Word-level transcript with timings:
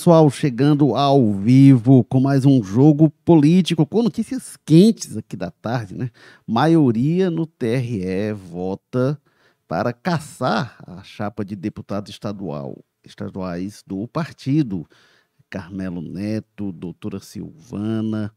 pessoal, 0.00 0.30
chegando 0.30 0.96
ao 0.96 1.30
vivo 1.34 2.02
com 2.04 2.20
mais 2.20 2.46
um 2.46 2.62
jogo 2.64 3.10
político, 3.22 3.84
com 3.84 4.02
notícias 4.02 4.56
quentes 4.64 5.14
aqui 5.14 5.36
da 5.36 5.50
tarde, 5.50 5.94
né? 5.94 6.10
Maioria 6.46 7.30
no 7.30 7.44
TRE 7.44 8.32
vota 8.32 9.20
para 9.68 9.92
caçar 9.92 10.82
a 10.86 11.02
chapa 11.02 11.44
de 11.44 11.54
deputado 11.54 12.08
estadual, 12.08 12.82
estaduais 13.04 13.84
do 13.86 14.08
partido. 14.08 14.88
Carmelo 15.50 16.00
Neto, 16.00 16.72
doutora 16.72 17.20
Silvana, 17.20 18.32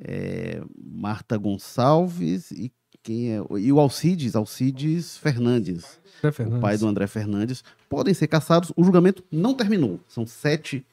é, 0.00 0.62
Marta 0.82 1.36
Gonçalves 1.36 2.52
e 2.52 2.72
quem 3.02 3.32
é, 3.32 3.42
e 3.58 3.70
o 3.70 3.78
Alcides, 3.78 4.34
Alcides 4.34 5.18
Fernandes 5.18 6.00
o 6.46 6.60
pai 6.60 6.78
do 6.78 6.86
André 6.86 7.06
Fernandes, 7.06 7.64
podem 7.88 8.14
ser 8.14 8.28
caçados. 8.28 8.72
O 8.76 8.84
julgamento 8.84 9.24
não 9.30 9.54
terminou. 9.54 10.00
São 10.06 10.26
sete 10.26 10.86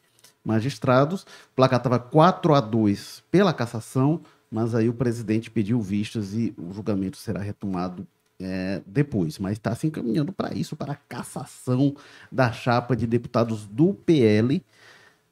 magistrados. 0.49 1.21
O 1.21 1.55
placar 1.55 1.79
estava 1.79 1.99
4 1.99 2.55
a 2.55 2.59
2 2.59 3.23
pela 3.29 3.53
cassação, 3.53 4.21
mas 4.51 4.73
aí 4.73 4.89
o 4.89 4.93
presidente 4.93 5.51
pediu 5.51 5.79
vistas 5.79 6.33
e 6.33 6.53
o 6.57 6.73
julgamento 6.73 7.17
será 7.17 7.39
retomado 7.39 8.05
é, 8.39 8.81
depois. 8.85 9.37
Mas 9.37 9.53
está 9.53 9.75
se 9.75 9.85
encaminhando 9.85 10.33
para 10.33 10.53
isso, 10.55 10.75
para 10.75 10.93
a 10.93 10.95
cassação 10.95 11.95
da 12.31 12.51
chapa 12.51 12.95
de 12.95 13.05
deputados 13.05 13.67
do 13.67 13.93
PL. 13.93 14.63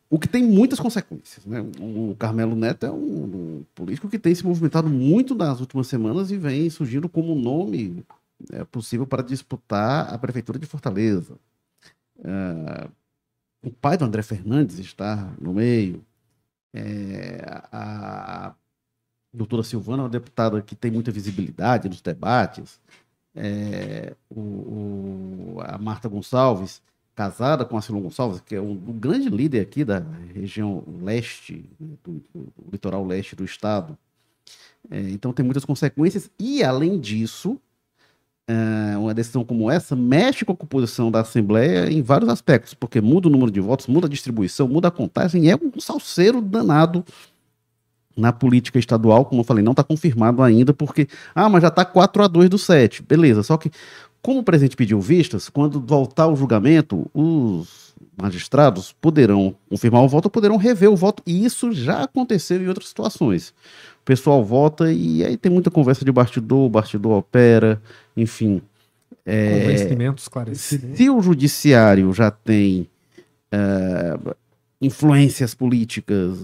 O 0.10 0.20
que 0.20 0.28
tem 0.28 0.44
muitas 0.44 0.80
consequências. 0.80 1.46
Né? 1.46 1.60
O 1.80 2.16
Carmelo 2.18 2.56
Neto 2.56 2.86
é 2.86 2.92
um, 2.92 3.64
político 3.74 4.08
que 4.08 4.20
tem 4.20 4.34
se 4.34 4.46
movimentado 4.46 4.88
muito 4.88 5.34
nas 5.34 5.60
últimas 5.60 5.88
semanas 5.88 6.32
e 6.32 6.38
vem 6.38 6.70
surgindo 6.70 7.10
como 7.10 7.36
nome 7.36 8.06
é, 8.52 8.64
possível 8.66 9.08
para 9.08 9.24
disputar 9.24 10.14
a 10.14 10.18
prefeitura 10.18 10.60
de 10.60 10.68
Fortaleza. 10.68 11.36
É, 12.24 12.88
o 13.62 13.72
pai 13.72 13.98
do 13.98 14.06
André 14.06 14.22
Fernandes 14.22 14.80
está 14.80 15.34
no 15.40 15.54
meio. 15.54 16.06
É, 16.74 17.44
a, 17.72 18.50
a 18.50 18.56
doutora 19.34 19.64
Silvana 19.64 20.04
é 20.04 20.06
uma 20.06 20.10
deputada 20.10 20.62
que 20.62 20.76
tem 20.76 20.92
muita 20.92 21.12
visibilidade 21.12 21.90
nos 21.90 22.02
debates. 22.02 22.80
É, 23.36 24.16
o, 24.30 24.40
o, 24.40 25.58
a 25.62 25.78
Marta 25.78 26.10
Gonçalves, 26.10 26.82
casada 27.16 27.66
com 27.66 27.78
a 27.78 27.82
Silvana 27.82 28.06
Gonçalves, 28.06 28.42
que 28.42 28.56
é 28.56 28.62
um, 28.62 28.72
um, 28.72 29.00
grande 29.00 29.30
líder 29.30 29.62
aqui 29.62 29.84
da 29.84 30.00
região 30.34 30.84
leste, 31.02 31.70
do, 31.80 32.22
do 32.34 32.54
litoral 32.72 33.06
leste 33.06 33.36
do 33.36 33.46
estado. 33.46 33.98
É, 34.90 35.00
então 35.10 35.34
tem 35.34 35.44
muitas 35.46 35.66
consequências. 35.66 36.30
E, 36.40 36.64
além 36.64 37.00
disso, 37.00 37.60
é, 38.48 38.98
uma 38.98 39.14
decisão 39.14 39.44
como 39.44 39.70
essa 39.70 39.96
mexe 39.96 40.46
com 40.46 40.54
a 40.54 40.56
composição 40.56 41.12
da 41.12 41.20
Assembleia 41.20 41.92
em 41.92 42.02
vários 42.02 42.30
aspectos, 42.30 42.74
porque 42.74 43.02
muda 43.02 43.28
o 43.28 43.32
número 43.32 43.52
de 43.52 43.60
votos, 43.60 43.88
muda 43.88 44.08
a 44.08 44.10
distribuição, 44.10 44.68
muda 44.68 44.88
a 44.88 44.92
contagem, 44.92 45.50
é 45.52 45.56
um 45.56 45.80
salseiro 45.80 46.42
danado 46.42 47.04
na 48.16 48.32
política 48.34 48.80
estadual, 48.80 49.26
como 49.26 49.42
eu 49.42 49.46
falei, 49.46 49.64
não 49.64 49.74
está 49.74 49.84
confirmado 49.84 50.42
ainda, 50.42 50.74
porque, 50.74 51.08
ah, 51.36 51.48
mas 51.50 51.62
já 51.62 51.68
está 51.68 51.86
4 51.86 52.24
a 52.24 52.28
2 52.28 52.50
do 52.50 52.58
7, 52.58 53.04
beleza, 53.04 53.44
só 53.44 53.58
que, 53.58 53.70
como 54.22 54.40
o 54.40 54.44
presidente 54.44 54.76
pediu 54.76 55.00
vistas, 55.00 55.50
quando 55.50 55.80
voltar 55.80 56.28
o 56.28 56.36
julgamento, 56.36 57.06
os 57.14 57.87
magistrados 58.22 58.94
poderão 59.00 59.56
confirmar 59.70 60.04
o 60.04 60.08
voto 60.08 60.30
poderão 60.30 60.58
rever 60.58 60.90
o 60.90 60.96
voto, 60.96 61.24
e 61.26 61.46
isso 61.46 61.72
já 61.72 62.04
aconteceu 62.04 62.62
em 62.62 62.68
outras 62.68 62.88
situações 62.90 63.54
pessoal 64.08 64.42
vota 64.42 64.90
e 64.90 65.22
aí 65.26 65.36
tem 65.36 65.52
muita 65.52 65.70
conversa 65.70 66.06
de 66.06 66.12
bastidor, 66.14 66.66
o 66.66 66.70
bastidor 66.70 67.18
opera, 67.18 67.82
enfim. 68.16 68.62
É, 69.26 69.60
Convencimento 69.60 70.22
esclarecido. 70.22 70.96
Se 70.96 71.10
o 71.10 71.22
judiciário 71.22 72.14
já 72.14 72.32
tem 72.32 72.88
é, 73.52 74.18
influências 74.82 75.54
políticas 75.54 76.38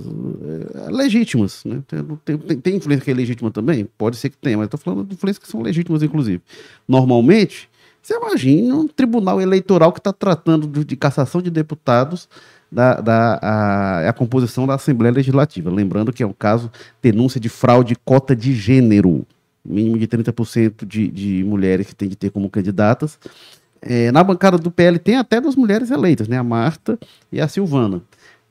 é, 0.76 0.92
legítimas, 0.92 1.64
né? 1.64 1.82
Tem, 1.88 2.38
tem, 2.38 2.58
tem, 2.60 2.76
influência 2.76 3.06
que 3.06 3.12
é 3.12 3.14
legítima 3.14 3.50
também? 3.50 3.88
Pode 3.98 4.18
ser 4.18 4.30
que 4.30 4.38
tenha, 4.38 4.58
mas 4.58 4.66
estou 4.66 4.78
falando 4.78 5.08
de 5.08 5.14
influências 5.14 5.42
que 5.42 5.50
são 5.50 5.62
legítimas, 5.62 6.04
inclusive. 6.04 6.42
Normalmente, 6.86 7.70
você 8.04 8.16
imagina 8.16 8.76
um 8.76 8.86
tribunal 8.86 9.42
eleitoral 9.42 9.94
que 9.94 10.00
está 10.00 10.12
tratando 10.12 10.68
de, 10.84 10.96
cassação 10.98 11.42
de 11.42 11.50
deputados 11.50 12.28
da, 12.70 13.00
da 13.00 13.40
a, 13.42 14.10
a, 14.10 14.14
composição 14.14 14.68
da 14.68 14.76
Assembleia 14.76 15.14
Legislativa. 15.14 15.72
Lembrando 15.72 16.12
que 16.12 16.22
é 16.22 16.28
um 16.28 16.34
caso 16.34 16.70
denúncia 17.02 17.40
de 17.40 17.48
fraude 17.48 17.96
cota 18.04 18.36
de 18.36 18.54
gênero, 18.54 19.26
mínimo 19.64 19.98
de 19.98 20.06
30% 20.06 20.86
de, 20.86 21.08
de 21.08 21.44
mulheres 21.46 21.88
que 21.88 21.96
tem 21.96 22.10
de 22.10 22.18
ter 22.18 22.30
como 22.30 22.50
candidatas. 22.50 23.18
É, 23.82 24.12
na 24.12 24.22
bancada 24.22 24.58
do 24.58 24.70
PL 24.70 25.00
tem 25.00 25.16
até 25.16 25.40
duas 25.40 25.56
mulheres 25.56 25.90
eleitas, 25.90 26.28
né, 26.28 26.38
a 26.38 26.44
Marta 26.44 27.00
e 27.32 27.40
a 27.40 27.48
Silvana. 27.48 28.02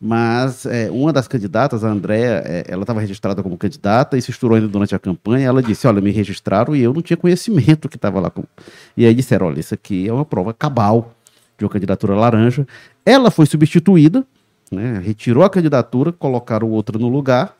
Mas 0.04 0.66
é, 0.66 0.90
uma 0.90 1.12
das 1.12 1.28
candidatas, 1.28 1.84
a 1.84 1.88
Andréa, 1.88 2.42
é, 2.44 2.64
ela 2.66 2.82
estava 2.82 3.00
registrada 3.00 3.40
como 3.40 3.56
candidata 3.56 4.18
e 4.18 4.20
se 4.20 4.32
estourou 4.32 4.56
ainda 4.56 4.66
durante 4.66 4.96
a 4.96 4.98
campanha. 4.98 5.46
Ela 5.46 5.62
disse: 5.62 5.86
Olha, 5.86 6.00
me 6.00 6.10
registraram 6.10 6.74
e 6.74 6.82
eu 6.82 6.92
não 6.92 7.00
tinha 7.00 7.16
conhecimento 7.16 7.88
que 7.88 7.94
estava 7.94 8.18
lá. 8.18 8.28
Com... 8.28 8.42
E 8.96 9.06
aí 9.06 9.14
disseram: 9.14 9.46
Olha, 9.46 9.60
isso 9.60 9.72
aqui 9.72 10.08
é 10.08 10.12
uma 10.12 10.24
prova 10.24 10.52
cabal 10.52 11.14
de 11.56 11.64
uma 11.64 11.70
candidatura 11.70 12.16
laranja. 12.16 12.66
Ela 13.06 13.30
foi 13.30 13.46
substituída, 13.46 14.26
né, 14.72 14.98
retirou 14.98 15.44
a 15.44 15.50
candidatura, 15.50 16.10
colocaram 16.10 16.68
outra 16.68 16.98
no 16.98 17.08
lugar. 17.08 17.56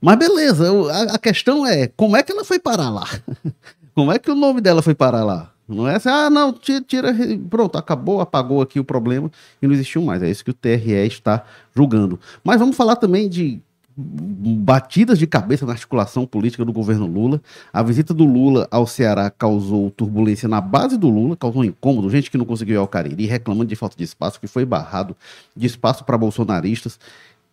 Mas 0.00 0.16
beleza, 0.16 0.70
a, 0.92 1.14
a 1.14 1.18
questão 1.18 1.66
é 1.66 1.88
como 1.96 2.16
é 2.16 2.22
que 2.22 2.30
ela 2.30 2.44
foi 2.44 2.60
parar 2.60 2.90
lá? 2.90 3.08
como 3.92 4.12
é 4.12 4.20
que 4.20 4.30
o 4.30 4.36
nome 4.36 4.60
dela 4.60 4.82
foi 4.82 4.94
parar 4.94 5.24
lá? 5.24 5.50
Não 5.68 5.88
é 5.88 5.96
assim, 5.96 6.08
ah, 6.08 6.30
não, 6.30 6.52
tira, 6.52 6.80
tira, 6.80 7.14
pronto, 7.50 7.76
acabou, 7.76 8.20
apagou 8.20 8.62
aqui 8.62 8.78
o 8.78 8.84
problema 8.84 9.30
e 9.60 9.66
não 9.66 9.74
existiu 9.74 10.00
mais. 10.02 10.22
É 10.22 10.30
isso 10.30 10.44
que 10.44 10.50
o 10.50 10.54
TRE 10.54 11.06
está 11.06 11.44
julgando. 11.74 12.20
Mas 12.44 12.60
vamos 12.60 12.76
falar 12.76 12.96
também 12.96 13.28
de 13.28 13.60
batidas 13.98 15.18
de 15.18 15.26
cabeça 15.26 15.64
na 15.64 15.72
articulação 15.72 16.26
política 16.26 16.64
do 16.64 16.72
governo 16.72 17.06
Lula. 17.06 17.40
A 17.72 17.82
visita 17.82 18.12
do 18.12 18.24
Lula 18.24 18.68
ao 18.70 18.86
Ceará 18.86 19.30
causou 19.30 19.90
turbulência 19.90 20.48
na 20.48 20.60
base 20.60 20.98
do 20.98 21.08
Lula, 21.08 21.34
causou 21.34 21.62
um 21.62 21.64
incômodo, 21.64 22.10
gente 22.10 22.30
que 22.30 22.36
não 22.36 22.44
conseguiu 22.44 22.74
ir 22.74 22.78
ao 22.78 22.86
Cariri, 22.86 23.24
reclamando 23.26 23.68
de 23.68 23.76
falta 23.76 23.96
de 23.96 24.04
espaço, 24.04 24.38
que 24.38 24.46
foi 24.46 24.64
barrado 24.66 25.16
de 25.56 25.66
espaço 25.66 26.04
para 26.04 26.18
bolsonaristas. 26.18 27.00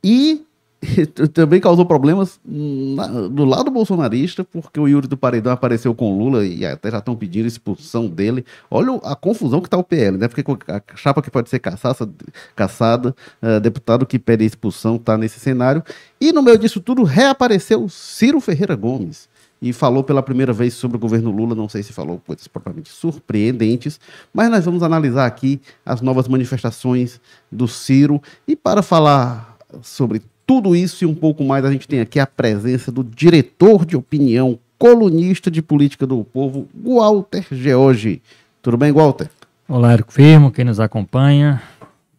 E 0.03 0.45
também 1.33 1.59
causou 1.59 1.85
problemas 1.85 2.39
na, 2.45 3.07
do 3.27 3.45
lado 3.45 3.71
bolsonarista, 3.71 4.43
porque 4.43 4.79
o 4.79 4.87
Yuri 4.87 5.07
do 5.07 5.17
Paredão 5.17 5.53
apareceu 5.53 5.93
com 5.95 6.17
Lula 6.17 6.45
e 6.45 6.65
até 6.65 6.91
já 6.91 6.97
estão 6.97 7.15
pedindo 7.15 7.47
expulsão 7.47 8.07
dele. 8.07 8.45
Olha 8.69 8.99
a 9.03 9.15
confusão 9.15 9.61
que 9.61 9.67
está 9.67 9.77
o 9.77 9.83
PL, 9.83 10.17
né? 10.17 10.27
Porque 10.27 10.43
a 10.67 10.81
chapa 10.95 11.21
que 11.21 11.31
pode 11.31 11.49
ser 11.49 11.59
caçaça, 11.59 12.09
caçada, 12.55 13.15
uh, 13.41 13.59
deputado 13.59 14.05
que 14.05 14.19
pede 14.19 14.45
expulsão 14.45 14.95
está 14.97 15.17
nesse 15.17 15.39
cenário. 15.39 15.83
E 16.19 16.31
no 16.31 16.41
meio 16.41 16.57
disso 16.57 16.79
tudo 16.79 17.03
reapareceu 17.03 17.87
Ciro 17.89 18.39
Ferreira 18.39 18.75
Gomes 18.75 19.29
e 19.61 19.71
falou 19.71 20.03
pela 20.03 20.21
primeira 20.21 20.51
vez 20.51 20.73
sobre 20.73 20.97
o 20.97 20.99
governo 20.99 21.31
Lula. 21.31 21.55
Não 21.55 21.69
sei 21.69 21.81
se 21.83 21.93
falou 21.93 22.21
coisas 22.25 22.47
propriamente 22.47 22.89
surpreendentes, 22.89 23.99
mas 24.33 24.49
nós 24.49 24.65
vamos 24.65 24.83
analisar 24.83 25.25
aqui 25.25 25.61
as 25.85 26.01
novas 26.01 26.27
manifestações 26.27 27.21
do 27.49 27.67
Ciro. 27.67 28.21
E 28.45 28.55
para 28.55 28.81
falar 28.81 29.57
sobre 29.81 30.21
tudo 30.53 30.75
isso 30.75 31.03
e 31.03 31.07
um 31.07 31.15
pouco 31.15 31.43
mais, 31.43 31.65
a 31.65 31.71
gente 31.71 31.87
tem 31.87 31.99
aqui 31.99 32.19
a 32.19 32.27
presença 32.27 32.91
do 32.91 33.03
diretor 33.03 33.83
de 33.87 33.97
opinião, 33.97 34.59
colunista 34.77 35.49
de 35.49 35.63
política 35.63 36.05
do 36.05 36.23
povo, 36.23 36.67
Walter 36.75 37.43
George. 37.51 38.21
Tudo 38.61 38.77
bem, 38.77 38.91
Walter? 38.91 39.31
Olá, 39.67 39.93
Érico 39.93 40.13
Firmo, 40.13 40.51
quem 40.51 40.63
nos 40.63 40.79
acompanha. 40.79 41.59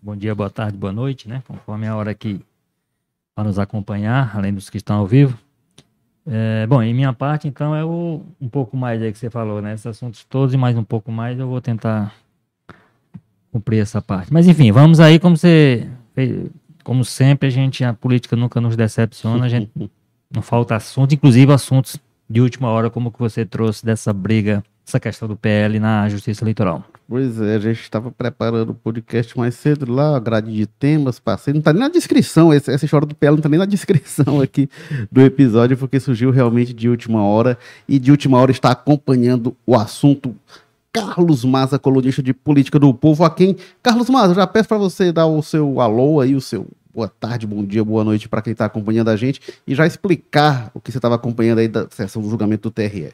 Bom 0.03 0.17
dia, 0.17 0.35
boa 0.35 0.51
tarde, 0.51 0.77
boa 0.77 0.93
noite, 0.93 1.29
né? 1.29 1.45
Conforme 1.47 1.87
a 1.87 1.95
hora 1.95 2.11
aqui 2.11 2.41
para 3.37 3.45
nos 3.45 3.57
acompanhar, 3.57 4.37
além 4.37 4.53
dos 4.53 4.69
que 4.69 4.79
estão 4.79 4.97
ao 4.97 5.07
vivo. 5.07 5.39
É, 6.27 6.67
bom, 6.67 6.83
em 6.83 6.93
minha 6.93 7.13
parte, 7.13 7.47
então, 7.47 7.73
é 7.73 7.85
o, 7.85 8.21
um 8.41 8.49
pouco 8.49 8.77
mais 8.77 9.01
aí 9.01 9.13
que 9.13 9.19
você 9.19 9.31
falou, 9.31 9.63
né? 9.63 9.75
Esses 9.75 9.87
assuntos 9.87 10.25
todos 10.25 10.53
e 10.53 10.57
mais 10.57 10.77
um 10.77 10.83
pouco 10.83 11.13
mais, 11.13 11.39
eu 11.39 11.47
vou 11.47 11.61
tentar 11.61 12.13
cumprir 13.53 13.79
essa 13.79 14.03
parte. 14.03 14.33
Mas 14.33 14.49
enfim, 14.49 14.73
vamos 14.73 14.99
aí, 14.99 15.21
como 15.21 15.37
você 15.37 15.89
como 16.85 17.05
sempre, 17.05 17.49
a 17.49 17.51
gente, 17.51 17.83
a 17.83 17.95
política 17.95 18.37
nunca 18.37 18.61
nos 18.61 18.77
decepciona, 18.77 19.47
a 19.47 19.49
gente 19.49 19.71
não 20.31 20.43
falta 20.43 20.77
assunto, 20.77 21.15
inclusive 21.15 21.51
assuntos 21.53 21.97
de 22.29 22.41
última 22.41 22.69
hora, 22.69 22.91
como 22.91 23.11
que 23.11 23.19
você 23.19 23.45
trouxe 23.45 23.85
dessa 23.85 24.13
briga, 24.13 24.63
essa 24.87 25.01
questão 25.01 25.27
do 25.27 25.37
PL 25.37 25.81
na 25.81 26.09
Justiça 26.09 26.45
Eleitoral. 26.45 26.85
Pois 27.09 27.41
é, 27.41 27.57
a 27.57 27.59
gente 27.59 27.81
estava 27.81 28.11
preparando 28.11 28.71
o 28.71 28.75
podcast 28.75 29.37
mais 29.37 29.55
cedo 29.55 29.91
lá, 29.91 30.19
grade 30.19 30.53
de 30.53 30.67
temas, 30.67 31.19
passei, 31.19 31.53
não 31.55 31.59
está 31.59 31.73
nem 31.73 31.81
na 31.81 31.89
descrição, 31.89 32.53
essa, 32.53 32.73
essa 32.73 32.85
história 32.85 33.07
do 33.07 33.15
PL 33.15 33.33
não 33.33 33.39
está 33.39 33.49
nem 33.49 33.59
na 33.59 33.67
descrição 33.67 34.41
aqui 34.41 34.69
do 35.11 35.23
episódio, 35.23 35.77
porque 35.77 35.99
surgiu 35.99 36.31
realmente 36.31 36.73
de 36.75 36.89
última 36.89 37.23
hora, 37.23 37.59
e 37.89 37.99
de 37.99 38.11
última 38.11 38.39
hora 38.39 38.51
está 38.51 38.71
acompanhando 38.71 39.57
o 39.67 39.75
assunto 39.75 40.35
Carlos 40.95 41.45
Maza, 41.45 41.77
colunista 41.77 42.23
de 42.23 42.33
política 42.33 42.79
do 42.79 42.95
povo, 42.95 43.25
a 43.25 43.31
quem, 43.31 43.57
Carlos 43.83 44.09
Maza, 44.09 44.33
já 44.33 44.47
peço 44.47 44.69
para 44.69 44.79
você 44.79 45.11
dar 45.11 45.27
o 45.27 45.43
seu 45.43 45.81
alô 45.81 46.21
aí, 46.21 46.37
o 46.37 46.41
seu 46.41 46.69
boa 46.95 47.09
tarde, 47.09 47.49
bom 47.49 47.65
dia, 47.65 47.85
boa 47.85 48.05
noite 48.05 48.29
para 48.29 48.41
quem 48.41 48.53
está 48.53 48.67
acompanhando 48.67 49.09
a 49.09 49.17
gente 49.17 49.41
e 49.67 49.75
já 49.75 49.85
explicar 49.85 50.71
o 50.73 50.81
que 50.81 50.93
você 50.93 50.99
estava 50.99 51.17
acompanhando 51.17 51.59
aí 51.59 51.67
da 51.67 51.89
sessão 51.91 52.23
do 52.23 52.31
julgamento 52.31 52.69
do 52.69 52.73
TRE. 52.73 53.13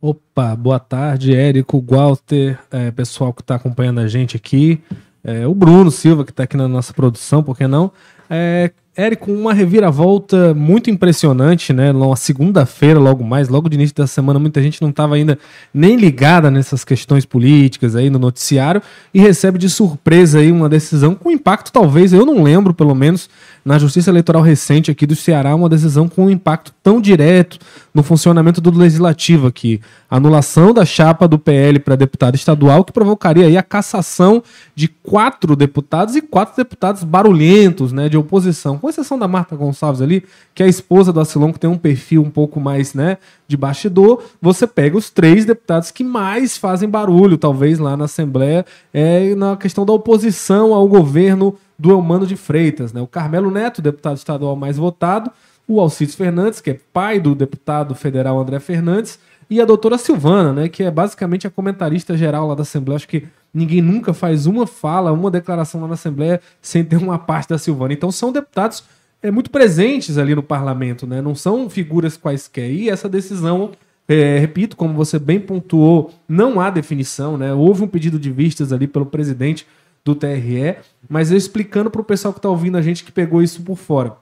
Opa, 0.00 0.56
boa 0.56 0.78
tarde, 0.78 1.34
Érico, 1.34 1.84
Walter, 1.86 2.58
é, 2.70 2.90
pessoal 2.90 3.34
que 3.34 3.42
está 3.42 3.56
acompanhando 3.56 4.00
a 4.00 4.08
gente 4.08 4.34
aqui. 4.34 4.80
é, 5.22 5.46
o 5.46 5.54
Bruno 5.54 5.90
Silva, 5.90 6.24
que 6.24 6.30
está 6.30 6.44
aqui 6.44 6.56
na 6.56 6.68
nossa 6.68 6.94
produção, 6.94 7.42
por 7.42 7.54
que 7.54 7.66
não? 7.66 7.92
É, 8.30 8.72
Érico, 9.00 9.32
uma 9.32 9.54
reviravolta 9.54 10.52
muito 10.52 10.90
impressionante, 10.90 11.72
né? 11.72 11.90
Uma 11.90 12.16
segunda-feira, 12.16 13.00
logo 13.00 13.24
mais, 13.24 13.48
logo 13.48 13.66
de 13.66 13.74
início 13.74 13.96
da 13.96 14.06
semana, 14.06 14.38
muita 14.38 14.62
gente 14.62 14.82
não 14.82 14.90
estava 14.90 15.14
ainda 15.14 15.38
nem 15.72 15.96
ligada 15.96 16.50
nessas 16.50 16.84
questões 16.84 17.24
políticas 17.24 17.96
aí 17.96 18.10
no 18.10 18.18
noticiário 18.18 18.82
e 19.14 19.18
recebe 19.18 19.58
de 19.58 19.70
surpresa 19.70 20.40
aí 20.40 20.52
uma 20.52 20.68
decisão 20.68 21.14
com 21.14 21.30
impacto, 21.30 21.72
talvez, 21.72 22.12
eu 22.12 22.26
não 22.26 22.42
lembro, 22.42 22.74
pelo 22.74 22.94
menos, 22.94 23.30
na 23.64 23.78
justiça 23.78 24.10
eleitoral 24.10 24.42
recente 24.42 24.90
aqui 24.90 25.06
do 25.06 25.16
Ceará, 25.16 25.54
uma 25.54 25.70
decisão 25.70 26.06
com 26.06 26.26
um 26.26 26.30
impacto 26.30 26.70
tão 26.82 27.00
direto 27.00 27.58
no 27.94 28.02
funcionamento 28.02 28.60
do 28.60 28.70
legislativo 28.70 29.46
aqui. 29.46 29.80
Anulação 30.10 30.74
da 30.74 30.84
chapa 30.84 31.28
do 31.28 31.38
PL 31.38 31.78
para 31.78 31.94
deputado 31.94 32.34
estadual, 32.34 32.84
que 32.84 32.92
provocaria 32.92 33.46
aí 33.46 33.56
a 33.56 33.62
cassação 33.62 34.42
de 34.74 34.88
quatro 34.88 35.54
deputados 35.54 36.16
e 36.16 36.20
quatro 36.20 36.56
deputados 36.56 37.04
barulhentos, 37.04 37.92
né, 37.92 38.08
de 38.08 38.16
oposição 38.16 38.76
com 38.76 38.88
exceção 38.88 39.16
da 39.16 39.28
Marta 39.28 39.54
Gonçalves 39.54 40.02
ali, 40.02 40.24
que 40.54 40.62
é 40.62 40.66
a 40.66 40.68
esposa 40.68 41.12
do 41.12 41.20
Acilon, 41.20 41.52
que 41.52 41.60
tem 41.60 41.70
um 41.70 41.78
perfil 41.78 42.22
um 42.22 42.30
pouco 42.30 42.58
mais, 42.58 42.92
né, 42.92 43.18
de 43.46 43.56
bastidor, 43.56 44.22
você 44.42 44.66
pega 44.66 44.96
os 44.96 45.10
três 45.10 45.44
deputados 45.44 45.90
que 45.90 46.02
mais 46.02 46.56
fazem 46.56 46.88
barulho, 46.88 47.38
talvez, 47.38 47.78
lá 47.78 47.96
na 47.96 48.06
Assembleia, 48.06 48.66
é 48.92 49.34
na 49.34 49.56
questão 49.56 49.86
da 49.86 49.92
oposição 49.92 50.74
ao 50.74 50.88
governo 50.88 51.56
do 51.78 51.90
Eumano 51.90 52.26
de 52.26 52.36
Freitas, 52.36 52.92
né? 52.92 53.00
O 53.00 53.06
Carmelo 53.06 53.50
Neto, 53.50 53.80
deputado 53.80 54.16
estadual 54.16 54.54
mais 54.54 54.76
votado, 54.76 55.30
o 55.66 55.80
Alcides 55.80 56.14
Fernandes, 56.14 56.60
que 56.60 56.70
é 56.70 56.80
pai 56.92 57.18
do 57.18 57.34
deputado 57.34 57.94
federal 57.94 58.38
André 58.38 58.58
Fernandes, 58.58 59.18
e 59.50 59.60
a 59.60 59.64
doutora 59.64 59.98
Silvana, 59.98 60.52
né, 60.52 60.68
que 60.68 60.84
é 60.84 60.90
basicamente 60.92 61.44
a 61.44 61.50
comentarista 61.50 62.16
geral 62.16 62.46
lá 62.46 62.54
da 62.54 62.62
Assembleia. 62.62 62.96
Acho 62.96 63.08
que 63.08 63.26
ninguém 63.52 63.82
nunca 63.82 64.14
faz 64.14 64.46
uma 64.46 64.64
fala, 64.64 65.10
uma 65.10 65.28
declaração 65.28 65.80
lá 65.80 65.88
na 65.88 65.94
Assembleia 65.94 66.40
sem 66.62 66.84
ter 66.84 66.96
uma 66.96 67.18
parte 67.18 67.48
da 67.48 67.58
Silvana. 67.58 67.92
Então 67.92 68.12
são 68.12 68.30
deputados 68.30 68.84
é, 69.20 69.28
muito 69.28 69.50
presentes 69.50 70.16
ali 70.18 70.36
no 70.36 70.42
parlamento, 70.42 71.04
né? 71.04 71.20
não 71.20 71.34
são 71.34 71.68
figuras 71.68 72.16
quaisquer. 72.16 72.70
E 72.70 72.88
essa 72.88 73.08
decisão, 73.08 73.72
é, 74.06 74.38
repito, 74.38 74.76
como 74.76 74.94
você 74.94 75.18
bem 75.18 75.40
pontuou, 75.40 76.12
não 76.28 76.60
há 76.60 76.70
definição. 76.70 77.36
Né? 77.36 77.52
Houve 77.52 77.82
um 77.82 77.88
pedido 77.88 78.20
de 78.20 78.30
vistas 78.30 78.72
ali 78.72 78.86
pelo 78.86 79.04
presidente 79.04 79.66
do 80.04 80.14
TRE, 80.14 80.76
mas 81.08 81.32
eu 81.32 81.36
explicando 81.36 81.90
para 81.90 82.00
o 82.00 82.04
pessoal 82.04 82.32
que 82.32 82.38
está 82.38 82.48
ouvindo 82.48 82.78
a 82.78 82.82
gente 82.82 83.02
que 83.04 83.10
pegou 83.10 83.42
isso 83.42 83.62
por 83.62 83.76
fora. 83.76 84.16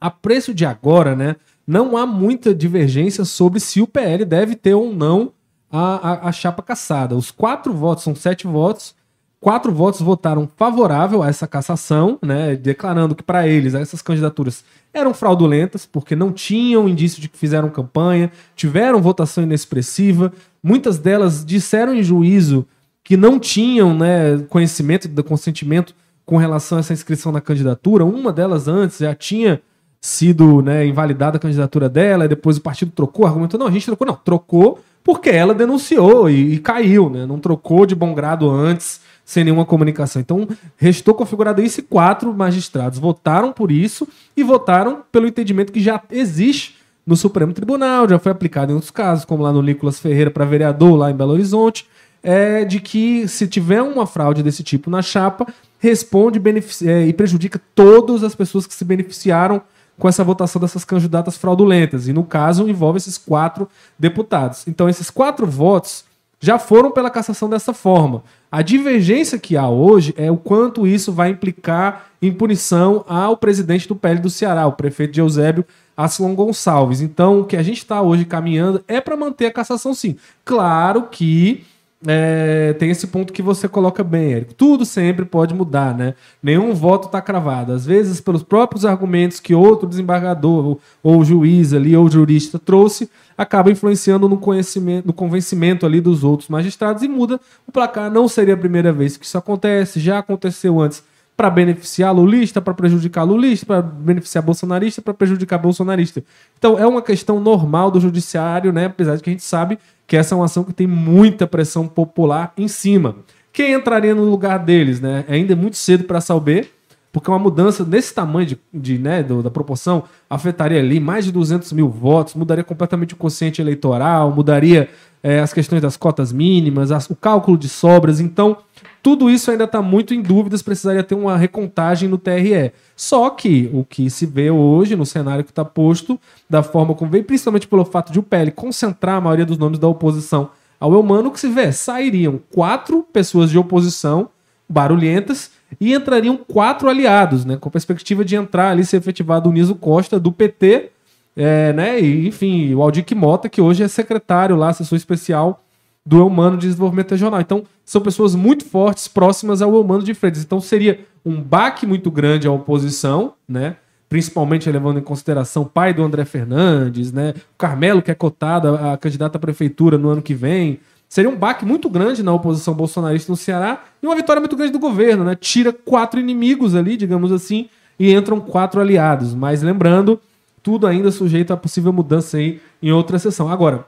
A 0.00 0.10
preço 0.10 0.54
de 0.54 0.64
agora, 0.64 1.16
né? 1.16 1.34
Não 1.68 1.98
há 1.98 2.06
muita 2.06 2.54
divergência 2.54 3.26
sobre 3.26 3.60
se 3.60 3.82
o 3.82 3.86
PL 3.86 4.24
deve 4.24 4.54
ter 4.56 4.72
ou 4.72 4.90
não 4.90 5.34
a, 5.70 6.12
a, 6.12 6.28
a 6.28 6.32
chapa 6.32 6.62
caçada. 6.62 7.14
Os 7.14 7.30
quatro 7.30 7.74
votos, 7.74 8.04
são 8.04 8.14
sete 8.14 8.46
votos, 8.46 8.94
quatro 9.38 9.70
votos 9.70 10.00
votaram 10.00 10.48
favorável 10.56 11.22
a 11.22 11.28
essa 11.28 11.46
cassação, 11.46 12.18
né, 12.22 12.56
declarando 12.56 13.14
que 13.14 13.22
para 13.22 13.46
eles 13.46 13.74
essas 13.74 14.00
candidaturas 14.00 14.64
eram 14.94 15.12
fraudulentas, 15.12 15.84
porque 15.84 16.16
não 16.16 16.32
tinham 16.32 16.88
indício 16.88 17.20
de 17.20 17.28
que 17.28 17.36
fizeram 17.36 17.68
campanha, 17.68 18.32
tiveram 18.56 19.02
votação 19.02 19.44
inexpressiva, 19.44 20.32
muitas 20.62 20.98
delas 20.98 21.44
disseram 21.44 21.94
em 21.94 22.02
juízo 22.02 22.66
que 23.04 23.14
não 23.14 23.38
tinham 23.38 23.94
né, 23.94 24.38
conhecimento 24.48 25.06
do 25.06 25.22
consentimento 25.22 25.94
com 26.24 26.38
relação 26.38 26.78
a 26.78 26.80
essa 26.80 26.94
inscrição 26.94 27.30
na 27.30 27.42
candidatura. 27.42 28.06
Uma 28.06 28.32
delas 28.32 28.68
antes 28.68 28.98
já 28.98 29.14
tinha 29.14 29.60
sido 30.00 30.62
né, 30.62 30.86
invalidada 30.86 31.36
a 31.36 31.40
candidatura 31.40 31.88
dela, 31.88 32.24
e 32.24 32.28
depois 32.28 32.56
o 32.56 32.60
partido 32.60 32.92
trocou, 32.92 33.26
argumentou, 33.26 33.58
não, 33.58 33.66
a 33.66 33.70
gente 33.70 33.86
trocou, 33.86 34.06
não, 34.06 34.14
trocou 34.14 34.80
porque 35.02 35.30
ela 35.30 35.54
denunciou 35.54 36.28
e, 36.28 36.54
e, 36.54 36.58
caiu, 36.58 37.08
né? 37.08 37.24
Não 37.24 37.38
trocou 37.38 37.86
de 37.86 37.94
bom 37.94 38.12
grado 38.12 38.50
antes, 38.50 39.00
sem 39.24 39.42
nenhuma 39.42 39.64
comunicação. 39.64 40.20
Então, 40.20 40.46
restou 40.76 41.14
configurado 41.14 41.62
isso 41.62 41.80
e 41.80 41.82
quatro 41.82 42.32
magistrados 42.34 42.98
votaram 42.98 43.50
por 43.50 43.70
isso 43.70 44.06
e 44.36 44.42
votaram 44.42 45.02
pelo 45.10 45.26
entendimento 45.26 45.72
que 45.72 45.80
já 45.80 46.02
existe 46.10 46.76
no 47.06 47.16
Supremo 47.16 47.54
Tribunal, 47.54 48.06
já 48.06 48.18
foi 48.18 48.30
aplicado 48.30 48.70
em 48.70 48.74
outros 48.74 48.90
casos, 48.90 49.24
como 49.24 49.42
lá 49.42 49.50
no 49.50 49.62
Nicolas 49.62 49.98
Ferreira 49.98 50.30
para 50.30 50.44
vereador, 50.44 50.94
lá 50.94 51.10
em 51.10 51.16
Belo 51.16 51.32
Horizonte, 51.32 51.88
é 52.22 52.66
de 52.66 52.78
que 52.78 53.26
se 53.26 53.48
tiver 53.48 53.80
uma 53.80 54.06
fraude 54.06 54.42
desse 54.42 54.62
tipo 54.62 54.90
na 54.90 55.00
chapa, 55.00 55.46
responde 55.78 56.38
é, 56.84 57.06
e 57.06 57.12
prejudica 57.14 57.58
todas 57.74 58.22
as 58.22 58.34
pessoas 58.34 58.66
que 58.66 58.74
se 58.74 58.84
beneficiaram 58.84 59.62
com 59.98 60.08
essa 60.08 60.22
votação 60.22 60.60
dessas 60.60 60.84
candidatas 60.84 61.36
fraudulentas. 61.36 62.08
E 62.08 62.12
no 62.12 62.24
caso 62.24 62.68
envolve 62.68 62.98
esses 62.98 63.18
quatro 63.18 63.68
deputados. 63.98 64.66
Então, 64.66 64.88
esses 64.88 65.10
quatro 65.10 65.46
votos 65.46 66.04
já 66.40 66.58
foram 66.58 66.90
pela 66.90 67.10
cassação 67.10 67.48
dessa 67.48 67.74
forma. 67.74 68.22
A 68.50 68.62
divergência 68.62 69.38
que 69.38 69.56
há 69.56 69.68
hoje 69.68 70.14
é 70.16 70.30
o 70.30 70.36
quanto 70.36 70.86
isso 70.86 71.12
vai 71.12 71.30
implicar 71.30 72.06
em 72.22 72.32
punição 72.32 73.04
ao 73.08 73.36
presidente 73.36 73.88
do 73.88 73.96
PL 73.96 74.20
do 74.20 74.30
Ceará, 74.30 74.66
o 74.66 74.72
prefeito 74.72 75.14
de 75.14 75.20
Eusébio 75.20 75.64
Aslan 75.96 76.34
Gonçalves. 76.34 77.00
Então, 77.00 77.40
o 77.40 77.44
que 77.44 77.56
a 77.56 77.62
gente 77.62 77.78
está 77.78 78.00
hoje 78.00 78.24
caminhando 78.24 78.82
é 78.86 79.00
para 79.00 79.16
manter 79.16 79.46
a 79.46 79.52
cassação, 79.52 79.92
sim. 79.92 80.16
Claro 80.44 81.08
que 81.10 81.64
é, 82.06 82.74
tem 82.74 82.90
esse 82.90 83.08
ponto 83.08 83.32
que 83.32 83.42
você 83.42 83.68
coloca 83.68 84.04
bem, 84.04 84.32
Érico. 84.32 84.54
Tudo 84.54 84.84
sempre 84.84 85.24
pode 85.24 85.52
mudar, 85.52 85.96
né? 85.96 86.14
Nenhum 86.40 86.72
voto 86.72 87.06
está 87.06 87.20
cravado. 87.20 87.72
Às 87.72 87.84
vezes, 87.84 88.20
pelos 88.20 88.42
próprios 88.42 88.84
argumentos 88.84 89.40
que 89.40 89.54
outro 89.54 89.88
desembargador, 89.88 90.64
ou, 90.64 90.80
ou 91.02 91.24
juiz 91.24 91.72
ali, 91.72 91.96
ou 91.96 92.08
jurista 92.08 92.58
trouxe, 92.58 93.10
acaba 93.36 93.70
influenciando 93.70 94.28
no 94.28 94.36
conhecimento, 94.36 95.06
no 95.06 95.12
convencimento 95.12 95.84
ali 95.84 96.00
dos 96.00 96.22
outros 96.22 96.48
magistrados 96.48 97.02
e 97.02 97.08
muda 97.08 97.40
o 97.66 97.72
placar. 97.72 98.10
Não 98.10 98.28
seria 98.28 98.54
a 98.54 98.58
primeira 98.58 98.92
vez 98.92 99.16
que 99.16 99.24
isso 99.24 99.36
acontece, 99.36 99.98
já 99.98 100.18
aconteceu 100.18 100.80
antes 100.80 101.02
para 101.38 101.50
beneficiar 101.50 102.12
lulista, 102.12 102.60
para 102.60 102.74
prejudicar 102.74 103.22
lulista, 103.22 103.64
para 103.64 103.80
beneficiar 103.80 104.42
bolsonarista, 104.42 105.00
para 105.00 105.14
prejudicar 105.14 105.56
bolsonarista. 105.56 106.24
Então 106.58 106.76
é 106.76 106.84
uma 106.84 107.00
questão 107.00 107.38
normal 107.38 107.92
do 107.92 108.00
judiciário, 108.00 108.72
né? 108.72 108.86
Apesar 108.86 109.14
de 109.14 109.22
que 109.22 109.30
a 109.30 109.32
gente 109.32 109.44
sabe 109.44 109.78
que 110.04 110.16
essa 110.16 110.34
é 110.34 110.36
uma 110.36 110.46
ação 110.46 110.64
que 110.64 110.72
tem 110.72 110.88
muita 110.88 111.46
pressão 111.46 111.86
popular 111.86 112.52
em 112.56 112.66
cima. 112.66 113.18
Quem 113.52 113.72
entraria 113.72 114.16
no 114.16 114.24
lugar 114.24 114.58
deles, 114.58 115.00
né? 115.00 115.24
É 115.28 115.34
ainda 115.34 115.54
muito 115.54 115.76
cedo 115.76 116.02
para 116.02 116.20
saber, 116.20 116.72
porque 117.12 117.30
uma 117.30 117.38
mudança 117.38 117.84
desse 117.84 118.12
tamanho 118.12 118.46
de, 118.46 118.58
de 118.74 118.98
né, 118.98 119.22
do, 119.22 119.40
da 119.40 119.50
proporção 119.50 120.02
afetaria 120.28 120.80
ali 120.80 120.98
mais 120.98 121.24
de 121.24 121.30
200 121.30 121.72
mil 121.72 121.88
votos, 121.88 122.34
mudaria 122.34 122.64
completamente 122.64 123.14
o 123.14 123.16
quociente 123.16 123.60
eleitoral, 123.62 124.32
mudaria 124.32 124.88
é, 125.22 125.38
as 125.38 125.52
questões 125.52 125.80
das 125.80 125.96
cotas 125.96 126.32
mínimas, 126.32 126.90
as, 126.90 127.08
o 127.08 127.14
cálculo 127.14 127.56
de 127.56 127.68
sobras. 127.68 128.18
Então, 128.18 128.56
tudo 129.02 129.30
isso 129.30 129.50
ainda 129.50 129.64
está 129.64 129.80
muito 129.80 130.12
em 130.12 130.20
dúvidas, 130.20 130.62
precisaria 130.62 131.02
ter 131.02 131.14
uma 131.14 131.36
recontagem 131.36 132.08
no 132.08 132.18
TRE. 132.18 132.72
Só 132.96 133.30
que 133.30 133.70
o 133.72 133.84
que 133.84 134.10
se 134.10 134.26
vê 134.26 134.50
hoje 134.50 134.96
no 134.96 135.06
cenário 135.06 135.44
que 135.44 135.50
está 135.50 135.64
posto, 135.64 136.18
da 136.48 136.62
forma 136.62 136.94
como 136.94 137.10
vem, 137.10 137.22
principalmente 137.22 137.68
pelo 137.68 137.84
fato 137.84 138.12
de 138.12 138.18
o 138.18 138.22
PL 138.22 138.50
concentrar 138.50 139.16
a 139.16 139.20
maioria 139.20 139.46
dos 139.46 139.58
nomes 139.58 139.78
da 139.78 139.88
oposição 139.88 140.50
ao 140.80 140.92
Elmano, 140.92 141.30
que 141.30 141.40
se 141.40 141.48
vê, 141.48 141.72
sairiam 141.72 142.40
quatro 142.52 143.02
pessoas 143.12 143.50
de 143.50 143.58
oposição 143.58 144.28
barulhentas 144.68 145.50
e 145.80 145.94
entrariam 145.94 146.36
quatro 146.36 146.88
aliados, 146.88 147.44
né, 147.44 147.56
com 147.56 147.68
a 147.68 147.72
perspectiva 147.72 148.24
de 148.24 148.36
entrar 148.36 148.70
ali, 148.70 148.84
ser 148.84 148.98
efetivado 148.98 149.48
o 149.48 149.52
Niso 149.52 149.74
Costa 149.74 150.20
do 150.20 150.30
PT, 150.30 150.90
é, 151.36 151.72
né, 151.72 152.00
e, 152.00 152.28
enfim, 152.28 152.74
o 152.74 152.82
Aldir 152.82 153.04
Mota, 153.16 153.48
que 153.48 153.60
hoje 153.60 153.82
é 153.82 153.88
secretário 153.88 154.56
lá, 154.56 154.68
assessor 154.68 154.96
especial 154.96 155.62
do 156.08 156.26
Humano 156.26 156.56
de 156.56 156.66
Desenvolvimento 156.66 157.10
Regional. 157.10 157.38
Então, 157.38 157.64
são 157.84 158.00
pessoas 158.00 158.34
muito 158.34 158.64
fortes, 158.64 159.06
próximas 159.06 159.60
ao 159.60 159.78
Humano 159.78 160.02
de 160.02 160.14
Freitas. 160.14 160.42
Então, 160.42 160.58
seria 160.58 161.00
um 161.22 161.38
baque 161.38 161.86
muito 161.86 162.10
grande 162.10 162.48
à 162.48 162.50
oposição, 162.50 163.34
né? 163.46 163.76
principalmente 164.08 164.70
levando 164.70 164.98
em 164.98 165.02
consideração 165.02 165.64
o 165.64 165.66
pai 165.66 165.92
do 165.92 166.02
André 166.02 166.24
Fernandes, 166.24 167.12
né? 167.12 167.34
o 167.36 167.58
Carmelo, 167.58 168.00
que 168.00 168.10
é 168.10 168.14
cotado 168.14 168.68
a, 168.68 168.96
candidata 168.96 169.36
à 169.36 169.40
prefeitura 169.40 169.98
no 169.98 170.08
ano 170.08 170.22
que 170.22 170.32
vem. 170.32 170.80
Seria 171.10 171.28
um 171.28 171.36
baque 171.36 171.66
muito 171.66 171.90
grande 171.90 172.22
na 172.22 172.32
oposição 172.32 172.72
bolsonarista 172.72 173.30
no 173.30 173.36
Ceará 173.36 173.84
e 174.02 174.06
uma 174.06 174.16
vitória 174.16 174.40
muito 174.40 174.56
grande 174.56 174.72
do 174.72 174.78
governo. 174.78 175.24
Né? 175.24 175.34
Tira 175.34 175.74
quatro 175.74 176.18
inimigos 176.18 176.74
ali, 176.74 176.96
digamos 176.96 177.30
assim, 177.30 177.68
e 177.98 178.14
entram 178.14 178.40
quatro 178.40 178.80
aliados. 178.80 179.34
Mas 179.34 179.60
lembrando, 179.60 180.18
tudo 180.62 180.86
ainda 180.86 181.10
sujeito 181.10 181.52
a 181.52 181.56
possível 181.56 181.92
mudança 181.92 182.38
aí 182.38 182.62
em 182.82 182.92
outra 182.92 183.18
sessão. 183.18 183.50
Agora, 183.50 183.84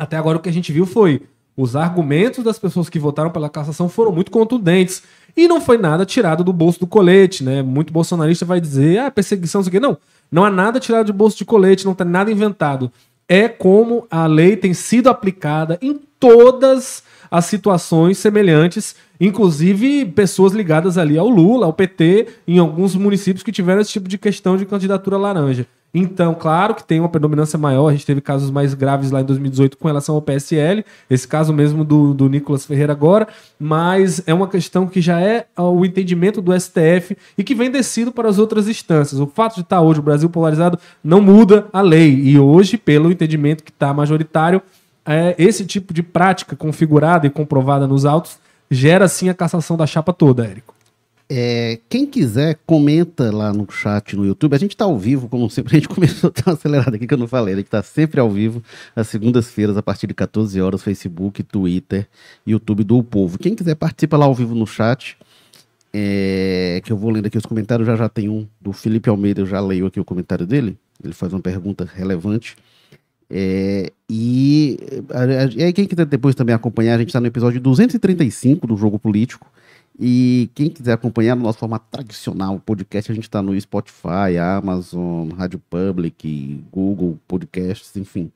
até 0.00 0.16
agora 0.16 0.38
o 0.38 0.40
que 0.40 0.48
a 0.48 0.52
gente 0.52 0.72
viu 0.72 0.86
foi 0.86 1.20
os 1.54 1.76
argumentos 1.76 2.42
das 2.42 2.58
pessoas 2.58 2.88
que 2.88 2.98
votaram 2.98 3.30
pela 3.30 3.50
cassação 3.50 3.86
foram 3.86 4.10
muito 4.10 4.30
contundentes. 4.30 5.02
E 5.36 5.46
não 5.46 5.60
foi 5.60 5.76
nada 5.76 6.06
tirado 6.06 6.42
do 6.42 6.54
bolso 6.54 6.80
do 6.80 6.86
colete, 6.86 7.44
né? 7.44 7.62
Muito 7.62 7.92
bolsonarista 7.92 8.46
vai 8.46 8.62
dizer, 8.62 8.98
ah, 8.98 9.10
perseguição, 9.10 9.60
isso 9.60 9.68
aqui. 9.68 9.78
Não, 9.78 9.98
não 10.32 10.42
há 10.42 10.50
nada 10.50 10.80
tirado 10.80 11.08
do 11.08 11.12
bolso 11.12 11.36
de 11.36 11.44
colete, 11.44 11.84
não 11.84 11.94
tem 11.94 12.06
nada 12.06 12.32
inventado. 12.32 12.90
É 13.28 13.46
como 13.46 14.06
a 14.10 14.26
lei 14.26 14.56
tem 14.56 14.72
sido 14.72 15.10
aplicada 15.10 15.78
em 15.82 16.00
todas 16.18 17.02
as 17.30 17.44
situações 17.44 18.16
semelhantes, 18.16 18.96
inclusive 19.20 20.06
pessoas 20.06 20.54
ligadas 20.54 20.96
ali 20.96 21.18
ao 21.18 21.28
Lula, 21.28 21.66
ao 21.66 21.74
PT, 21.74 22.26
em 22.48 22.58
alguns 22.58 22.94
municípios 22.94 23.42
que 23.42 23.52
tiveram 23.52 23.82
esse 23.82 23.92
tipo 23.92 24.08
de 24.08 24.16
questão 24.16 24.56
de 24.56 24.64
candidatura 24.64 25.18
laranja. 25.18 25.66
Então, 25.92 26.34
claro 26.34 26.74
que 26.74 26.84
tem 26.84 27.00
uma 27.00 27.08
predominância 27.08 27.58
maior, 27.58 27.88
a 27.88 27.92
gente 27.92 28.06
teve 28.06 28.20
casos 28.20 28.50
mais 28.50 28.74
graves 28.74 29.10
lá 29.10 29.20
em 29.20 29.24
2018 29.24 29.76
com 29.76 29.88
relação 29.88 30.14
ao 30.14 30.22
PSL, 30.22 30.84
esse 31.08 31.26
caso 31.26 31.52
mesmo 31.52 31.84
do, 31.84 32.14
do 32.14 32.28
Nicolas 32.28 32.64
Ferreira 32.64 32.92
agora, 32.92 33.26
mas 33.58 34.22
é 34.26 34.32
uma 34.32 34.46
questão 34.46 34.86
que 34.86 35.00
já 35.00 35.20
é 35.20 35.46
o 35.56 35.84
entendimento 35.84 36.40
do 36.40 36.58
STF 36.58 37.16
e 37.36 37.42
que 37.42 37.54
vem 37.54 37.70
descido 37.70 38.12
para 38.12 38.28
as 38.28 38.38
outras 38.38 38.68
instâncias. 38.68 39.20
O 39.20 39.26
fato 39.26 39.56
de 39.56 39.62
estar 39.62 39.80
hoje 39.80 39.98
o 39.98 40.02
Brasil 40.02 40.30
polarizado 40.30 40.78
não 41.02 41.20
muda 41.20 41.66
a 41.72 41.80
lei, 41.80 42.14
e 42.14 42.38
hoje, 42.38 42.78
pelo 42.78 43.10
entendimento 43.10 43.64
que 43.64 43.70
está 43.70 43.92
majoritário, 43.92 44.62
é, 45.04 45.34
esse 45.38 45.64
tipo 45.64 45.92
de 45.92 46.02
prática 46.02 46.54
configurada 46.54 47.26
e 47.26 47.30
comprovada 47.30 47.86
nos 47.86 48.04
autos 48.04 48.38
gera 48.70 49.08
sim 49.08 49.28
a 49.28 49.34
cassação 49.34 49.76
da 49.76 49.86
chapa 49.86 50.12
toda, 50.12 50.44
Érico. 50.44 50.79
É, 51.32 51.78
quem 51.88 52.06
quiser, 52.06 52.58
comenta 52.66 53.30
lá 53.30 53.52
no 53.52 53.70
chat 53.70 54.16
no 54.16 54.26
YouTube. 54.26 54.52
A 54.52 54.58
gente 54.58 54.72
está 54.72 54.84
ao 54.84 54.98
vivo, 54.98 55.28
como 55.28 55.48
sempre. 55.48 55.76
A 55.76 55.78
gente 55.78 55.86
começou 55.94 56.32
a 56.44 56.50
acelerado 56.50 56.92
aqui 56.92 57.06
que 57.06 57.14
eu 57.14 57.18
não 57.18 57.28
falei. 57.28 57.54
A 57.54 57.56
gente 57.56 57.66
está 57.66 57.84
sempre 57.84 58.18
ao 58.18 58.28
vivo, 58.28 58.60
às 58.96 59.06
segundas-feiras, 59.06 59.76
a 59.76 59.82
partir 59.82 60.08
de 60.08 60.14
14 60.14 60.60
horas, 60.60 60.82
Facebook, 60.82 61.44
Twitter, 61.44 62.08
YouTube 62.44 62.82
do 62.82 62.98
o 62.98 63.04
Povo. 63.04 63.38
Quem 63.38 63.54
quiser, 63.54 63.76
participa 63.76 64.16
lá 64.16 64.26
ao 64.26 64.34
vivo 64.34 64.56
no 64.56 64.66
chat. 64.66 65.16
É, 65.92 66.80
que 66.84 66.92
eu 66.92 66.96
vou 66.96 67.10
lendo 67.10 67.26
aqui 67.26 67.38
os 67.38 67.46
comentários. 67.46 67.86
Já 67.86 67.94
já 67.94 68.08
tem 68.08 68.28
um 68.28 68.44
do 68.60 68.72
Felipe 68.72 69.08
Almeida, 69.08 69.40
eu 69.40 69.46
já 69.46 69.60
leio 69.60 69.86
aqui 69.86 70.00
o 70.00 70.04
comentário 70.04 70.44
dele. 70.44 70.76
Ele 71.02 71.12
faz 71.12 71.32
uma 71.32 71.40
pergunta 71.40 71.88
relevante. 71.94 72.56
É, 73.32 73.92
e 74.08 74.76
aí, 75.56 75.72
quem 75.72 75.86
quiser 75.86 76.06
depois 76.06 76.34
também 76.34 76.56
acompanhar, 76.56 76.96
a 76.96 76.98
gente 76.98 77.10
está 77.10 77.20
no 77.20 77.28
episódio 77.28 77.60
235 77.60 78.66
do 78.66 78.76
Jogo 78.76 78.98
Político. 78.98 79.46
E 80.02 80.48
quem 80.54 80.70
quiser 80.70 80.94
acompanhar 80.94 81.36
no 81.36 81.42
nosso 81.42 81.58
formato 81.58 81.84
tradicional, 81.90 82.54
o 82.54 82.60
podcast, 82.60 83.12
a 83.12 83.14
gente 83.14 83.24
está 83.24 83.42
no 83.42 83.60
Spotify, 83.60 84.38
Amazon, 84.40 85.28
Rádio 85.28 85.60
Public, 85.68 86.64
Google 86.72 87.18
Podcasts, 87.28 87.94
enfim. 87.98 88.32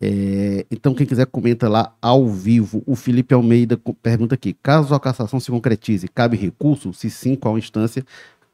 É, 0.00 0.64
então, 0.70 0.94
quem 0.94 1.06
quiser 1.06 1.26
comenta 1.26 1.68
lá 1.68 1.94
ao 2.00 2.26
vivo. 2.26 2.82
O 2.86 2.96
Felipe 2.96 3.34
Almeida 3.34 3.78
pergunta 4.02 4.34
aqui: 4.34 4.54
caso 4.54 4.94
a 4.94 5.00
cassação 5.00 5.38
se 5.38 5.50
concretize, 5.50 6.08
cabe 6.08 6.38
recurso? 6.38 6.94
Se 6.94 7.10
sim, 7.10 7.36
qual 7.36 7.58
instância? 7.58 8.02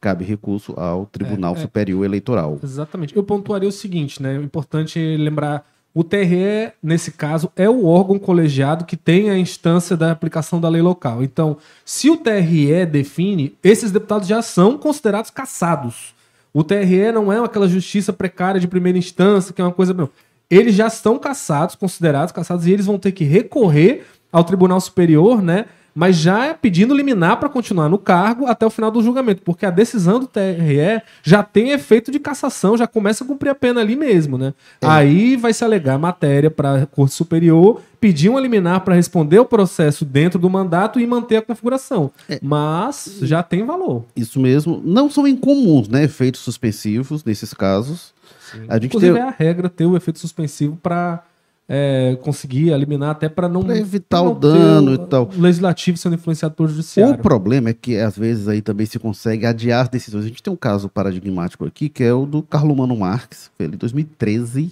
Cabe 0.01 0.25
recurso 0.25 0.73
ao 0.77 1.05
Tribunal 1.05 1.55
é, 1.55 1.59
é, 1.59 1.61
Superior 1.61 2.03
Eleitoral. 2.03 2.59
Exatamente. 2.61 3.15
Eu 3.15 3.23
pontuaria 3.23 3.69
o 3.69 3.71
seguinte, 3.71 4.21
né? 4.21 4.35
É 4.35 4.37
importante 4.37 4.99
lembrar 5.15 5.65
o 5.97 6.03
TRE, 6.03 6.73
nesse 6.81 7.09
caso, 7.09 7.51
é 7.55 7.67
o 7.67 7.87
órgão 7.87 8.19
colegiado 8.19 8.85
que 8.85 8.95
tem 8.95 9.31
a 9.31 9.37
instância 9.39 9.97
da 9.97 10.11
aplicação 10.11 10.61
da 10.61 10.69
lei 10.69 10.79
local. 10.79 11.23
Então, 11.23 11.57
se 11.83 12.07
o 12.07 12.17
TRE 12.17 12.85
define, 12.85 13.57
esses 13.63 13.89
deputados 13.89 14.27
já 14.27 14.43
são 14.43 14.77
considerados 14.77 15.31
cassados. 15.31 16.13
O 16.53 16.63
TRE 16.63 17.11
não 17.11 17.33
é 17.33 17.43
aquela 17.43 17.67
justiça 17.67 18.13
precária 18.13 18.61
de 18.61 18.67
primeira 18.67 18.95
instância, 18.95 19.51
que 19.51 19.59
é 19.59 19.63
uma 19.63 19.73
coisa. 19.73 19.91
Não. 19.91 20.07
Eles 20.51 20.75
já 20.75 20.85
estão 20.85 21.17
cassados, 21.17 21.73
considerados 21.73 22.31
cassados, 22.31 22.67
e 22.67 22.71
eles 22.71 22.85
vão 22.85 22.99
ter 22.99 23.11
que 23.11 23.23
recorrer 23.23 24.05
ao 24.31 24.43
Tribunal 24.43 24.79
Superior, 24.79 25.41
né? 25.41 25.65
Mas 25.97 26.15
já 26.15 26.45
é 26.45 26.53
pedindo 26.53 26.93
liminar 26.93 27.37
para 27.37 27.49
continuar 27.49 27.89
no 27.89 27.97
cargo 27.97 28.45
até 28.45 28.63
o 28.63 28.69
final 28.69 28.91
do 28.91 29.01
julgamento, 29.01 29.41
porque 29.41 29.65
a 29.65 29.71
decisão 29.71 30.19
do 30.19 30.27
TRE 30.27 31.01
já 31.23 31.41
tem 31.41 31.71
efeito 31.71 32.11
de 32.11 32.19
cassação, 32.19 32.77
já 32.77 32.85
começa 32.85 33.23
a 33.23 33.27
cumprir 33.27 33.49
a 33.49 33.55
pena 33.55 33.81
ali 33.81 33.95
mesmo, 33.95 34.37
né? 34.37 34.53
É. 34.79 34.85
Aí 34.85 35.35
vai 35.35 35.51
se 35.53 35.65
alegar 35.65 35.97
matéria 35.97 36.51
para 36.51 36.83
a 36.83 36.85
Corte 36.85 37.15
Superior, 37.15 37.81
pedir 37.99 38.29
um 38.29 38.37
liminar 38.37 38.81
para 38.81 38.93
responder 38.93 39.39
o 39.39 39.45
processo 39.45 40.05
dentro 40.05 40.37
do 40.37 40.47
mandato 40.47 40.99
e 40.99 41.07
manter 41.07 41.37
a 41.37 41.41
configuração. 41.41 42.11
É. 42.29 42.39
Mas 42.43 43.17
já 43.23 43.41
tem 43.41 43.65
valor. 43.65 44.05
Isso 44.15 44.39
mesmo. 44.39 44.79
Não 44.85 45.09
são 45.09 45.27
incomuns, 45.27 45.89
né? 45.89 46.03
Efeitos 46.03 46.41
suspensivos 46.41 47.23
nesses 47.23 47.55
casos. 47.55 48.13
Sim. 48.51 48.65
A 48.69 48.75
gente 48.75 48.85
Inclusive 48.85 49.13
tem... 49.13 49.23
é 49.23 49.27
a 49.27 49.31
regra 49.31 49.67
ter 49.67 49.87
o 49.87 49.97
efeito 49.97 50.19
suspensivo 50.19 50.77
para 50.77 51.23
é, 51.69 52.17
conseguir 52.21 52.69
eliminar 52.69 53.11
até 53.11 53.27
para 53.27 53.49
não 53.49 53.63
pra 53.63 53.77
evitar 53.77 54.23
não 54.23 54.31
o 54.31 54.35
dano 54.35 54.93
e 54.93 54.97
tal. 54.97 55.29
O 55.35 55.41
legislativo 55.41 55.97
sendo 55.97 56.15
influenciado 56.15 56.55
pelo 56.55 56.69
judiciário. 56.69 57.15
O 57.15 57.17
problema 57.17 57.69
é 57.69 57.73
que 57.73 57.97
às 57.97 58.17
vezes 58.17 58.47
aí 58.47 58.61
também 58.61 58.85
se 58.85 58.97
consegue 58.97 59.45
adiar 59.45 59.81
as 59.81 59.89
decisões. 59.89 60.25
A 60.25 60.27
gente 60.27 60.41
tem 60.41 60.53
um 60.53 60.57
caso 60.57 60.87
paradigmático 60.87 61.65
aqui 61.65 61.89
que 61.89 62.03
é 62.03 62.13
o 62.13 62.25
do 62.25 62.41
Carlo 62.41 62.75
Mano 62.75 62.95
Marques, 62.95 63.51
foi 63.57 63.65
em 63.65 63.71
2013. 63.71 64.71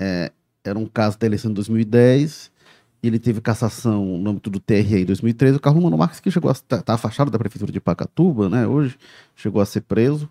É, 0.00 0.30
era 0.64 0.78
um 0.78 0.86
caso 0.86 1.18
da 1.18 1.26
eleição 1.26 1.50
de 1.50 1.56
2010. 1.56 2.52
Ele 3.02 3.18
teve 3.18 3.40
cassação 3.40 4.16
no 4.16 4.30
âmbito 4.30 4.48
do 4.48 4.60
TRE 4.60 5.02
em 5.02 5.04
2013. 5.04 5.56
O 5.56 5.60
Carlo 5.60 5.82
Mano 5.82 5.98
Marques, 5.98 6.20
que 6.20 6.30
chegou 6.30 6.48
a 6.48 6.52
estar 6.52 6.82
tá 6.82 6.94
afastado 6.94 7.32
da 7.32 7.38
prefeitura 7.38 7.72
de 7.72 7.80
Pacatuba, 7.80 8.48
né? 8.48 8.64
Hoje 8.64 8.96
chegou 9.34 9.60
a 9.60 9.66
ser 9.66 9.80
preso. 9.80 10.30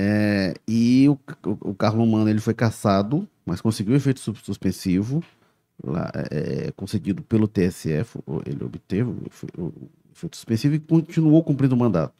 É, 0.00 0.54
e 0.66 1.08
o, 1.08 1.18
o, 1.44 1.70
o 1.70 1.74
Carlo 1.74 2.06
Mano 2.06 2.28
ele 2.28 2.40
foi 2.40 2.54
cassado 2.54 3.26
mas 3.48 3.62
conseguiu 3.62 3.96
efeito 3.96 4.20
suspensivo, 4.20 5.24
lá, 5.82 6.12
é, 6.30 6.70
concedido 6.76 7.22
pelo 7.22 7.48
TSF, 7.48 8.18
ele 8.44 8.62
obteve 8.62 9.08
o 9.56 9.72
efeito 10.12 10.36
suspensivo 10.36 10.74
e 10.74 10.78
continuou 10.78 11.42
cumprindo 11.42 11.74
o 11.74 11.78
mandato. 11.78 12.12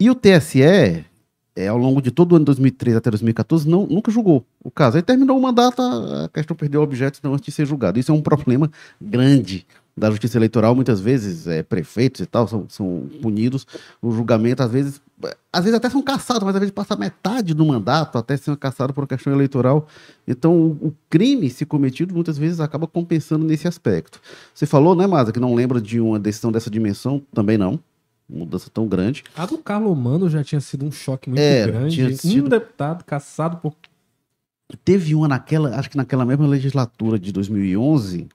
E 0.00 0.08
o 0.08 0.14
TSE, 0.14 0.62
é, 0.62 1.68
ao 1.68 1.76
longo 1.76 2.00
de 2.00 2.10
todo 2.10 2.32
o 2.32 2.36
ano 2.36 2.44
de 2.44 2.46
2013 2.46 2.96
até 2.96 3.10
2014, 3.10 3.68
não, 3.68 3.86
nunca 3.86 4.10
julgou 4.10 4.46
o 4.64 4.70
caso. 4.70 4.96
Aí 4.96 5.02
terminou 5.02 5.36
o 5.36 5.42
mandato, 5.42 5.82
a 5.82 6.30
questão 6.32 6.56
perdeu 6.56 6.80
objetos 6.80 7.20
não 7.22 7.34
antes 7.34 7.44
de 7.44 7.52
ser 7.52 7.66
julgado. 7.66 7.98
Isso 7.98 8.10
é 8.10 8.14
um 8.14 8.22
problema 8.22 8.70
grande 8.98 9.66
da 9.94 10.10
justiça 10.10 10.38
eleitoral, 10.38 10.74
muitas 10.74 11.00
vezes 11.00 11.46
é, 11.46 11.62
prefeitos 11.62 12.22
e 12.22 12.26
tal 12.26 12.48
são, 12.48 12.66
são 12.70 13.06
punidos. 13.20 13.66
O 14.00 14.12
julgamento, 14.12 14.62
às 14.62 14.70
vezes, 14.70 15.02
às 15.52 15.64
vezes 15.64 15.76
até 15.76 15.90
são 15.90 16.02
caçados, 16.02 16.42
mas 16.44 16.54
às 16.54 16.60
vezes 16.60 16.74
passa 16.74 16.96
metade 16.96 17.52
do 17.52 17.64
mandato 17.64 18.18
até 18.18 18.36
sendo 18.36 18.56
caçado 18.56 18.92
por 18.92 19.06
questão 19.06 19.32
eleitoral. 19.32 19.86
Então, 20.26 20.56
o, 20.56 20.88
o, 20.88 20.94
crime, 21.10 21.50
se 21.50 21.66
cometido, 21.66 22.14
muitas 22.14 22.38
vezes 22.38 22.60
acaba 22.60 22.86
compensando 22.86 23.44
nesse 23.44 23.66
aspecto. 23.66 24.20
Você 24.54 24.66
falou, 24.66 24.94
né, 24.94 25.06
Maza, 25.06 25.32
que 25.32 25.40
não 25.40 25.54
lembra 25.54 25.80
de 25.80 26.00
uma 26.00 26.18
decisão 26.18 26.52
dessa 26.52 26.70
dimensão? 26.70 27.22
Também 27.32 27.58
não. 27.58 27.80
Mudança 28.28 28.70
tão 28.72 28.86
grande. 28.86 29.24
A 29.34 29.46
do 29.46 29.58
Carlos 29.58 29.96
Mano 29.96 30.28
já 30.28 30.44
tinha 30.44 30.60
sido 30.60 30.84
um 30.84 30.92
choque 30.92 31.30
muito 31.30 31.40
é, 31.40 31.66
grande. 31.66 32.16
Sido... 32.16 32.46
Um 32.46 32.48
deputado 32.48 33.02
caçado 33.04 33.56
por. 33.56 33.74
Teve 34.84 35.14
uma 35.14 35.26
naquela, 35.26 35.74
acho 35.78 35.88
que 35.88 35.96
naquela 35.96 36.26
mesma 36.26 36.46
legislatura 36.46 37.18
de 37.18 37.32
2011, 37.32 38.28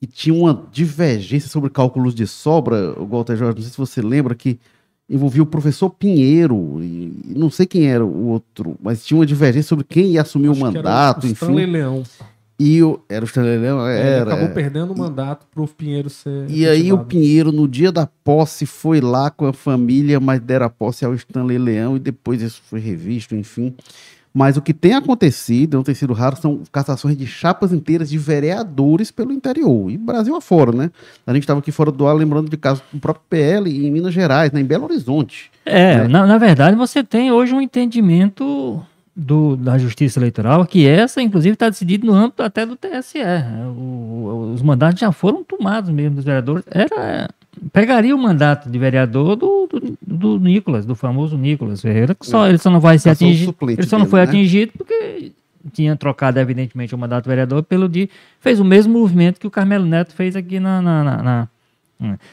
e 0.00 0.06
tinha 0.06 0.32
uma 0.32 0.68
divergência 0.70 1.48
sobre 1.48 1.68
cálculos 1.68 2.14
de 2.14 2.28
sobra, 2.28 2.94
o 2.96 3.06
Walter 3.06 3.36
Jorge, 3.36 3.56
não 3.56 3.62
sei 3.62 3.72
se 3.72 3.76
você 3.78 4.00
lembra, 4.00 4.36
que 4.36 4.60
envolvia 5.08 5.42
o 5.42 5.46
professor 5.46 5.90
Pinheiro, 5.90 6.80
e 6.82 7.34
não 7.36 7.50
sei 7.50 7.66
quem 7.66 7.86
era 7.86 8.04
o 8.04 8.28
outro, 8.28 8.76
mas 8.82 9.04
tinha 9.04 9.18
uma 9.18 9.26
divergência 9.26 9.68
sobre 9.68 9.84
quem 9.84 10.12
ia 10.12 10.22
assumir 10.22 10.48
Acho 10.50 10.60
o 10.60 10.62
mandato, 10.62 11.24
o 11.24 11.26
enfim. 11.26 11.44
Stanley 11.44 11.66
Leão. 11.66 12.02
E 12.58 12.82
o, 12.82 13.00
era 13.08 13.24
o 13.24 13.26
Stanley 13.26 13.58
Leão? 13.58 13.86
É, 13.86 13.98
era. 13.98 14.20
Ele 14.22 14.32
acabou 14.32 14.54
perdendo 14.54 14.92
o 14.92 14.98
mandato 14.98 15.44
para 15.52 15.62
o 15.62 15.66
Pinheiro 15.66 16.08
ser. 16.08 16.48
E 16.48 16.66
aí 16.66 16.92
o 16.92 16.98
Pinheiro, 16.98 17.50
no 17.50 17.66
dia 17.66 17.90
da 17.90 18.06
posse, 18.06 18.64
foi 18.64 19.00
lá 19.00 19.28
com 19.28 19.46
a 19.46 19.52
família, 19.52 20.20
mas 20.20 20.40
deram 20.40 20.66
a 20.66 20.70
posse 20.70 21.04
ao 21.04 21.14
Stanley 21.14 21.58
Leão 21.58 21.96
e 21.96 21.98
depois 21.98 22.40
isso 22.40 22.62
foi 22.64 22.78
revisto, 22.78 23.34
enfim. 23.34 23.74
Mas 24.36 24.56
o 24.56 24.62
que 24.62 24.74
tem 24.74 24.94
acontecido, 24.94 25.76
não 25.76 25.84
tem 25.84 25.94
sido 25.94 26.12
raro, 26.12 26.34
são 26.34 26.62
cassações 26.72 27.16
de 27.16 27.24
chapas 27.24 27.72
inteiras 27.72 28.10
de 28.10 28.18
vereadores 28.18 29.12
pelo 29.12 29.32
interior. 29.32 29.88
E 29.88 29.96
Brasil 29.96 30.34
afora, 30.34 30.72
né? 30.72 30.90
A 31.24 31.32
gente 31.32 31.44
estava 31.44 31.60
aqui 31.60 31.70
fora 31.70 31.92
do 31.92 32.04
ar 32.04 32.14
lembrando 32.14 32.50
de 32.50 32.56
casos 32.56 32.82
do 32.92 32.98
próprio 32.98 33.24
PL 33.30 33.70
em 33.70 33.92
Minas 33.92 34.12
Gerais, 34.12 34.50
né? 34.50 34.60
em 34.60 34.64
Belo 34.64 34.86
Horizonte. 34.86 35.52
É, 35.64 35.98
né? 35.98 36.08
na, 36.08 36.26
na 36.26 36.36
verdade, 36.36 36.76
você 36.76 37.04
tem 37.04 37.30
hoje 37.30 37.54
um 37.54 37.60
entendimento 37.60 38.84
do, 39.14 39.56
da 39.56 39.78
Justiça 39.78 40.18
Eleitoral, 40.18 40.66
que 40.66 40.84
essa, 40.84 41.22
inclusive, 41.22 41.52
está 41.54 41.68
decidida 41.68 42.04
no 42.04 42.12
âmbito 42.12 42.42
até 42.42 42.66
do 42.66 42.74
TSE. 42.74 43.20
O, 43.76 44.50
os 44.52 44.62
mandatos 44.62 44.98
já 44.98 45.12
foram 45.12 45.44
tomados 45.44 45.90
mesmo 45.90 46.16
dos 46.16 46.24
vereadores. 46.24 46.64
Era 46.68 47.28
pegaria 47.72 48.14
o 48.14 48.18
mandato 48.18 48.70
de 48.70 48.78
vereador 48.78 49.36
do, 49.36 49.66
do, 49.66 49.98
do 50.06 50.38
Nicolas, 50.38 50.86
do 50.86 50.94
famoso 50.94 51.36
Nicolas 51.36 51.80
Ferreira, 51.80 52.14
que 52.14 52.26
só, 52.26 52.48
ele 52.48 52.58
só 52.58 52.70
não 52.70 52.80
vai 52.80 52.98
ser 52.98 53.10
atingido. 53.10 53.54
Ele 53.62 53.86
só 53.86 53.98
não 53.98 54.06
foi 54.06 54.20
né? 54.20 54.24
atingido 54.24 54.72
porque 54.76 55.32
tinha 55.72 55.96
trocado, 55.96 56.38
evidentemente, 56.38 56.94
o 56.94 56.98
mandato 56.98 57.24
de 57.24 57.28
vereador 57.28 57.62
pelo 57.62 57.88
de. 57.88 58.08
Fez 58.40 58.60
o 58.60 58.64
mesmo 58.64 58.92
movimento 58.92 59.40
que 59.40 59.46
o 59.46 59.50
Carmelo 59.50 59.86
Neto 59.86 60.12
fez 60.12 60.36
aqui 60.36 60.60
na. 60.60 60.82
na, 60.82 61.04
na, 61.04 61.22
na 61.22 61.48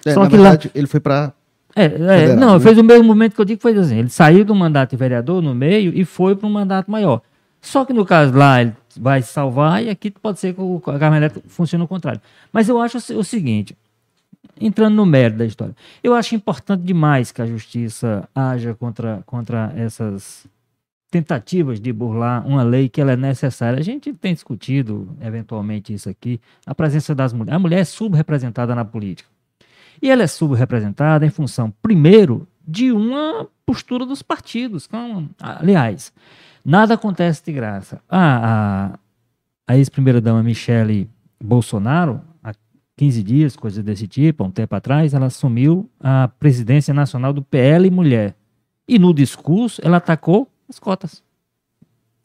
é, 0.05 0.13
só 0.13 0.21
na 0.21 0.29
que 0.29 0.35
verdade, 0.35 0.67
lá, 0.67 0.71
ele 0.75 0.87
foi 0.87 0.99
para. 0.99 1.33
É, 1.73 1.85
é, 1.85 2.35
não, 2.35 2.55
né? 2.55 2.59
fez 2.59 2.77
o 2.77 2.83
mesmo 2.83 3.05
movimento 3.05 3.33
que 3.33 3.41
eu 3.41 3.45
digo 3.45 3.57
que 3.57 3.61
foi 3.61 3.77
assim: 3.77 3.97
ele 3.97 4.09
saiu 4.09 4.43
do 4.43 4.53
mandato 4.53 4.91
de 4.91 4.97
vereador 4.97 5.41
no 5.41 5.55
meio 5.55 5.91
e 5.95 6.03
foi 6.03 6.35
para 6.35 6.47
um 6.47 6.51
mandato 6.51 6.91
maior. 6.91 7.21
Só 7.61 7.85
que 7.85 7.93
no 7.93 8.03
caso 8.05 8.35
lá, 8.35 8.61
ele 8.61 8.73
vai 8.99 9.21
se 9.21 9.31
salvar 9.31 9.83
e 9.83 9.89
aqui 9.89 10.11
pode 10.11 10.39
ser 10.39 10.53
que 10.53 10.61
o 10.61 10.79
Carmelo 10.79 11.21
Neto 11.21 11.41
funcione 11.47 11.83
o 11.83 11.87
contrário. 11.87 12.19
Mas 12.51 12.67
eu 12.67 12.81
acho 12.81 12.97
o 12.97 13.23
seguinte: 13.23 13.77
entrando 14.59 14.95
no 14.95 15.05
mérito 15.05 15.39
da 15.39 15.45
história. 15.45 15.75
Eu 16.03 16.13
acho 16.13 16.35
importante 16.35 16.83
demais 16.83 17.31
que 17.31 17.41
a 17.41 17.45
justiça 17.45 18.27
haja 18.33 18.73
contra, 18.75 19.23
contra 19.25 19.73
essas 19.75 20.45
tentativas 21.09 21.79
de 21.79 21.91
burlar 21.91 22.47
uma 22.47 22.63
lei 22.63 22.87
que 22.87 23.01
ela 23.01 23.11
é 23.11 23.17
necessária. 23.17 23.79
A 23.79 23.83
gente 23.83 24.13
tem 24.13 24.33
discutido 24.33 25.15
eventualmente 25.21 25.93
isso 25.93 26.09
aqui, 26.09 26.39
a 26.65 26.73
presença 26.73 27.13
das 27.13 27.33
mulheres. 27.33 27.55
A 27.55 27.59
mulher 27.59 27.79
é 27.79 27.85
subrepresentada 27.85 28.73
na 28.73 28.85
política. 28.85 29.29
E 30.01 30.09
ela 30.09 30.23
é 30.23 30.27
subrepresentada 30.27 31.25
em 31.25 31.29
função, 31.29 31.71
primeiro, 31.81 32.47
de 32.65 32.91
uma 32.91 33.47
postura 33.65 34.05
dos 34.05 34.21
partidos. 34.21 34.85
Então, 34.87 35.29
aliás, 35.39 36.13
Nada 36.63 36.93
acontece 36.93 37.43
de 37.43 37.51
graça. 37.51 38.01
Ah, 38.07 38.93
a, 39.67 39.73
a 39.73 39.77
ex-primeira-dama 39.77 40.43
Michele 40.43 41.09
Bolsonaro, 41.43 42.21
15 43.01 43.23
dias, 43.23 43.55
coisa 43.55 43.81
desse 43.81 44.07
tipo, 44.07 44.43
há 44.43 44.47
um 44.47 44.51
tempo 44.51 44.75
atrás, 44.75 45.15
ela 45.15 45.25
assumiu 45.25 45.89
a 45.99 46.27
presidência 46.27 46.93
nacional 46.93 47.33
do 47.33 47.41
PL 47.41 47.89
Mulher. 47.89 48.35
E 48.87 48.99
no 48.99 49.11
discurso, 49.11 49.81
ela 49.83 49.97
atacou 49.97 50.47
as 50.69 50.77
cotas. 50.77 51.23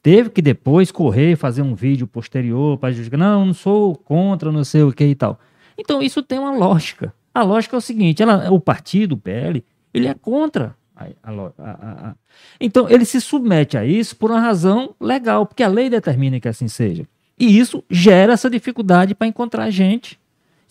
Teve 0.03 0.29
que 0.29 0.43
depois 0.43 0.93
correr, 0.93 1.35
fazer 1.35 1.63
um 1.63 1.75
vídeo 1.75 2.07
posterior 2.07 2.77
para 2.77 2.93
justificar, 2.93 3.19
não, 3.19 3.47
não 3.47 3.55
sou 3.55 3.97
contra, 3.97 4.53
não 4.53 4.65
sei 4.65 4.83
o 4.83 4.93
que 4.93 5.07
e 5.07 5.15
tal. 5.15 5.41
Então 5.79 6.03
isso 6.03 6.23
tem 6.23 6.39
uma 6.39 6.55
lógica. 6.55 7.15
A 7.33 7.43
lógica 7.43 7.75
é 7.75 7.79
o 7.79 7.81
seguinte, 7.81 8.23
ela, 8.23 8.53
o 8.53 8.61
partido, 8.61 9.13
o 9.13 9.17
PL, 9.17 9.65
ele 9.95 10.09
é 10.09 10.13
contra 10.13 10.77
a, 10.95 11.07
a, 11.23 12.11
a, 12.11 12.15
então, 12.61 12.87
ele 12.91 13.07
se 13.07 13.19
submete 13.19 13.79
a 13.79 13.87
isso 13.87 14.15
por 14.15 14.31
uma 14.31 14.41
razão 14.41 14.95
legal, 15.01 15.47
porque 15.47 15.63
a 15.63 15.69
lei 15.69 15.89
determina 15.89 16.39
que 16.39 16.49
assim 16.49 16.69
seja. 16.69 17.09
E 17.39 17.59
isso 17.59 17.83
gera 17.91 18.35
essa 18.35 18.51
dificuldade 18.51 19.15
para 19.15 19.27
encontrar 19.27 19.71
gente. 19.71 20.21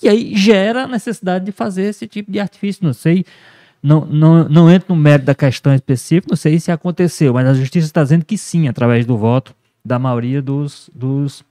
E 0.02 0.10
aí 0.10 0.36
gera 0.36 0.84
a 0.84 0.88
necessidade 0.88 1.46
de 1.46 1.52
fazer 1.52 1.84
esse 1.84 2.08
tipo 2.08 2.32
de 2.32 2.40
artifício. 2.40 2.86
Não 2.86 2.94
sei, 2.94 3.26
não, 3.82 4.06
não, 4.06 4.50
não 4.50 4.72
entro 4.72 4.96
no 4.96 5.02
mérito 5.02 5.26
da 5.26 5.36
questão 5.36 5.74
específica, 5.74 6.28
não 6.30 6.38
sei 6.38 6.60
se 6.60 6.72
aconteceu, 6.72 7.34
mas 7.34 7.48
a 7.48 7.54
justiça 7.54 7.88
está 7.88 8.04
dizendo 8.04 8.26
que 8.26 8.38
sim, 8.38 8.68
através 8.68 9.06
do 9.06 9.18
voto 9.18 9.56
da 9.84 10.00
maioria 10.00 10.42
dos, 10.42 10.90
dos 10.94 11.44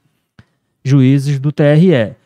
juízes 0.85 1.39
do 1.39 1.53
TRE. 1.53 2.17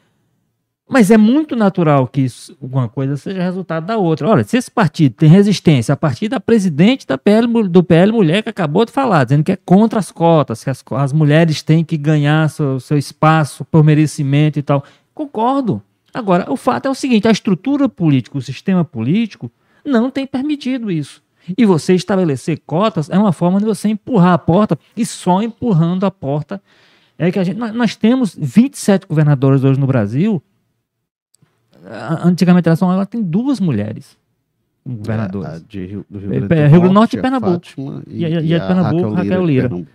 Mas 0.88 1.10
é 1.10 1.18
muito 1.18 1.54
natural 1.54 2.08
que 2.08 2.26
alguma 2.62 2.88
coisa 2.88 3.18
seja 3.18 3.42
resultado 3.42 3.84
da 3.84 3.98
outra. 3.98 4.26
Olha, 4.26 4.42
se 4.42 4.56
esse 4.56 4.70
partido 4.70 5.14
tem 5.16 5.28
resistência 5.28 5.92
a 5.92 5.96
partir 5.96 6.28
da 6.28 6.40
presidente 6.40 7.06
da 7.06 7.18
PL, 7.18 7.68
do 7.68 7.84
PL 7.84 8.10
Mulher, 8.10 8.42
que 8.42 8.48
acabou 8.48 8.86
de 8.86 8.92
falar, 8.92 9.24
dizendo 9.24 9.44
que 9.44 9.52
é 9.52 9.56
contra 9.56 9.98
as 9.98 10.10
cotas, 10.10 10.64
que 10.64 10.70
as, 10.70 10.82
as 10.92 11.12
mulheres 11.12 11.62
têm 11.62 11.84
que 11.84 11.98
ganhar 11.98 12.48
seu, 12.48 12.80
seu 12.80 12.96
espaço 12.96 13.66
por 13.66 13.84
merecimento 13.84 14.58
e 14.58 14.62
tal. 14.62 14.82
Concordo. 15.14 15.82
Agora, 16.18 16.50
o 16.50 16.56
fato 16.56 16.86
é 16.86 16.90
o 16.90 16.94
seguinte: 16.94 17.28
a 17.28 17.30
estrutura 17.30 17.88
política, 17.88 18.38
o 18.38 18.42
sistema 18.42 18.84
político, 18.84 19.50
não 19.84 20.10
tem 20.10 20.26
permitido 20.26 20.90
isso. 20.90 21.22
E 21.56 21.64
você 21.64 21.94
estabelecer 21.94 22.60
cotas 22.66 23.08
é 23.08 23.18
uma 23.18 23.32
forma 23.32 23.58
de 23.58 23.64
você 23.64 23.88
empurrar 23.88 24.34
a 24.34 24.38
porta, 24.38 24.78
e 24.96 25.06
só 25.06 25.42
empurrando 25.42 26.04
a 26.04 26.10
porta 26.10 26.62
é 27.16 27.30
que 27.30 27.38
a 27.38 27.44
gente. 27.44 27.58
Nós 27.58 27.96
temos 27.96 28.36
27 28.38 29.06
governadores 29.06 29.64
hoje 29.64 29.80
no 29.80 29.86
Brasil 29.86 30.42
antigamente 32.24 32.68
ela, 32.68 32.76
só, 32.76 32.92
ela 32.92 33.06
tem 33.06 33.22
duas 33.22 33.60
mulheres 33.60 34.16
governadoras. 34.86 35.60
É, 35.60 35.64
de 35.68 35.86
Rio, 35.86 36.06
do 36.08 36.18
Rio, 36.18 36.28
Grande 36.28 36.54
é, 36.54 36.66
Rio 36.66 36.70
Grande 36.70 36.88
do 36.88 36.92
Norte 36.92 37.16
e 37.16 37.20
Pernambuco. 37.20 37.66
e, 38.06 38.24
a, 38.24 38.28
e 38.28 38.54
a, 38.54 38.58
de 38.58 38.66
Pernambuco, 38.66 39.14
Raquel 39.14 39.44
Lira. 39.44 39.62
Raquel 39.64 39.78
Lira. 39.78 39.88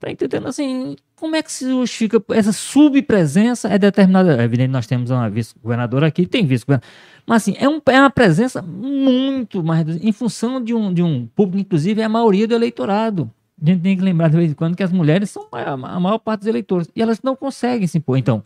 Tá 0.00 0.10
entendendo 0.10 0.46
assim? 0.48 0.96
Como 1.16 1.36
é 1.36 1.42
que 1.42 1.50
se 1.50 1.68
justifica 1.68 2.22
essa 2.30 2.52
subpresença 2.52 3.68
é 3.68 3.78
determinada? 3.78 4.40
É 4.40 4.44
evidente, 4.44 4.70
nós 4.70 4.86
temos 4.86 5.10
uma 5.10 5.30
vice-governadora 5.30 6.06
aqui, 6.06 6.26
tem 6.26 6.46
vice-governadora. 6.46 6.92
Mas 7.26 7.42
assim, 7.42 7.56
é, 7.58 7.68
um, 7.68 7.80
é 7.86 8.00
uma 8.00 8.10
presença 8.10 8.60
muito 8.60 9.62
mais 9.64 9.88
em 9.88 10.12
função 10.12 10.62
de 10.62 10.74
um, 10.74 10.92
de 10.92 11.02
um 11.02 11.26
público, 11.26 11.60
inclusive, 11.66 12.00
é 12.00 12.04
a 12.04 12.08
maioria 12.08 12.46
do 12.46 12.54
eleitorado. 12.54 13.30
A 13.60 13.70
gente 13.70 13.80
tem 13.80 13.96
que 13.96 14.02
lembrar 14.02 14.28
de 14.28 14.36
vez 14.36 14.50
em 14.50 14.54
quando 14.54 14.76
que 14.76 14.82
as 14.82 14.92
mulheres 14.92 15.30
são 15.30 15.48
a, 15.52 15.76
maior 15.76 16.18
parte 16.18 16.40
dos 16.40 16.48
eleitores. 16.48 16.88
E 16.94 17.00
elas 17.00 17.22
não 17.22 17.34
conseguem 17.34 17.86
se 17.86 17.96
impor. 17.96 18.18
Então, 18.18 18.44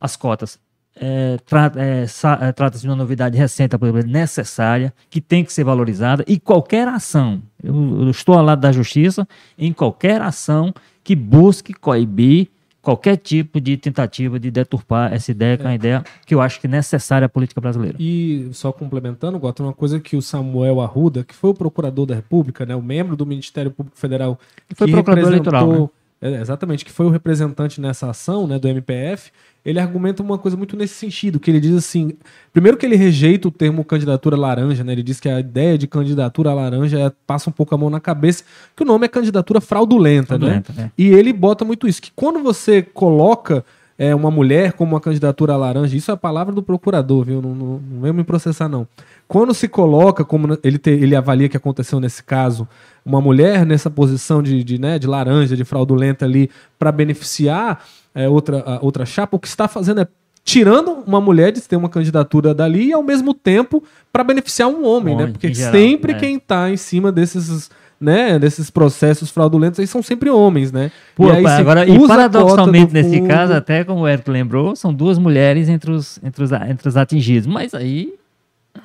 as 0.00 0.16
cotas 0.16 0.58
é, 0.96 1.36
é, 1.76 2.06
é, 2.48 2.52
trata-se 2.52 2.82
de 2.82 2.88
uma 2.88 2.96
novidade 2.96 3.36
recente, 3.38 3.76
necessária, 4.06 4.92
que 5.08 5.20
tem 5.20 5.44
que 5.44 5.52
ser 5.52 5.64
valorizada, 5.64 6.24
e 6.26 6.40
qualquer 6.40 6.88
ação, 6.88 7.42
eu, 7.62 7.74
eu, 8.02 8.10
estou 8.10 8.36
ao 8.36 8.44
lado 8.44 8.60
da 8.60 8.72
justiça, 8.72 9.26
em 9.58 9.72
qualquer 9.72 10.20
ação 10.20 10.72
que 11.02 11.14
busque 11.14 11.72
coibir 11.72 12.48
qualquer 12.88 13.16
tipo 13.16 13.60
de 13.60 13.76
tentativa 13.76 14.40
de 14.40 14.50
deturpar 14.50 15.12
essa 15.12 15.30
ideia, 15.30 15.58
que 15.58 15.62
é 15.62 15.66
uma 15.66 15.74
ideia 15.74 16.04
que 16.24 16.34
eu 16.34 16.40
acho 16.40 16.58
que 16.58 16.66
é 16.66 16.70
necessária 16.70 17.26
à 17.26 17.28
política 17.28 17.60
brasileira. 17.60 17.96
E 18.00 18.48
só 18.52 18.72
complementando, 18.72 19.38
Gota, 19.38 19.62
uma 19.62 19.74
coisa 19.74 20.00
que 20.00 20.16
o 20.16 20.22
Samuel 20.22 20.80
Arruda, 20.80 21.22
que 21.22 21.34
foi 21.34 21.50
o 21.50 21.54
procurador 21.54 22.06
da 22.06 22.14
República, 22.14 22.64
né, 22.64 22.74
o 22.74 22.82
membro 22.82 23.14
do 23.14 23.26
Ministério 23.26 23.70
Público 23.70 23.98
Federal, 23.98 24.38
que 24.66 24.74
foi 24.74 24.90
procurador 24.90 25.28
eleitoral, 25.28 25.68
né? 25.70 25.88
É, 26.20 26.40
exatamente, 26.40 26.84
que 26.84 26.90
foi 26.90 27.06
o 27.06 27.10
representante 27.10 27.80
nessa 27.80 28.10
ação 28.10 28.46
né, 28.46 28.58
do 28.58 28.66
MPF, 28.66 29.30
ele 29.64 29.78
argumenta 29.78 30.20
uma 30.20 30.36
coisa 30.36 30.56
muito 30.56 30.76
nesse 30.76 30.94
sentido, 30.94 31.38
que 31.38 31.48
ele 31.48 31.60
diz 31.60 31.76
assim, 31.76 32.12
primeiro 32.52 32.76
que 32.76 32.84
ele 32.84 32.96
rejeita 32.96 33.46
o 33.46 33.50
termo 33.50 33.84
candidatura 33.84 34.36
laranja, 34.36 34.82
né? 34.82 34.92
Ele 34.92 35.02
diz 35.02 35.20
que 35.20 35.28
a 35.28 35.38
ideia 35.38 35.78
de 35.78 35.86
candidatura 35.86 36.52
laranja 36.52 36.98
é, 36.98 37.12
passa 37.24 37.50
um 37.50 37.52
pouco 37.52 37.72
a 37.74 37.78
mão 37.78 37.88
na 37.88 38.00
cabeça, 38.00 38.42
que 38.74 38.82
o 38.82 38.86
nome 38.86 39.04
é 39.04 39.08
candidatura 39.08 39.60
fraudulenta, 39.60 40.36
né? 40.36 40.62
fraudulenta 40.62 40.72
né? 40.72 40.90
É. 40.96 41.02
E 41.02 41.08
ele 41.08 41.32
bota 41.32 41.64
muito 41.64 41.86
isso, 41.86 42.02
que 42.02 42.10
quando 42.16 42.42
você 42.42 42.82
coloca 42.82 43.64
é, 43.98 44.14
uma 44.14 44.30
mulher 44.30 44.72
como 44.72 44.94
uma 44.94 45.00
candidatura 45.00 45.56
laranja, 45.56 45.96
isso 45.96 46.10
é 46.10 46.14
a 46.14 46.16
palavra 46.16 46.54
do 46.54 46.62
procurador, 46.62 47.24
viu? 47.24 47.42
Não, 47.42 47.54
não, 47.54 47.78
não 47.78 48.00
vem 48.00 48.12
me 48.12 48.24
processar, 48.24 48.68
não. 48.68 48.86
Quando 49.28 49.52
se 49.52 49.68
coloca, 49.68 50.24
como 50.24 50.58
ele, 50.64 50.78
te, 50.78 50.88
ele 50.88 51.14
avalia 51.14 51.50
que 51.50 51.56
aconteceu 51.56 52.00
nesse 52.00 52.24
caso, 52.24 52.66
uma 53.04 53.20
mulher 53.20 53.66
nessa 53.66 53.90
posição 53.90 54.42
de, 54.42 54.64
de, 54.64 54.80
né, 54.80 54.98
de 54.98 55.06
laranja, 55.06 55.54
de 55.54 55.64
fraudulenta 55.64 56.24
ali, 56.24 56.50
para 56.78 56.90
beneficiar 56.90 57.84
é, 58.14 58.26
outra, 58.26 58.78
outra 58.80 59.04
chapa, 59.04 59.36
o 59.36 59.38
que 59.38 59.46
está 59.46 59.68
fazendo 59.68 60.00
é 60.00 60.08
tirando 60.42 61.04
uma 61.06 61.20
mulher 61.20 61.52
de 61.52 61.60
ter 61.60 61.76
uma 61.76 61.90
candidatura 61.90 62.54
dali 62.54 62.88
e 62.88 62.92
ao 62.94 63.02
mesmo 63.02 63.34
tempo 63.34 63.84
para 64.10 64.24
beneficiar 64.24 64.66
um 64.66 64.82
homem, 64.86 65.14
né? 65.14 65.26
Porque 65.26 65.52
geral, 65.52 65.72
sempre 65.72 66.14
né? 66.14 66.18
quem 66.18 66.36
está 66.36 66.70
em 66.70 66.76
cima 66.78 67.12
desses 67.12 67.70
né, 68.00 68.38
desses 68.38 68.70
processos 68.70 69.28
fraudulentos 69.28 69.78
aí 69.78 69.86
são 69.86 70.02
sempre 70.02 70.30
homens, 70.30 70.72
né? 70.72 70.90
Pô, 71.14 71.26
e 71.26 71.32
aí, 71.32 71.46
agora, 71.46 71.86
e 71.86 72.06
paradoxalmente 72.06 72.94
nesse 72.94 73.20
caso, 73.22 73.52
até 73.52 73.84
como 73.84 74.02
o 74.02 74.08
Eric 74.08 74.30
lembrou, 74.30 74.74
são 74.74 74.94
duas 74.94 75.18
mulheres 75.18 75.68
entre 75.68 75.90
os, 75.90 76.18
entre 76.22 76.44
os, 76.44 76.52
entre 76.52 76.88
os 76.88 76.96
atingidos, 76.96 77.46
mas 77.46 77.74
aí... 77.74 78.14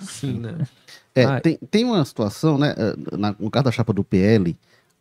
Sim, 0.03 0.39
né? 0.39 0.57
É, 1.15 1.39
tem, 1.39 1.57
tem 1.69 1.85
uma 1.85 2.03
situação, 2.03 2.57
né, 2.57 2.73
eh, 2.75 3.17
na, 3.17 3.35
no 3.39 3.51
caso 3.51 3.65
da 3.65 3.71
chapa 3.71 3.93
do 3.93 4.03
PL, 4.03 4.57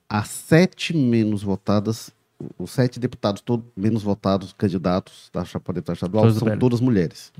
as 0.08 0.28
sete 0.28 0.94
menos 0.94 1.42
votadas, 1.42 2.10
os 2.58 2.70
sete 2.70 3.00
deputados 3.00 3.40
todos 3.40 3.64
menos 3.74 4.02
votados, 4.02 4.52
candidatos 4.52 5.30
da 5.32 5.44
chapa 5.44 5.72
deputada 5.72 5.96
estadual, 5.96 6.24
todos 6.24 6.38
são 6.38 6.58
todas 6.58 6.80
mulheres. 6.80 7.32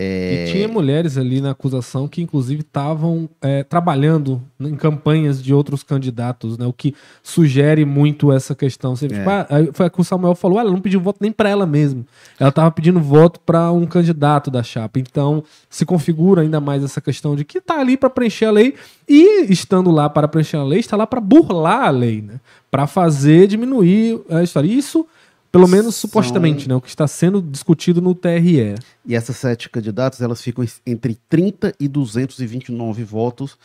É... 0.00 0.44
E 0.46 0.52
tinha 0.52 0.68
mulheres 0.68 1.18
ali 1.18 1.40
na 1.40 1.50
acusação 1.50 2.06
que, 2.06 2.22
inclusive, 2.22 2.60
estavam 2.60 3.28
é, 3.42 3.64
trabalhando 3.64 4.40
em 4.60 4.76
campanhas 4.76 5.42
de 5.42 5.52
outros 5.52 5.82
candidatos, 5.82 6.56
né? 6.56 6.64
O 6.66 6.72
que 6.72 6.94
sugere 7.20 7.84
muito 7.84 8.30
essa 8.30 8.54
questão. 8.54 8.94
Você, 8.94 9.06
é. 9.06 9.08
tipo, 9.08 9.28
ah, 9.28 9.46
foi 9.72 9.86
a 9.86 9.90
que 9.90 10.00
o 10.00 10.04
Samuel 10.04 10.36
falou: 10.36 10.60
ela 10.60 10.70
não 10.70 10.80
pediu 10.80 11.00
voto 11.00 11.18
nem 11.20 11.32
para 11.32 11.48
ela 11.48 11.66
mesma. 11.66 12.06
Ela 12.38 12.50
estava 12.50 12.70
pedindo 12.70 13.00
voto 13.00 13.40
para 13.40 13.72
um 13.72 13.86
candidato 13.86 14.52
da 14.52 14.62
chapa. 14.62 15.00
Então, 15.00 15.42
se 15.68 15.84
configura 15.84 16.42
ainda 16.42 16.60
mais 16.60 16.84
essa 16.84 17.00
questão 17.00 17.34
de 17.34 17.44
que 17.44 17.58
está 17.58 17.80
ali 17.80 17.96
para 17.96 18.08
preencher 18.08 18.44
a 18.44 18.52
lei 18.52 18.76
e, 19.08 19.52
estando 19.52 19.90
lá 19.90 20.08
para 20.08 20.28
preencher 20.28 20.58
a 20.58 20.64
lei, 20.64 20.78
está 20.78 20.96
lá 20.96 21.08
para 21.08 21.20
burlar 21.20 21.88
a 21.88 21.90
lei, 21.90 22.22
né? 22.22 22.34
Para 22.70 22.86
fazer 22.86 23.48
diminuir 23.48 24.20
a 24.30 24.44
história. 24.44 24.68
Isso 24.68 25.04
pelo 25.50 25.68
menos 25.68 25.94
São... 25.94 26.08
supostamente, 26.08 26.68
né? 26.68 26.74
O 26.74 26.80
que 26.80 26.88
está 26.88 27.06
sendo 27.06 27.40
discutido 27.40 28.00
no 28.00 28.14
TRE. 28.14 28.74
E 29.06 29.14
essas 29.14 29.36
sete 29.36 29.68
candidatas, 29.68 30.20
elas 30.20 30.42
ficam 30.42 30.64
entre 30.86 31.18
30 31.28 31.74
e 31.78 31.88
229 31.88 33.04
votos. 33.04 33.58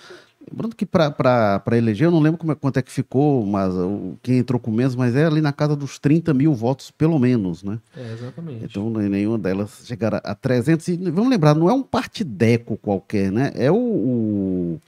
Lembrando 0.52 0.76
que 0.76 0.86
para 0.86 1.64
eleger, 1.72 2.08
eu 2.08 2.12
não 2.12 2.20
lembro 2.20 2.38
como 2.38 2.52
é, 2.52 2.56
quanto 2.56 2.78
é 2.78 2.82
que 2.82 2.92
ficou, 2.92 3.46
mas 3.46 3.74
o, 3.74 4.18
quem 4.22 4.40
entrou 4.40 4.60
com 4.60 4.72
menos, 4.72 4.96
mas 4.96 5.16
é 5.16 5.26
ali 5.26 5.40
na 5.40 5.54
casa 5.54 5.76
dos 5.76 5.98
30 5.98 6.34
mil 6.34 6.54
votos, 6.54 6.92
pelo 6.92 7.18
menos, 7.18 7.64
né? 7.64 7.80
É, 7.96 8.14
exatamente. 8.14 8.66
Então, 8.66 8.90
nenhuma 8.90 9.38
delas 9.38 9.84
chegará 9.86 10.18
a 10.18 10.36
300. 10.36 10.88
E 10.90 10.98
vamos 11.12 11.30
lembrar, 11.30 11.56
não 11.56 11.70
é 11.70 11.74
um 11.74 11.82
partideco 11.82 12.78
qualquer, 12.78 13.32
né? 13.32 13.52
É 13.56 13.72
o, 13.72 13.76
o 13.76 14.82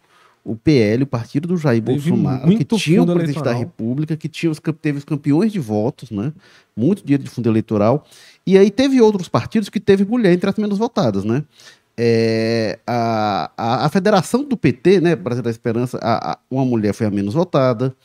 o 0.46 0.56
PL, 0.56 1.04
o 1.04 1.08
partido 1.08 1.48
do 1.48 1.58
Jair 1.58 1.82
teve 1.82 2.12
Bolsonaro, 2.12 2.56
que 2.56 2.64
tinha 2.64 3.02
o 3.02 3.06
presidente 3.06 3.38
eleitoral. 3.38 3.54
da 3.54 3.60
República, 3.60 4.16
que 4.16 4.30
tinha 4.30 4.52
os, 4.52 4.62
teve 4.80 5.00
os 5.00 5.04
campeões 5.04 5.52
de 5.52 5.60
votos, 5.60 6.12
né? 6.12 6.32
Muito 6.78 7.04
dinheiro 7.04 7.24
de 7.24 7.30
fundo 7.32 7.50
eleitoral. 7.50 8.06
E 8.46 8.56
aí 8.56 8.70
teve 8.70 9.02
outros 9.02 9.28
partidos 9.28 9.70
que 9.70 9.80
teve 9.80 10.06
mulher 10.06 10.32
entre 10.32 10.48
as 10.48 10.56
menos 10.56 10.78
votadas, 10.78 11.24
né? 11.24 11.44
É, 11.98 12.78
a, 12.86 13.50
a, 13.58 13.86
a, 13.86 13.90
federação 13.90 14.44
do 14.44 14.56
PT, 14.56 15.00
né, 15.00 15.16
Brasil 15.16 15.42
da 15.42 15.50
Esperança, 15.50 15.98
a, 16.02 16.34
a, 16.34 16.38
uma 16.52 16.66
mulher 16.66 16.94
foi 16.94 17.08
a 17.08 17.12
menos 17.12 17.34
votada. 17.34 17.96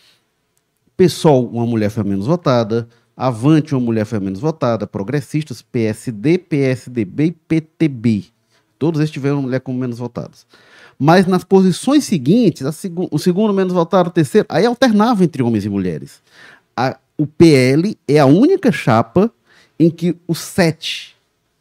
PSOL, 0.97 1.47
uma 1.49 1.67
mulher 1.67 1.91
foi 1.91 2.03
a 2.03 2.07
menos 2.07 2.27
votada. 2.27 2.89
Avante, 3.15 3.75
uma 3.75 3.81
mulher 3.85 4.07
foi 4.07 4.17
a 4.17 4.21
menos 4.21 4.41
votada. 4.41 4.87
Progressistas, 4.87 5.61
PSD, 5.61 6.39
PSDB 6.39 7.25
e 7.25 7.33
PTB. 7.33 8.25
Todos 8.79 8.99
esses 8.99 9.13
tiveram 9.13 9.37
uma 9.37 9.43
mulher 9.43 9.61
como 9.61 9.79
menos 9.79 9.99
votadas. 9.99 10.47
Mas 11.03 11.27
nas 11.27 11.43
posições 11.43 12.05
seguintes, 12.05 12.75
seg 12.77 12.93
o 13.11 13.19
segundo 13.19 13.55
menos 13.55 13.73
votado, 13.73 14.11
o 14.11 14.13
terceiro, 14.13 14.47
aí 14.51 14.67
alternava 14.67 15.25
entre 15.25 15.43
homens 15.43 15.65
e 15.65 15.69
mulheres. 15.71 16.21
A, 16.77 16.99
o 17.17 17.27
PL 17.27 17.97
é 18.07 18.19
a 18.19 18.27
única 18.27 18.71
chapa 18.71 19.33
em 19.79 19.89
que 19.89 20.15
os 20.29 20.39
sete 20.39 21.17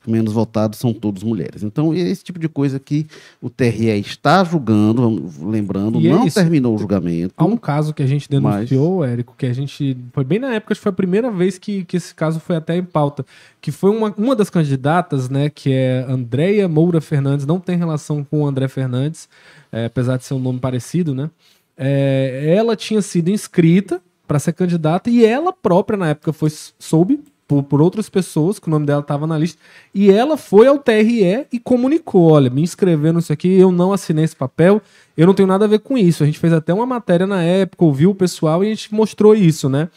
menos 0.07 0.33
votados 0.33 0.79
são 0.79 0.93
todos 0.93 1.23
mulheres. 1.23 1.63
Então, 1.63 1.93
é 1.93 1.99
esse 1.99 2.23
tipo 2.23 2.39
de 2.39 2.47
coisa 2.47 2.79
que 2.79 3.05
o 3.41 3.49
TRE 3.49 3.87
está 3.99 4.43
julgando, 4.43 5.29
lembrando, 5.41 5.99
E 5.99 6.07
é 6.07 6.11
não 6.11 6.25
isso. 6.25 6.39
terminou 6.39 6.75
o 6.75 6.77
julgamento. 6.77 7.33
Há 7.37 7.45
um 7.45 7.57
caso 7.57 7.93
que 7.93 8.01
a 8.01 8.07
gente 8.07 8.29
denunciou, 8.29 9.03
Érico, 9.03 9.35
que 9.37 9.45
a 9.45 9.53
gente. 9.53 9.97
Foi 10.13 10.23
bem 10.23 10.39
na 10.39 10.53
época, 10.53 10.73
acho 10.73 10.79
que 10.79 10.83
foi 10.83 10.91
a 10.91 10.95
primeira 10.95 11.29
vez 11.29 11.57
que, 11.57 11.83
que 11.85 11.97
esse 11.97 12.13
caso 12.15 12.39
foi 12.39 12.55
até 12.55 12.77
em 12.77 12.83
pauta. 12.83 13.25
Que 13.61 13.71
foi 13.71 13.89
uma, 13.89 14.13
uma 14.17 14.35
das 14.35 14.49
candidatas, 14.49 15.29
né, 15.29 15.49
que 15.49 15.71
é 15.71 16.05
Andréia 16.07 16.67
Moura 16.67 17.01
Fernandes, 17.01 17.45
não 17.45 17.59
tem 17.59 17.77
relação 17.77 18.23
com 18.23 18.41
o 18.43 18.47
André 18.47 18.67
Fernandes, 18.67 19.27
é, 19.71 19.85
apesar 19.85 20.17
de 20.17 20.25
ser 20.25 20.33
um 20.33 20.39
nome 20.39 20.59
parecido, 20.59 21.13
né? 21.13 21.29
É, 21.77 22.53
ela 22.57 22.75
tinha 22.75 23.01
sido 23.01 23.29
inscrita 23.29 24.01
para 24.27 24.37
ser 24.37 24.53
candidata 24.53 25.09
e 25.09 25.25
ela 25.25 25.51
própria, 25.51 25.97
na 25.97 26.09
época, 26.09 26.31
foi 26.31 26.49
soube 26.77 27.19
por, 27.49 27.63
por 27.63 27.81
outras 27.81 28.07
pessoas 28.07 28.59
que 28.59 28.67
o 28.67 28.69
nome 28.69 28.85
dela 28.85 29.01
estava 29.01 29.25
na 29.25 29.35
lista 29.35 29.59
e 29.91 30.11
ela 30.11 30.37
foi 30.37 30.67
ao 30.67 30.77
TRE 30.77 31.47
e 31.51 31.59
comunicou: 31.59 32.31
olha, 32.31 32.47
me 32.47 32.61
inscrevendo 32.61 33.17
nisso 33.17 33.33
aqui, 33.33 33.51
eu 33.59 33.71
não 33.71 33.91
assinei 33.91 34.23
esse 34.23 34.35
papel, 34.35 34.79
eu 35.17 35.25
não 35.25 35.33
tenho 35.33 35.47
nada 35.47 35.65
a 35.65 35.67
ver 35.67 35.79
com 35.79 35.97
isso. 35.97 36.21
A 36.21 36.27
gente 36.27 36.37
fez 36.37 36.53
até 36.53 36.71
uma 36.71 36.85
matéria 36.85 37.25
na 37.25 37.41
época, 37.41 37.83
ouviu 37.83 38.11
o 38.11 38.15
pessoal 38.15 38.63
e 38.63 38.67
a 38.67 38.69
gente 38.69 38.93
mostrou 38.93 39.33
isso, 39.33 39.67
né? 39.67 39.89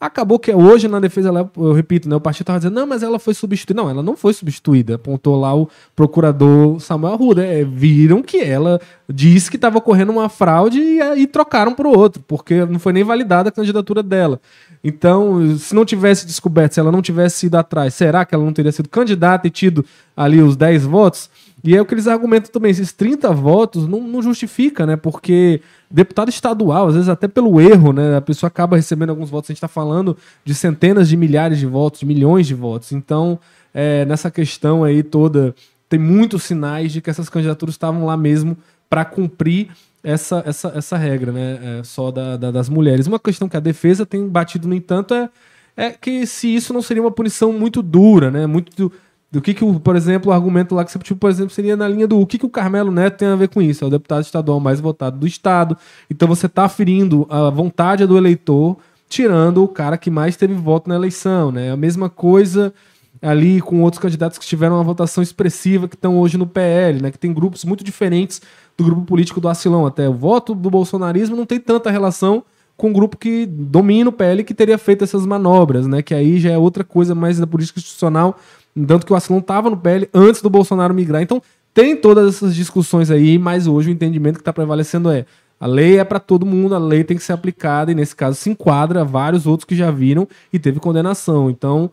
Acabou 0.00 0.38
que 0.38 0.54
hoje 0.54 0.86
na 0.86 1.00
defesa, 1.00 1.30
eu 1.56 1.72
repito, 1.72 2.08
né, 2.08 2.14
o 2.14 2.20
partido 2.20 2.42
estava 2.42 2.60
dizendo, 2.60 2.74
não, 2.74 2.86
mas 2.86 3.02
ela 3.02 3.18
foi 3.18 3.34
substituída. 3.34 3.82
Não, 3.82 3.90
ela 3.90 4.02
não 4.02 4.16
foi 4.16 4.32
substituída. 4.32 4.94
Apontou 4.94 5.38
lá 5.40 5.52
o 5.52 5.68
procurador 5.96 6.78
Samuel 6.78 7.14
Arruda. 7.14 7.44
É, 7.44 7.64
viram 7.64 8.22
que 8.22 8.38
ela 8.38 8.80
disse 9.08 9.50
que 9.50 9.56
estava 9.56 9.78
ocorrendo 9.78 10.12
uma 10.12 10.28
fraude 10.28 10.78
e 10.78 11.00
aí 11.00 11.26
trocaram 11.26 11.74
para 11.74 11.88
o 11.88 11.98
outro, 11.98 12.22
porque 12.28 12.64
não 12.64 12.78
foi 12.78 12.92
nem 12.92 13.02
validada 13.02 13.48
a 13.48 13.52
candidatura 13.52 14.00
dela. 14.00 14.40
Então, 14.84 15.56
se 15.58 15.74
não 15.74 15.84
tivesse 15.84 16.24
descoberto, 16.26 16.74
se 16.74 16.80
ela 16.80 16.92
não 16.92 17.02
tivesse 17.02 17.46
ido 17.46 17.56
atrás, 17.56 17.92
será 17.94 18.24
que 18.24 18.34
ela 18.34 18.44
não 18.44 18.52
teria 18.52 18.70
sido 18.70 18.88
candidata 18.88 19.48
e 19.48 19.50
tido 19.50 19.84
ali 20.16 20.40
os 20.40 20.56
10 20.56 20.84
votos? 20.84 21.28
E 21.64 21.74
é 21.76 21.80
o 21.80 21.84
que 21.84 21.92
eles 21.92 22.06
argumentam 22.06 22.52
também, 22.52 22.70
esses 22.70 22.92
30 22.92 23.32
votos 23.32 23.86
não, 23.88 24.00
não 24.00 24.22
justifica, 24.22 24.86
né? 24.86 24.96
Porque 24.96 25.60
deputado 25.90 26.28
estadual, 26.28 26.86
às 26.88 26.94
vezes 26.94 27.08
até 27.08 27.26
pelo 27.26 27.60
erro, 27.60 27.92
né? 27.92 28.16
A 28.16 28.20
pessoa 28.20 28.48
acaba 28.48 28.76
recebendo 28.76 29.10
alguns 29.10 29.28
votos. 29.28 29.50
A 29.50 29.52
gente 29.52 29.58
está 29.58 29.68
falando 29.68 30.16
de 30.44 30.54
centenas 30.54 31.08
de 31.08 31.16
milhares 31.16 31.58
de 31.58 31.66
votos, 31.66 32.00
de 32.00 32.06
milhões 32.06 32.46
de 32.46 32.54
votos. 32.54 32.92
Então, 32.92 33.38
é, 33.74 34.04
nessa 34.04 34.30
questão 34.30 34.84
aí 34.84 35.02
toda, 35.02 35.52
tem 35.88 35.98
muitos 35.98 36.44
sinais 36.44 36.92
de 36.92 37.00
que 37.00 37.10
essas 37.10 37.28
candidaturas 37.28 37.74
estavam 37.74 38.06
lá 38.06 38.16
mesmo 38.16 38.56
para 38.88 39.04
cumprir 39.04 39.68
essa, 40.02 40.42
essa, 40.46 40.72
essa 40.76 40.96
regra, 40.96 41.32
né? 41.32 41.58
É, 41.80 41.82
só 41.82 42.12
da, 42.12 42.36
da- 42.36 42.50
das 42.52 42.68
mulheres. 42.68 43.08
Uma 43.08 43.18
questão 43.18 43.48
que 43.48 43.56
a 43.56 43.60
defesa 43.60 44.06
tem 44.06 44.26
batido, 44.28 44.68
no 44.68 44.74
entanto, 44.74 45.12
é, 45.12 45.28
é 45.76 45.90
que 45.90 46.24
se 46.24 46.54
isso 46.54 46.72
não 46.72 46.82
seria 46.82 47.02
uma 47.02 47.10
punição 47.10 47.52
muito 47.52 47.82
dura, 47.82 48.30
né? 48.30 48.46
Muito 48.46 48.92
do, 49.30 49.42
que, 49.42 49.52
que 49.52 49.64
o, 49.64 49.78
por 49.78 49.94
exemplo, 49.94 50.30
o 50.30 50.34
argumento 50.34 50.74
lá 50.74 50.84
que 50.84 50.90
você 50.90 50.98
tipo, 50.98 51.20
por 51.20 51.28
exemplo, 51.28 51.50
seria 51.50 51.76
na 51.76 51.86
linha 51.86 52.08
do 52.08 52.18
o 52.18 52.26
que, 52.26 52.38
que 52.38 52.46
o 52.46 52.50
Carmelo 52.50 52.90
Neto 52.90 53.18
tem 53.18 53.28
a 53.28 53.36
ver 53.36 53.48
com 53.48 53.60
isso? 53.60 53.84
É 53.84 53.86
o 53.86 53.90
deputado 53.90 54.22
estadual 54.22 54.58
mais 54.58 54.80
votado 54.80 55.18
do 55.18 55.26
Estado. 55.26 55.76
Então 56.10 56.26
você 56.26 56.46
está 56.46 56.68
ferindo 56.68 57.26
a 57.28 57.50
vontade 57.50 58.06
do 58.06 58.16
eleitor, 58.16 58.78
tirando 59.08 59.62
o 59.62 59.68
cara 59.68 59.98
que 59.98 60.10
mais 60.10 60.36
teve 60.36 60.54
voto 60.54 60.88
na 60.88 60.94
eleição, 60.94 61.52
né? 61.52 61.70
A 61.70 61.76
mesma 61.76 62.08
coisa 62.08 62.72
ali 63.20 63.60
com 63.60 63.82
outros 63.82 64.00
candidatos 64.00 64.38
que 64.38 64.46
tiveram 64.46 64.76
uma 64.76 64.84
votação 64.84 65.22
expressiva 65.22 65.88
que 65.88 65.96
estão 65.96 66.18
hoje 66.18 66.38
no 66.38 66.46
PL, 66.46 67.02
né? 67.02 67.10
Que 67.10 67.18
tem 67.18 67.32
grupos 67.32 67.64
muito 67.64 67.84
diferentes 67.84 68.40
do 68.76 68.84
grupo 68.84 69.02
político 69.02 69.40
do 69.40 69.48
Acilão 69.48 69.84
até. 69.84 70.08
O 70.08 70.14
voto 70.14 70.54
do 70.54 70.70
bolsonarismo 70.70 71.36
não 71.36 71.44
tem 71.44 71.58
tanta 71.58 71.90
relação 71.90 72.44
com 72.76 72.90
o 72.90 72.92
grupo 72.92 73.16
que 73.16 73.44
domina 73.44 74.08
o 74.08 74.12
PL 74.12 74.44
que 74.44 74.54
teria 74.54 74.78
feito 74.78 75.02
essas 75.02 75.26
manobras, 75.26 75.86
né? 75.86 76.00
Que 76.00 76.14
aí 76.14 76.38
já 76.38 76.52
é 76.52 76.56
outra 76.56 76.84
coisa 76.84 77.14
mais 77.14 77.38
da 77.38 77.46
política 77.46 77.80
institucional, 77.80 78.38
tanto 78.86 79.06
que 79.06 79.12
o 79.12 79.16
Acilão 79.16 79.40
estava 79.40 79.70
no 79.70 79.76
PL 79.76 80.08
antes 80.14 80.40
do 80.42 80.50
Bolsonaro 80.50 80.94
migrar. 80.94 81.22
Então 81.22 81.42
tem 81.74 81.96
todas 81.96 82.36
essas 82.36 82.54
discussões 82.54 83.10
aí, 83.10 83.38
mas 83.38 83.66
hoje 83.66 83.90
o 83.90 83.92
entendimento 83.92 84.36
que 84.36 84.40
está 84.42 84.52
prevalecendo 84.52 85.10
é 85.10 85.24
a 85.60 85.66
lei 85.66 85.98
é 85.98 86.04
para 86.04 86.20
todo 86.20 86.46
mundo, 86.46 86.74
a 86.74 86.78
lei 86.78 87.02
tem 87.02 87.16
que 87.16 87.22
ser 87.22 87.32
aplicada 87.32 87.90
e 87.90 87.94
nesse 87.94 88.14
caso 88.14 88.36
se 88.36 88.48
enquadra 88.50 89.04
vários 89.04 89.46
outros 89.46 89.64
que 89.64 89.74
já 89.74 89.90
viram 89.90 90.26
e 90.52 90.58
teve 90.58 90.78
condenação. 90.80 91.50
Então 91.50 91.90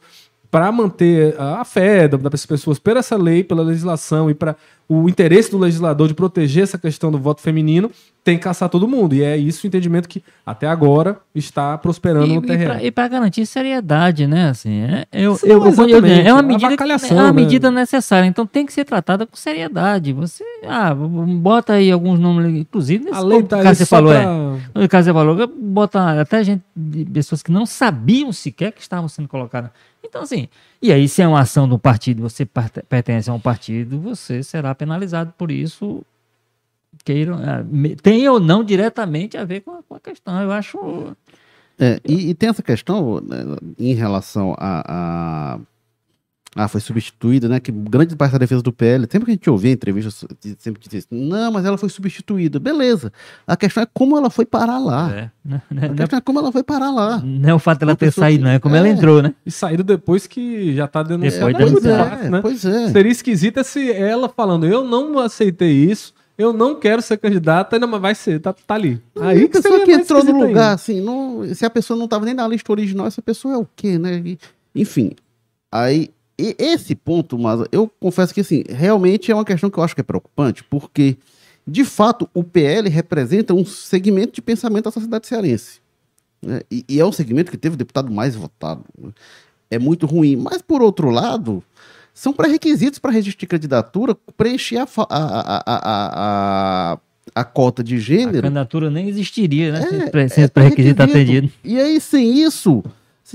para 0.51 0.71
manter 0.71 1.35
a 1.37 1.65
fé 1.65 2.07
da- 2.07 2.17
das 2.29 2.45
pessoas 2.45 2.79
por 2.79 2.95
essa 2.95 3.17
lei, 3.17 3.43
pela 3.43 3.61
legislação 3.61 4.29
e 4.29 4.33
para 4.33 4.55
o 4.87 5.09
interesse 5.09 5.49
do 5.49 5.57
legislador 5.57 6.07
de 6.07 6.13
proteger 6.13 6.63
essa 6.63 6.77
questão 6.77 7.11
do 7.11 7.17
voto 7.17 7.41
feminino, 7.41 7.89
tem 8.23 8.37
que 8.37 8.43
caçar 8.43 8.69
todo 8.69 8.87
mundo. 8.87 9.13
E 9.15 9.23
é 9.23 9.35
isso 9.37 9.65
o 9.65 9.67
entendimento 9.67 10.07
que 10.09 10.23
até 10.45 10.67
agora 10.67 11.17
está 11.33 11.77
prosperando 11.77 12.27
no 12.27 12.33
E, 12.35 12.37
e, 12.37 12.47
terreno. 12.47 12.79
e 12.81 12.91
pra 12.91 13.07
garantir 13.07 13.45
seriedade, 13.45 14.25
né? 14.27 14.49
Assim, 14.49 14.81
é, 14.81 15.05
eu, 15.11 15.37
eu, 15.43 15.57
eu- 15.63 15.67
exatamente. 15.67 16.27
é 16.27 16.33
uma 16.33 16.41
medida, 16.43 16.75
que- 16.77 16.83
é 16.83 17.13
uma 17.13 17.23
né? 17.25 17.31
medida 17.31 17.71
necessária, 17.71 18.27
então 18.27 18.45
tem 18.45 18.65
que 18.65 18.73
ser 18.73 18.83
tratada 18.85 19.25
com 19.25 19.35
seriedade. 19.35 20.13
Você, 20.13 20.43
ah, 20.67 20.93
bota 20.93 21.73
aí 21.73 21.91
alguns 21.91 22.19
nomes, 22.19 22.55
inclusive 22.61 23.05
nesse 23.05 23.17
A 23.17 23.21
lei 23.21 23.41
tá 23.43 23.61
caso 23.63 23.77
você 23.79 23.85
falou, 23.85 24.11
pra- 24.11 24.21
é. 24.75 24.81
No 24.81 24.89
caso 24.89 25.05
você 25.09 25.13
falou, 25.13 25.47
bota 25.59 26.21
até 26.21 26.43
gente, 26.43 26.63
pessoas 27.11 27.41
que 27.41 27.51
não 27.51 27.65
sabiam 27.65 28.31
sequer 28.31 28.71
que 28.71 28.81
estavam 28.81 29.07
sendo 29.07 29.27
colocadas. 29.27 29.71
Então, 30.07 30.21
assim, 30.21 30.47
e 30.81 30.91
aí, 30.91 31.09
se 31.09 31.21
é 31.23 31.27
uma 31.27 31.39
ação 31.39 31.67
do 31.67 31.79
partido, 31.79 32.21
você 32.21 32.47
pertence 32.87 33.27
a 33.27 33.33
um 33.33 33.39
partido, 33.39 33.99
você 33.99 34.43
será 34.43 34.74
penalizado 34.75 35.33
por 35.37 35.51
isso. 35.51 36.03
Queiram, 37.03 37.37
me- 37.69 37.95
tem 37.95 38.27
ou 38.29 38.39
não 38.39 38.63
diretamente 38.63 39.37
a 39.37 39.43
ver 39.43 39.61
com 39.61 39.71
a, 39.71 39.83
com 39.83 39.95
a 39.95 39.99
questão. 39.99 40.41
Eu 40.41 40.51
acho. 40.51 41.15
É, 41.77 41.99
e, 42.07 42.29
e 42.29 42.33
tem 42.33 42.49
essa 42.49 42.63
questão 42.63 43.19
né, 43.19 43.37
em 43.77 43.93
relação 43.93 44.55
a, 44.57 44.83
a. 45.55 45.59
Ah, 46.57 46.69
foi 46.69 46.79
substituída, 46.79 47.49
né? 47.49 47.59
Que 47.59 47.69
grande 47.69 48.15
parte 48.15 48.31
da 48.31 48.37
defesa 48.37 48.61
do 48.61 48.71
PL, 48.71 49.05
sempre 49.11 49.25
que 49.25 49.31
a 49.31 49.33
gente 49.33 49.49
ouvia 49.49 49.71
entrevistas, 49.73 50.23
sempre 50.57 50.81
dizia 50.81 50.99
assim, 50.99 51.07
não, 51.11 51.51
mas 51.51 51.65
ela 51.65 51.77
foi 51.77 51.89
substituída. 51.89 52.59
Beleza. 52.61 53.11
A 53.45 53.57
questão 53.57 53.83
é 53.83 53.87
como 53.93 54.17
ela 54.17 54.29
foi 54.29 54.45
parar 54.45 54.79
lá. 54.79 55.11
É, 55.13 55.31
né? 55.43 55.61
A 55.69 55.73
Não 55.73 55.83
é- 55.83 55.89
questão 55.97 56.17
é 56.17 56.21
como 56.21 56.39
ela 56.39 56.51
foi 56.53 56.63
parar 56.63 56.91
lá. 56.91 57.21
Não 57.21 57.49
é 57.49 57.53
o 57.53 57.59
fato 57.59 57.79
dela 57.79 57.93
ter 57.93 58.05
pessoa 58.05 58.25
saído, 58.27 58.39
que- 58.39 58.45
não. 58.45 58.51
É 58.55 58.59
como 58.59 58.73
ela 58.73 58.87
É. 58.87 58.91
entrou, 58.91 59.21
né? 59.21 59.33
E 59.45 59.51
saíram 59.51 59.83
depois 59.83 60.27
que 60.27 60.73
já 60.73 60.85
está 60.85 61.03
denunciado. 61.03 61.51
Depois 61.53 61.85
é 61.85 61.97
Pois 61.97 62.09
fácil, 62.09 62.31
né? 62.31 62.41
pois 62.41 62.65
é. 62.65 62.89
Seria 62.89 63.11
esquisito 63.11 63.61
se 63.65 63.91
ela 63.91 64.29
falando, 64.29 64.65
eu 64.65 64.85
não 64.85 65.19
aceitei 65.19 65.73
isso, 65.73 66.13
eu 66.37 66.53
não 66.53 66.75
quero 66.79 67.01
ser 67.01 67.17
candidata, 67.17 67.75
ainda 67.75 67.85
mas 67.85 67.99
vai 68.01 68.15
ser, 68.15 68.39
tá, 68.39 68.53
tá 68.53 68.75
ali. 68.75 69.01
Aí 69.19 69.39
Aí 69.39 69.43
a 69.43 69.49
pessoa 69.49 69.79
que 69.81 69.91
entrou 69.91 70.23
no 70.23 70.31
lugar, 70.31 70.47
ainda. 70.47 70.71
assim, 70.71 71.01
não, 71.01 71.43
se 71.53 71.65
a 71.65 71.69
pessoa 71.69 71.97
não 71.97 72.05
estava 72.05 72.23
nem 72.23 72.33
na 72.33 72.47
lista 72.47 72.71
original, 72.71 73.07
essa 73.07 73.21
pessoa 73.21 73.55
é 73.55 73.57
o 73.57 73.67
quê, 73.75 73.97
né? 73.99 74.21
E, 74.25 74.37
enfim, 74.73 75.11
aí, 75.69 76.09
e- 76.39 76.55
esse 76.59 76.95
ponto, 76.95 77.37
mas 77.37 77.61
eu 77.71 77.89
confesso 77.99 78.33
que, 78.33 78.41
assim, 78.41 78.63
realmente 78.69 79.31
é 79.31 79.35
uma 79.35 79.45
questão 79.45 79.69
que 79.69 79.77
eu 79.77 79.83
acho 79.83 79.95
que 79.95 80.01
é 80.01 80.03
preocupante, 80.03 80.63
porque, 80.63 81.17
de 81.67 81.83
fato, 81.85 82.29
o 82.33 82.43
PL 82.43 82.89
representa 82.89 83.53
um 83.53 83.65
segmento 83.65 84.33
de 84.33 84.41
pensamento 84.41 84.85
da 84.85 84.91
sociedade 84.91 85.27
cearense. 85.27 85.79
né? 86.41 86.61
E, 86.69 86.83
e 86.89 86.99
é 86.99 87.05
um 87.05 87.11
segmento 87.11 87.49
que 87.51 87.57
teve 87.57 87.75
o 87.75 87.77
deputado 87.77 88.11
mais 88.11 88.35
votado. 88.35 88.83
né? 88.97 89.09
É 89.71 89.79
muito 89.79 90.05
ruim. 90.05 90.35
Mas, 90.35 90.61
por 90.61 90.81
outro 90.81 91.09
lado, 91.09 91.63
são 92.13 92.31
pré-requisitos 92.31 92.99
para 92.99 93.11
registrar 93.11 93.47
candidatura, 93.47 94.15
preencher 94.37 94.77
a, 94.77 94.83
a, 94.83 95.05
a, 95.09 95.57
a, 95.57 95.63
a, 95.65 96.93
a, 96.93 96.99
a 97.33 97.43
cota 97.43 97.83
de 97.83 97.95
A 97.95 97.99
gênero. 97.99 98.43
candidatura 98.43 98.89
nem 98.91 99.09
existiria, 99.09 99.71
né? 99.71 99.79
É, 99.79 99.89
sem 99.89 100.09
pré- 100.11 100.23
é 100.23 100.27
sem 100.27 100.47
pré-requisito 100.47 100.95
pré-requisito. 100.95 101.01
atendido. 101.01 101.51
E 101.63 101.79
aí, 101.79 101.99
sem 101.99 102.41
isso, 102.43 102.83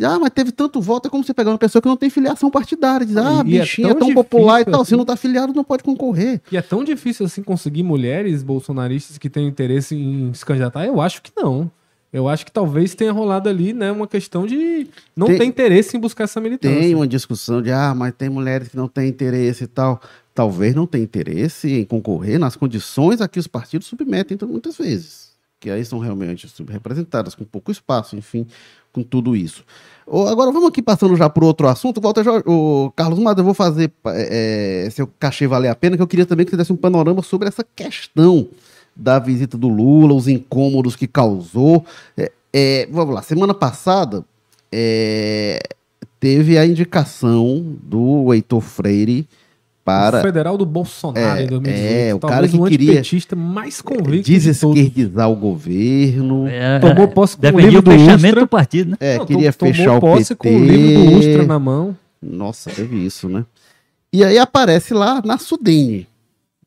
ah, 0.05 0.19
mas 0.21 0.31
teve 0.31 0.53
tanto 0.53 0.81
voto, 0.81 1.09
é 1.09 1.11
como 1.11 1.25
você 1.25 1.35
pegar 1.35 1.51
uma 1.51 1.59
pessoa 1.59 1.83
que 1.83 1.89
não 1.89 1.97
tem 1.97 2.09
filiação 2.11 2.51
partidária. 2.51 3.05
Diz, 3.05 3.17
ah, 3.17 3.43
E 3.45 3.57
é 3.57 3.61
bichinha 3.61 3.89
é 3.89 3.95
tão 3.95 4.07
tão 4.09 4.15
popular 4.15 4.61
e 4.61 4.65
tal. 4.65 4.83
assim. 4.83 4.91
Se 4.91 4.97
não 4.97 5.05
tá 5.05 5.17
filiado, 5.17 5.53
não 5.53 5.65
pode 5.65 5.83
concorrer. 5.83 6.41
E 6.53 6.57
é 6.57 6.63
tão 6.63 6.85
difícil 6.85 7.27
assim 7.27 7.43
conseguir 7.43 7.83
mulheres 7.83 8.43
bolsonaristas 8.43 9.19
que 9.19 9.29
têm 9.29 9.49
interesse 9.49 9.95
em 9.97 10.33
se 10.33 10.45
candidatar? 10.47 10.87
Eu 10.87 11.01
acho 11.01 11.21
que 11.23 11.33
não. 11.37 11.71
Eu 12.13 12.29
acho 12.29 12.45
que 12.45 12.51
talvez 12.51 12.93
tenha 12.95 13.13
rolado 13.13 13.49
ali, 13.49 13.73
né, 13.73 13.93
uma 13.93 14.07
questão 14.07 14.45
de 14.45 14.89
não 15.15 15.29
Tem- 15.29 15.39
ter 15.39 15.45
interesse 15.45 15.97
em 15.97 16.01
buscar 16.01 16.25
essa 16.25 16.41
militância. 16.41 16.77
Tem 16.81 16.93
uma 16.95 17.07
discussão 17.07 17.63
de, 17.63 17.71
ah, 17.71 17.95
mas 17.95 18.13
tem 18.19 18.29
mulheres 18.29 18.67
que 18.69 18.77
não 18.77 18.89
têm 18.89 19.09
interesse 19.09 19.63
e 19.65 19.67
tal. 19.69 20.01
Talvez 20.35 20.75
não 20.75 20.87
tenha 20.87 21.05
interesse 21.05 21.73
em 21.73 21.85
concorrer 21.85 22.39
nas 22.39 22.57
condições 22.57 23.21
a 23.21 23.29
que 23.29 23.39
os 23.39 23.47
partidos 23.47 23.87
submetem 23.87 24.35
então, 24.35 24.49
muitas 24.49 24.77
vezes. 24.77 25.30
Que 25.61 25.71
aí 25.71 25.85
são 25.85 25.99
realmente 25.99 26.49
subrepresentadas, 26.49 27.35
com 27.35 27.45
pouco 27.45 27.71
espaço, 27.71 28.17
enfim, 28.17 28.47
com 28.93 29.03
tudo 29.03 29.37
isso. 29.37 29.63
Agora 30.07 30.51
vamos 30.51 30.71
aqui 30.71 30.83
passando 30.83 31.15
já 31.15 31.29
por 31.29 31.45
outro 31.45 31.69
assunto. 31.69 32.01
Walter 32.01 32.25
Jorge, 32.25 32.45
o 32.47 32.91
Carlos 32.97 33.19
Mados, 33.19 33.39
eu 33.41 33.45
vou 33.45 33.55
fazer 33.55 33.93
é, 34.07 34.89
seu 34.91 35.07
cachê 35.07 35.47
valer 35.47 35.69
a 35.69 35.75
pena, 35.75 35.97
que 35.97 36.03
eu 36.03 36.07
queria 36.07 36.27
também 36.27 36.45
que 36.47 36.51
você 36.51 36.57
desse 36.57 36.73
um 36.73 36.77
panorama 36.77 37.23
sobre 37.23 37.47
essa 37.47 37.63
questão 37.77 38.49
da 38.97 39.19
visita 39.19 39.57
do 39.57 39.69
Lula, 39.69 40.15
os 40.15 40.27
incômodos 40.27 40.97
que 40.97 41.07
causou. 41.07 41.85
É, 42.17 42.33
é, 42.53 42.89
vamos 42.91 43.15
lá, 43.15 43.23
semana 43.23 43.55
passada 43.55 44.25
é, 44.73 45.61
teve 46.19 46.59
a 46.59 46.67
indicação 46.67 47.77
do 47.83 48.33
Heitor 48.33 48.61
Freire 48.61 49.29
O 49.81 49.85
para 49.85 50.21
federal 50.23 50.57
do 50.59 50.67
Bolsonaro 50.67 51.41
É, 51.41 51.45
em 51.45 51.47
2018. 51.47 51.93
é, 52.11 52.15
o 52.15 52.19
cara 52.21 52.47
que 52.49 52.57
o 52.57 52.65
queria 52.65 52.91
antipetista 52.93 53.35
mais 53.35 53.81
convicto 53.81 54.11
de 54.23 54.33
desesquerdizar 54.35 55.31
o 55.31 55.35
governo. 55.37 56.47
É, 56.47 56.79
Tomou 56.79 57.09
posse 57.09 57.37
com 57.37 57.47
o 57.49 57.59
livro 57.61 57.79
o 57.79 57.83
do 57.83 57.91
fechamento 57.91 58.17
Ustra. 58.27 58.41
do 58.43 58.47
partido, 58.47 58.91
né? 58.91 58.97
É, 59.01 59.19
Não, 59.19 59.27
queria 59.27 59.53
to- 59.53 59.59
tomou 59.59 59.75
fechar 59.75 59.97
o 59.97 60.01
posse 60.01 60.35
PT. 60.35 60.37
com 60.37 60.57
o 60.57 60.65
livro 60.65 61.05
do 61.11 61.19
Ustra 61.19 61.47
na 61.47 61.59
mão. 61.59 61.97
Nossa, 62.23 62.71
teve 62.71 62.97
isso, 63.05 63.29
né? 63.29 63.45
E 64.13 64.23
aí 64.23 64.39
aparece 64.39 64.93
lá 64.93 65.23
na 65.25 65.39
Sudene. 65.39 66.07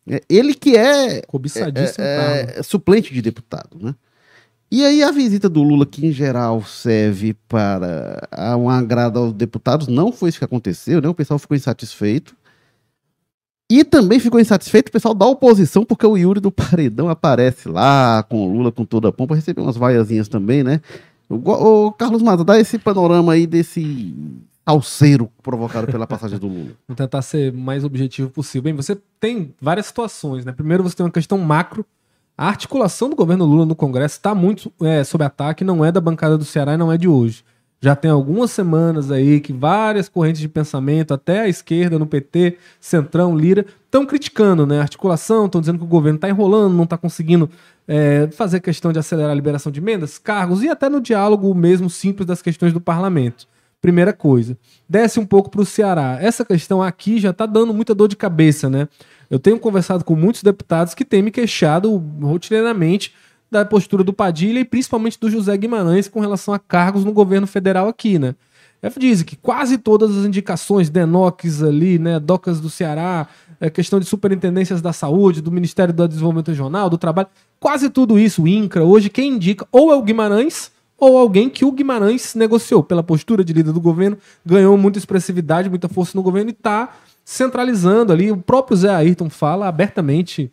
É, 0.10 0.22
Ele 0.30 0.54
que 0.54 0.76
é 0.76 1.22
Cobiçadíssimo 1.22 2.04
é, 2.04 2.18
carro. 2.46 2.60
é, 2.60 2.64
suplente 2.64 3.14
de 3.14 3.22
deputado, 3.22 3.78
né? 3.80 3.94
E 4.72 4.84
aí 4.84 5.04
a 5.04 5.12
visita 5.12 5.48
do 5.48 5.62
Lula, 5.62 5.86
que 5.86 6.06
em 6.06 6.12
geral 6.12 6.64
serve 6.64 7.36
para 7.48 8.28
a- 8.32 8.58
um 8.58 8.68
agrado 8.70 9.20
aos 9.20 9.32
deputados, 9.32 9.88
não 9.88 10.12
foi 10.12 10.30
isso 10.30 10.40
que 10.40 10.46
aconteceu, 10.46 11.00
né? 11.00 11.08
O 11.08 11.14
pessoal 11.14 11.38
ficou 11.38 11.56
insatisfeito. 11.56 12.36
E 13.72 13.84
também 13.84 14.20
ficou 14.20 14.40
insatisfeito 14.40 14.90
o 14.90 14.92
pessoal 14.92 15.14
da 15.14 15.26
oposição, 15.26 15.86
porque 15.86 16.06
o 16.06 16.18
Yuri 16.18 16.40
do 16.40 16.52
Paredão 16.52 17.10
aparece 17.10 17.70
lá 17.70 18.24
com 18.24 18.48
o 18.48 18.52
Lula 18.52 18.72
com 18.72 18.86
toda 18.86 19.08
a 19.08 19.12
pompa, 19.12 19.36
recebeu 19.36 19.64
umas 19.64 19.78
vaiazinhas 19.78 20.28
também, 20.28 20.64
né? 20.64 20.82
O, 21.30 21.36
ô, 21.50 21.92
Carlos 21.92 22.22
Maza, 22.22 22.44
dá 22.44 22.60
esse 22.60 22.78
panorama 22.78 23.34
aí 23.34 23.48
desse 23.48 24.14
alceiro 24.66 25.30
provocado 25.42 25.88
pela 25.88 26.06
passagem 26.08 26.38
do 26.38 26.48
Lula. 26.48 26.72
Vou 26.88 26.96
tentar 26.96 27.22
ser 27.22 27.52
mais 27.52 27.84
objetivo 27.84 28.30
possível. 28.30 28.64
Bem, 28.64 28.74
você 28.74 28.98
tem 29.20 29.54
várias 29.62 29.88
situações, 29.88 30.46
né? 30.46 30.52
Primeiro 30.52 30.84
você 30.84 30.96
tem 30.96 31.06
uma 31.06 31.12
questão 31.12 31.38
macro. 31.38 31.86
A 32.38 32.48
articulação 32.48 33.10
do 33.10 33.16
governo 33.16 33.46
Lula 33.46 33.66
no 33.66 33.76
Congresso 33.76 34.18
está 34.18 34.34
muito 34.34 34.72
é, 34.82 35.04
sob 35.04 35.24
ataque, 35.24 35.64
não 35.64 35.86
é 35.86 35.92
da 35.92 36.02
bancada 36.02 36.38
do 36.38 36.46
Ceará 36.46 36.74
e 36.74 36.78
não 36.78 36.92
é 36.92 36.98
de 36.98 37.08
hoje. 37.08 37.44
Já 37.84 37.98
tem 37.98 38.10
algumas 38.10 38.50
semanas 38.50 39.12
aí 39.12 39.42
que 39.42 39.52
várias 39.52 40.08
correntes 40.08 40.40
de 40.40 40.48
pensamento, 40.48 41.14
até 41.14 41.42
a 41.42 41.50
esquerda 41.50 42.00
no 42.00 42.06
PT, 42.06 42.58
Centrão, 42.80 43.38
Lira, 43.38 43.66
estão 43.84 44.06
criticando 44.06 44.66
né, 44.66 44.80
a 44.80 44.84
articulação, 44.84 45.48
estão 45.48 45.60
dizendo 45.60 45.80
que 45.80 45.84
o 45.84 45.88
governo 45.88 46.16
está 46.16 46.30
enrolando, 46.30 46.74
não 46.74 46.86
está 46.86 46.98
conseguindo 46.98 47.50
é, 47.86 48.30
fazer 48.32 48.62
questão 48.62 48.94
de 48.94 49.00
acelerar 49.00 49.32
a 49.32 49.36
liberação 49.36 49.70
de 49.70 49.82
emendas, 49.82 50.18
cargos 50.18 50.64
e 50.64 50.70
até 50.70 50.88
no 50.88 51.02
diálogo 51.02 51.54
mesmo 51.54 51.90
simples 51.90 52.26
das 52.26 52.42
questões 52.42 52.72
do 52.72 52.80
parlamento. 52.80 53.50
Primeira 53.82 54.14
coisa. 54.14 54.58
Desce 54.88 55.20
um 55.20 55.26
pouco 55.26 55.50
para 55.50 55.60
o 55.60 55.66
Ceará. 55.66 56.18
Essa 56.22 56.46
questão 56.46 56.82
aqui 56.82 57.20
já 57.20 57.32
está 57.32 57.46
dando 57.46 57.74
muita 57.74 57.94
dor 57.94 58.08
de 58.08 58.16
cabeça, 58.16 58.70
né? 58.70 58.88
Eu 59.30 59.40
tenho 59.40 59.60
conversado 59.60 60.06
com 60.06 60.16
muitos 60.16 60.42
deputados 60.42 60.94
que 60.94 61.04
têm 61.04 61.22
me 61.22 61.32
queixado 61.32 62.02
rotineiramente 62.22 63.14
da 63.54 63.64
postura 63.64 64.04
do 64.04 64.12
Padilha 64.12 64.60
e 64.60 64.66
principalmente 64.66 65.20
do 65.20 65.30
José 65.30 65.56
Guimarães 65.56 66.08
com 66.08 66.20
relação 66.20 66.54
a 66.54 66.60
cargos 66.60 67.06
no 67.06 67.14
governo 67.14 67.48
federal 67.48 67.88
aqui, 67.88 68.18
né? 68.18 68.36
F 68.82 69.00
diz 69.00 69.24
que 69.24 69.38
quase 69.38 69.78
todas 69.78 70.18
as 70.18 70.26
indicações, 70.26 70.90
DENOX 70.90 71.64
ali, 71.64 71.98
né, 71.98 72.20
DOCAS 72.20 72.60
do 72.60 72.70
Ceará, 72.70 73.28
é, 73.62 73.70
questão 73.70 73.98
de 73.98 74.06
superintendências 74.06 74.82
da 74.82 74.92
saúde, 74.92 75.42
do 75.42 75.50
Ministério 75.50 75.94
do 75.94 76.06
Desenvolvimento 76.06 76.50
Regional, 76.50 76.90
do 76.90 76.98
Trabalho, 76.98 77.30
quase 77.62 77.90
tudo 77.90 78.20
isso, 78.20 78.44
o 78.44 78.48
INCRA, 78.48 78.84
hoje 78.84 79.10
quem 79.10 79.36
indica 79.36 79.66
ou 79.72 79.90
é 79.90 79.96
o 79.96 80.02
Guimarães 80.02 80.70
ou 80.98 81.18
alguém 81.18 81.50
que 81.50 81.64
o 81.64 81.72
Guimarães 81.72 82.36
negociou 82.36 82.84
pela 82.84 83.04
postura 83.04 83.44
de 83.44 83.54
líder 83.54 83.72
do 83.72 83.80
governo, 83.80 84.18
ganhou 84.46 84.78
muita 84.78 84.98
expressividade, 84.98 85.70
muita 85.70 85.88
força 85.88 86.18
no 86.18 86.24
governo 86.24 86.50
e 86.50 86.54
está 86.54 86.90
centralizando 87.24 88.12
ali. 88.12 88.32
O 88.32 88.38
próprio 88.38 88.76
Zé 88.76 88.90
Ayrton 88.90 89.30
fala 89.30 89.68
abertamente, 89.68 90.52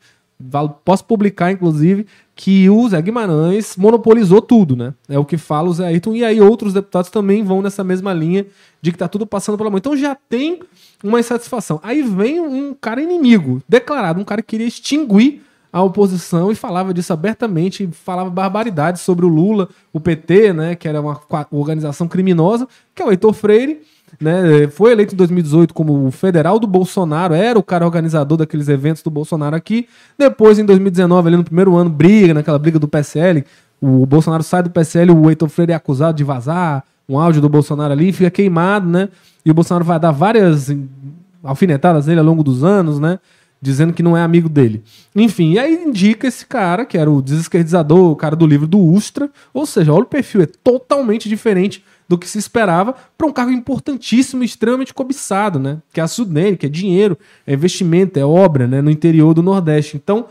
posso 0.84 1.04
publicar 1.04 1.50
inclusive, 1.50 2.06
que 2.34 2.70
o 2.70 2.88
Zé 2.88 3.00
Guimarães 3.02 3.76
monopolizou 3.76 4.40
tudo, 4.40 4.74
né? 4.74 4.94
É 5.08 5.18
o 5.18 5.24
que 5.24 5.36
fala 5.36 5.68
o 5.68 5.74
Zé 5.74 5.86
Ayrton. 5.86 6.14
E 6.14 6.24
aí 6.24 6.40
outros 6.40 6.72
deputados 6.72 7.10
também 7.10 7.44
vão 7.44 7.60
nessa 7.60 7.84
mesma 7.84 8.12
linha 8.12 8.46
de 8.80 8.92
que 8.92 8.98
tá 8.98 9.08
tudo 9.08 9.26
passando 9.26 9.58
pela 9.58 9.68
mão. 9.68 9.78
Então 9.78 9.96
já 9.96 10.14
tem 10.14 10.60
uma 11.04 11.20
insatisfação. 11.20 11.78
Aí 11.82 12.02
vem 12.02 12.40
um 12.40 12.74
cara 12.74 13.02
inimigo, 13.02 13.62
declarado, 13.68 14.20
um 14.20 14.24
cara 14.24 14.40
que 14.40 14.48
queria 14.48 14.66
extinguir 14.66 15.42
a 15.72 15.82
oposição 15.82 16.50
e 16.50 16.54
falava 16.54 16.92
disso 16.92 17.12
abertamente, 17.12 17.88
falava 17.92 18.28
barbaridades 18.28 19.02
sobre 19.02 19.24
o 19.24 19.28
Lula, 19.28 19.68
o 19.92 20.00
PT, 20.00 20.52
né, 20.52 20.74
que 20.74 20.88
era 20.88 21.00
uma 21.00 21.20
organização 21.50 22.08
criminosa, 22.08 22.66
que 22.94 23.02
é 23.02 23.04
o 23.06 23.10
Heitor 23.10 23.32
Freire, 23.32 23.80
né, 24.18 24.68
foi 24.68 24.92
eleito 24.92 25.14
em 25.14 25.16
2018 25.16 25.74
como 25.74 26.06
o 26.06 26.10
federal 26.10 26.58
do 26.58 26.66
Bolsonaro, 26.66 27.34
era 27.34 27.58
o 27.58 27.62
cara 27.62 27.84
organizador 27.84 28.38
daqueles 28.38 28.68
eventos 28.68 29.02
do 29.02 29.10
Bolsonaro 29.10 29.54
aqui. 29.54 29.86
Depois, 30.18 30.58
em 30.58 30.64
2019, 30.64 31.28
ali 31.28 31.36
no 31.36 31.44
primeiro 31.44 31.76
ano, 31.76 31.90
briga, 31.90 32.32
naquela 32.32 32.58
briga 32.58 32.78
do 32.78 32.88
PSL, 32.88 33.44
o 33.80 34.06
Bolsonaro 34.06 34.42
sai 34.42 34.62
do 34.62 34.70
PSL, 34.70 35.10
o 35.12 35.28
Heitor 35.28 35.48
Freire 35.48 35.72
é 35.72 35.74
acusado 35.74 36.16
de 36.16 36.24
vazar 36.24 36.84
um 37.08 37.18
áudio 37.18 37.40
do 37.42 37.48
Bolsonaro 37.48 37.92
ali, 37.92 38.12
fica 38.12 38.30
queimado, 38.30 38.88
né, 38.88 39.08
e 39.44 39.50
o 39.50 39.54
Bolsonaro 39.54 39.84
vai 39.84 39.98
dar 39.98 40.12
várias 40.12 40.70
alfinetadas 41.42 42.06
nele 42.06 42.20
ao 42.20 42.26
longo 42.26 42.42
dos 42.42 42.62
anos, 42.64 42.98
né? 42.98 43.18
Dizendo 43.62 43.92
que 43.92 44.02
não 44.02 44.16
é 44.16 44.22
amigo 44.22 44.48
dele. 44.48 44.82
Enfim, 45.14 45.52
e 45.52 45.58
aí 45.58 45.74
indica 45.74 46.26
esse 46.26 46.46
cara, 46.46 46.84
que 46.86 46.96
era 46.96 47.10
o 47.10 47.20
desesquerdizador, 47.20 48.10
o 48.10 48.16
cara 48.16 48.34
do 48.34 48.46
livro 48.46 48.66
do 48.66 48.78
Ustra. 48.78 49.28
Ou 49.52 49.66
seja, 49.66 49.92
olha 49.92 50.04
o 50.04 50.06
perfil, 50.06 50.42
é 50.42 50.46
totalmente 50.46 51.28
diferente 51.28 51.84
do 52.10 52.18
que 52.18 52.28
se 52.28 52.38
esperava 52.38 52.96
para 53.16 53.24
um 53.24 53.32
cargo 53.32 53.52
importantíssimo 53.52 54.42
extremamente 54.42 54.92
cobiçado, 54.92 55.60
né? 55.60 55.80
Que 55.92 56.00
é 56.00 56.02
a 56.02 56.08
Sudene, 56.08 56.56
que 56.56 56.66
é 56.66 56.68
dinheiro, 56.68 57.16
é 57.46 57.54
investimento, 57.54 58.18
é 58.18 58.24
obra, 58.24 58.66
né? 58.66 58.82
No 58.82 58.90
interior 58.90 59.32
do 59.32 59.44
Nordeste. 59.44 59.96
Então, 59.96 60.26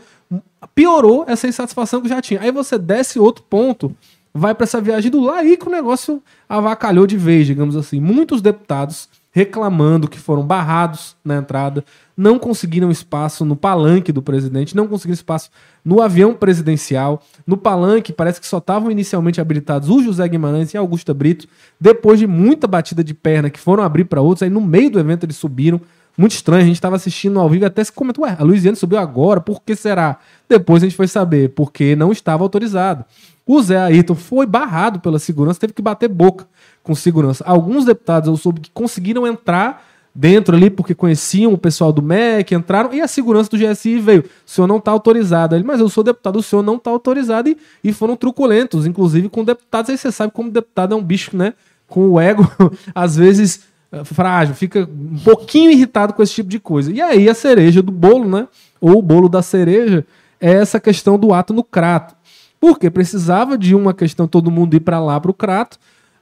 piorou 0.74 1.24
essa 1.26 1.48
insatisfação 1.48 2.02
que 2.02 2.08
já 2.10 2.20
tinha. 2.20 2.38
Aí 2.42 2.52
você 2.52 2.76
desce 2.76 3.18
outro 3.18 3.42
ponto, 3.48 3.96
vai 4.34 4.54
para 4.54 4.64
essa 4.64 4.78
viagem 4.78 5.10
do 5.10 5.26
que 5.56 5.66
o 5.66 5.70
negócio 5.70 6.22
avacalhou 6.46 7.06
de 7.06 7.16
vez, 7.16 7.46
digamos 7.46 7.74
assim. 7.74 7.98
Muitos 7.98 8.42
deputados 8.42 9.08
reclamando 9.32 10.08
que 10.08 10.18
foram 10.18 10.44
barrados 10.44 11.16
na 11.24 11.36
entrada, 11.36 11.84
não 12.16 12.38
conseguiram 12.38 12.90
espaço 12.90 13.44
no 13.44 13.54
palanque 13.54 14.12
do 14.12 14.20
presidente, 14.20 14.76
não 14.76 14.88
conseguiram 14.88 15.14
espaço 15.14 15.50
no 15.84 16.02
avião 16.02 16.34
presidencial. 16.34 17.22
No 17.46 17.56
palanque, 17.56 18.12
parece 18.12 18.40
que 18.40 18.46
só 18.46 18.58
estavam 18.58 18.90
inicialmente 18.90 19.40
habilitados 19.40 19.88
o 19.88 20.02
José 20.02 20.26
Guimarães 20.28 20.74
e 20.74 20.76
Augusta 20.76 21.14
Brito. 21.14 21.46
Depois 21.80 22.18
de 22.18 22.26
muita 22.26 22.66
batida 22.66 23.04
de 23.04 23.14
perna 23.14 23.48
que 23.48 23.60
foram 23.60 23.84
abrir 23.84 24.04
para 24.04 24.20
outros, 24.20 24.42
aí 24.42 24.50
no 24.50 24.60
meio 24.60 24.90
do 24.90 24.98
evento 24.98 25.24
eles 25.24 25.36
subiram. 25.36 25.80
Muito 26.18 26.32
estranho, 26.32 26.62
a 26.62 26.66
gente 26.66 26.74
estava 26.74 26.96
assistindo 26.96 27.38
ao 27.38 27.48
vivo 27.48 27.64
até 27.64 27.82
se 27.82 27.92
comentou, 27.92 28.24
ué, 28.24 28.36
a 28.38 28.42
Luiziane 28.42 28.76
subiu 28.76 28.98
agora, 28.98 29.40
por 29.40 29.62
que 29.62 29.76
será? 29.76 30.18
Depois 30.48 30.82
a 30.82 30.86
gente 30.86 30.96
foi 30.96 31.06
saber, 31.06 31.50
porque 31.54 31.94
não 31.94 32.10
estava 32.10 32.42
autorizado. 32.42 33.04
O 33.52 33.60
Zé 33.60 33.76
Ayrton 33.76 34.14
foi 34.14 34.46
barrado 34.46 35.00
pela 35.00 35.18
segurança, 35.18 35.58
teve 35.58 35.72
que 35.72 35.82
bater 35.82 36.08
boca 36.08 36.46
com 36.84 36.94
segurança. 36.94 37.42
Alguns 37.44 37.84
deputados 37.84 38.28
eu 38.28 38.36
soube 38.36 38.60
que 38.60 38.70
conseguiram 38.70 39.26
entrar 39.26 39.84
dentro 40.14 40.54
ali 40.54 40.70
porque 40.70 40.94
conheciam 40.94 41.52
o 41.52 41.58
pessoal 41.58 41.92
do 41.92 42.00
MEC, 42.00 42.54
entraram 42.54 42.94
e 42.94 43.00
a 43.00 43.08
segurança 43.08 43.50
do 43.50 43.58
GSI 43.58 43.98
veio. 43.98 44.20
O 44.20 44.24
senhor 44.48 44.68
não 44.68 44.76
está 44.76 44.92
autorizado. 44.92 45.56
Ele, 45.56 45.64
mas 45.64 45.80
eu 45.80 45.88
sou 45.88 46.04
deputado, 46.04 46.36
o 46.38 46.42
senhor 46.44 46.62
não 46.62 46.76
está 46.76 46.92
autorizado 46.92 47.48
e, 47.48 47.58
e 47.82 47.92
foram 47.92 48.14
truculentos, 48.14 48.86
inclusive 48.86 49.28
com 49.28 49.42
deputados. 49.42 49.90
Aí 49.90 49.98
você 49.98 50.12
sabe 50.12 50.32
como 50.32 50.48
deputado 50.48 50.94
é 50.94 50.96
um 50.96 51.02
bicho, 51.02 51.36
né? 51.36 51.54
Com 51.88 52.08
o 52.08 52.20
ego, 52.20 52.48
às 52.94 53.16
vezes 53.16 53.64
eh, 53.90 54.04
frágil, 54.04 54.54
fica 54.54 54.88
um 54.88 55.18
pouquinho 55.24 55.72
irritado 55.72 56.12
com 56.12 56.22
esse 56.22 56.34
tipo 56.34 56.48
de 56.48 56.60
coisa. 56.60 56.92
E 56.92 57.00
aí 57.00 57.28
a 57.28 57.34
cereja 57.34 57.82
do 57.82 57.90
bolo, 57.90 58.28
né? 58.28 58.46
Ou 58.80 58.98
o 58.98 59.02
bolo 59.02 59.28
da 59.28 59.42
cereja 59.42 60.06
é 60.40 60.52
essa 60.52 60.78
questão 60.78 61.18
do 61.18 61.34
ato 61.34 61.52
no 61.52 61.64
crato. 61.64 62.19
Porque 62.60 62.90
precisava 62.90 63.56
de 63.56 63.74
uma 63.74 63.94
questão 63.94 64.28
todo 64.28 64.50
mundo 64.50 64.76
ir 64.76 64.80
para 64.80 65.00
lá 65.00 65.18
para 65.18 65.30
o 65.30 65.34
crato. 65.34 65.78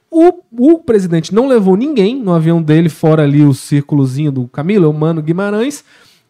O, 0.09 0.33
o 0.57 0.79
presidente 0.79 1.35
não 1.35 1.47
levou 1.47 1.75
ninguém 1.75 2.19
no 2.19 2.33
avião 2.33 2.61
dele, 2.61 2.89
fora 2.89 3.23
ali 3.23 3.43
o 3.43 3.53
círculozinho 3.53 4.31
do 4.31 4.47
Camilo, 4.47 4.89
o 4.89 4.93
Mano 4.93 5.21
Guimarães, 5.21 5.83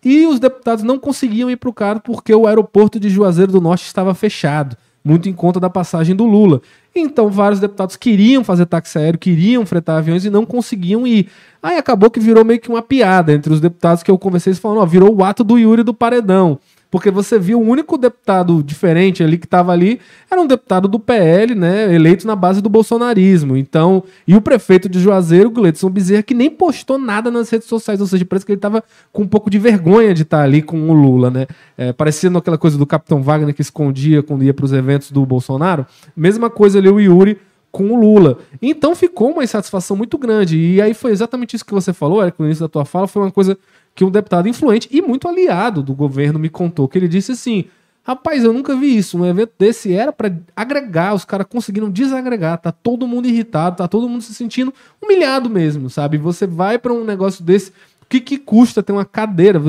e 0.04 0.26
os 0.26 0.39
deputados 0.39 0.84
não 0.84 1.00
conseguiam 1.00 1.50
ir 1.50 1.58
para 1.58 1.69
o 1.69 1.74
crato 1.74 2.02
porque 2.02 2.34
o 2.34 2.48
aeroporto 2.48 3.00
de 3.00 3.10
Juazeiro 3.10 3.52
do 3.52 3.62
Norte 3.62 3.86
estava 3.86 4.13
fechado, 4.13 4.76
muito 5.04 5.30
em 5.30 5.34
conta 5.34 5.60
da 5.60 5.69
passagem 5.69 6.15
do 6.15 6.26
Lula. 6.26 6.62
Então 6.93 7.30
vários 7.30 7.60
deputados 7.60 7.95
queriam 7.95 8.43
fazer 8.43 8.65
táxi 8.65 8.98
aéreo, 8.98 9.19
queriam 9.19 9.65
fretar 9.65 9.98
aviões 9.98 10.26
e 10.26 10.30
não 10.30 10.45
conseguiam 10.45 11.06
ir. 11.06 11.30
Aí 11.62 11.78
acabou 11.78 12.10
que 12.10 12.19
virou 12.19 12.43
meio 12.43 12.60
que 12.60 12.69
uma 12.69 12.82
piada 12.82 13.32
entre 13.34 13.54
os 13.54 13.62
deputados 13.62 14.04
que 14.04 14.12
eu 14.12 14.17
conversei, 14.17 14.52
eles 14.52 14.60
falaram, 14.60 14.82
ó, 14.82 14.86
virou 14.86 15.15
o 15.15 15.24
ato 15.24 15.43
do 15.43 15.58
Yuri 15.58 15.84
do 15.84 15.93
Paredão. 15.93 16.60
Porque 16.91 17.12
você 17.12 17.38
viu 17.38 17.60
o 17.60 17.63
único 17.63 17.97
deputado 17.97 18.63
diferente 18.63 19.23
ali 19.23 19.38
que 19.38 19.45
estava 19.45 19.71
ali 19.71 19.99
era 20.30 20.41
um 20.41 20.47
deputado 20.47 20.88
do 20.88 20.99
PL, 20.99 21.54
né, 21.54 21.93
eleito 21.93 22.25
na 22.25 22.36
base 22.36 22.62
do 22.62 22.69
bolsonarismo. 22.69 23.56
Então, 23.56 24.04
e 24.28 24.36
o 24.36 24.41
prefeito 24.41 24.89
de 24.89 24.99
Juazeiro, 24.99 25.52
Gleidson 25.52 25.89
Bezerra, 25.89 26.23
que 26.23 26.34
nem 26.34 26.49
postou 26.49 26.97
nada 26.97 27.30
nas 27.30 27.49
redes 27.49 27.67
sociais, 27.67 28.02
ou 28.02 28.08
seja, 28.08 28.25
parece 28.25 28.45
que 28.45 28.52
ele 28.52 28.58
estava 28.58 28.84
com 29.12 29.23
um 29.23 29.28
pouco 29.28 29.49
de 29.49 29.60
vergonha 29.60 30.13
de 30.13 30.23
estar 30.23 30.41
ali 30.41 30.62
com 30.62 30.89
o 30.89 30.93
Lula, 30.93 31.30
né? 31.30 31.45
É, 31.78 31.93
parecendo 31.93 32.38
aquela 32.38 32.58
coisa 32.58 32.78
do 32.78 32.86
Capitão 32.86 33.21
Wagner 33.21 33.54
que 33.54 33.62
escondia 33.62 34.23
quando 34.23 34.43
ia 34.43 34.54
para 34.54 34.65
os 34.65 34.73
eventos 34.73 35.12
do 35.12 35.25
Bolsonaro. 35.25 35.86
Mesma 36.15 36.49
coisa 36.49 36.80
ali 36.80 36.89
o 36.89 36.99
Yuri 36.99 37.38
com 37.71 37.91
o 37.91 37.99
Lula. 37.99 38.39
Então 38.62 38.95
ficou 38.95 39.32
uma 39.32 39.43
insatisfação 39.43 39.95
muito 39.95 40.17
grande. 40.17 40.58
E 40.58 40.82
aí 40.82 40.93
foi 40.93 41.12
exatamente 41.12 41.56
isso 41.56 41.65
que 41.65 41.73
você 41.73 41.93
falou, 41.93 42.21
Eric, 42.21 42.39
no 42.39 42.45
início 42.45 42.63
da 42.63 42.69
tua 42.69 42.86
fala, 42.86 43.08
foi 43.08 43.21
uma 43.21 43.32
coisa 43.32 43.58
que 43.95 44.06
um 44.06 44.12
deputado 44.12 44.47
influente 44.47 44.88
e 44.91 45.02
muito 45.02 45.28
aliado 45.28 45.84
do 45.84 45.93
governo 45.93 46.39
me 46.39 46.49
contou, 46.49 46.88
que 46.88 46.97
ele 46.97 47.08
disse 47.08 47.32
assim: 47.32 47.65
rapaz, 48.10 48.43
eu 48.43 48.52
nunca 48.52 48.75
vi 48.75 48.97
isso. 48.97 49.17
Um 49.17 49.25
evento 49.25 49.52
desse 49.58 49.93
era 49.93 50.12
para 50.12 50.36
agregar, 50.56 51.13
os 51.13 51.25
caras 51.25 51.45
conseguiram 51.47 51.89
desagregar, 51.89 52.58
tá 52.58 52.71
todo 52.71 53.08
mundo 53.08 53.28
irritado, 53.28 53.78
tá 53.78 53.88
todo 53.88 54.10
mundo 54.10 54.21
se 54.21 54.34
sentindo 54.34 54.73
humilhado 55.02 55.49
mesmo, 55.49 55.89
sabe? 55.89 56.17
Você 56.17 56.47
vai 56.47 56.80
para 56.80 56.91
um 56.91 57.04
negócio 57.04 57.43
desse, 57.43 57.71
o 58.02 58.06
que, 58.10 58.19
que 58.19 58.38
custa 58.38 58.82
ter 58.82 58.91
uma 58.91 59.06
cadeira? 59.06 59.62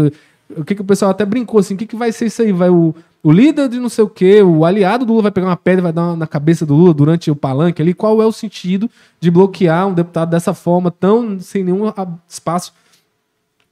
O 0.57 0.65
que, 0.65 0.75
que 0.75 0.81
o 0.81 0.85
pessoal 0.85 1.11
até 1.11 1.25
brincou 1.25 1.61
assim: 1.61 1.75
o 1.75 1.77
que, 1.77 1.87
que 1.87 1.97
vai 1.97 2.13
ser 2.13 2.27
isso 2.27 2.41
aí? 2.41 2.51
Vai 2.51 2.71
o, 2.71 2.95
o 3.23 3.31
líder 3.31 3.69
de 3.69 3.79
não 3.79 3.91
sei 3.91 4.05
o 4.05 4.09
que, 4.09 4.43
o 4.43 4.65
aliado 4.65 5.05
do 5.05 5.13
Lula 5.13 5.25
vai 5.25 5.33
pegar 5.33 5.49
uma 5.49 5.57
pedra 5.57 5.81
e 5.81 5.83
vai 5.83 5.93
dar 5.93 6.17
na 6.17 6.27
cabeça 6.27 6.65
do 6.65 6.75
Lula 6.75 6.95
durante 6.95 7.31
o 7.31 7.37
palanque 7.37 7.83
ali. 7.83 7.93
Qual 7.93 8.23
é 8.23 8.27
o 8.27 8.33
sentido 8.33 8.91
de 9.21 9.31
bloquear 9.31 9.87
um 9.87 9.93
deputado 9.93 10.31
dessa 10.31 10.55
forma, 10.55 10.91
tão 10.91 11.39
sem 11.39 11.63
nenhum 11.63 11.93
espaço 12.27 12.73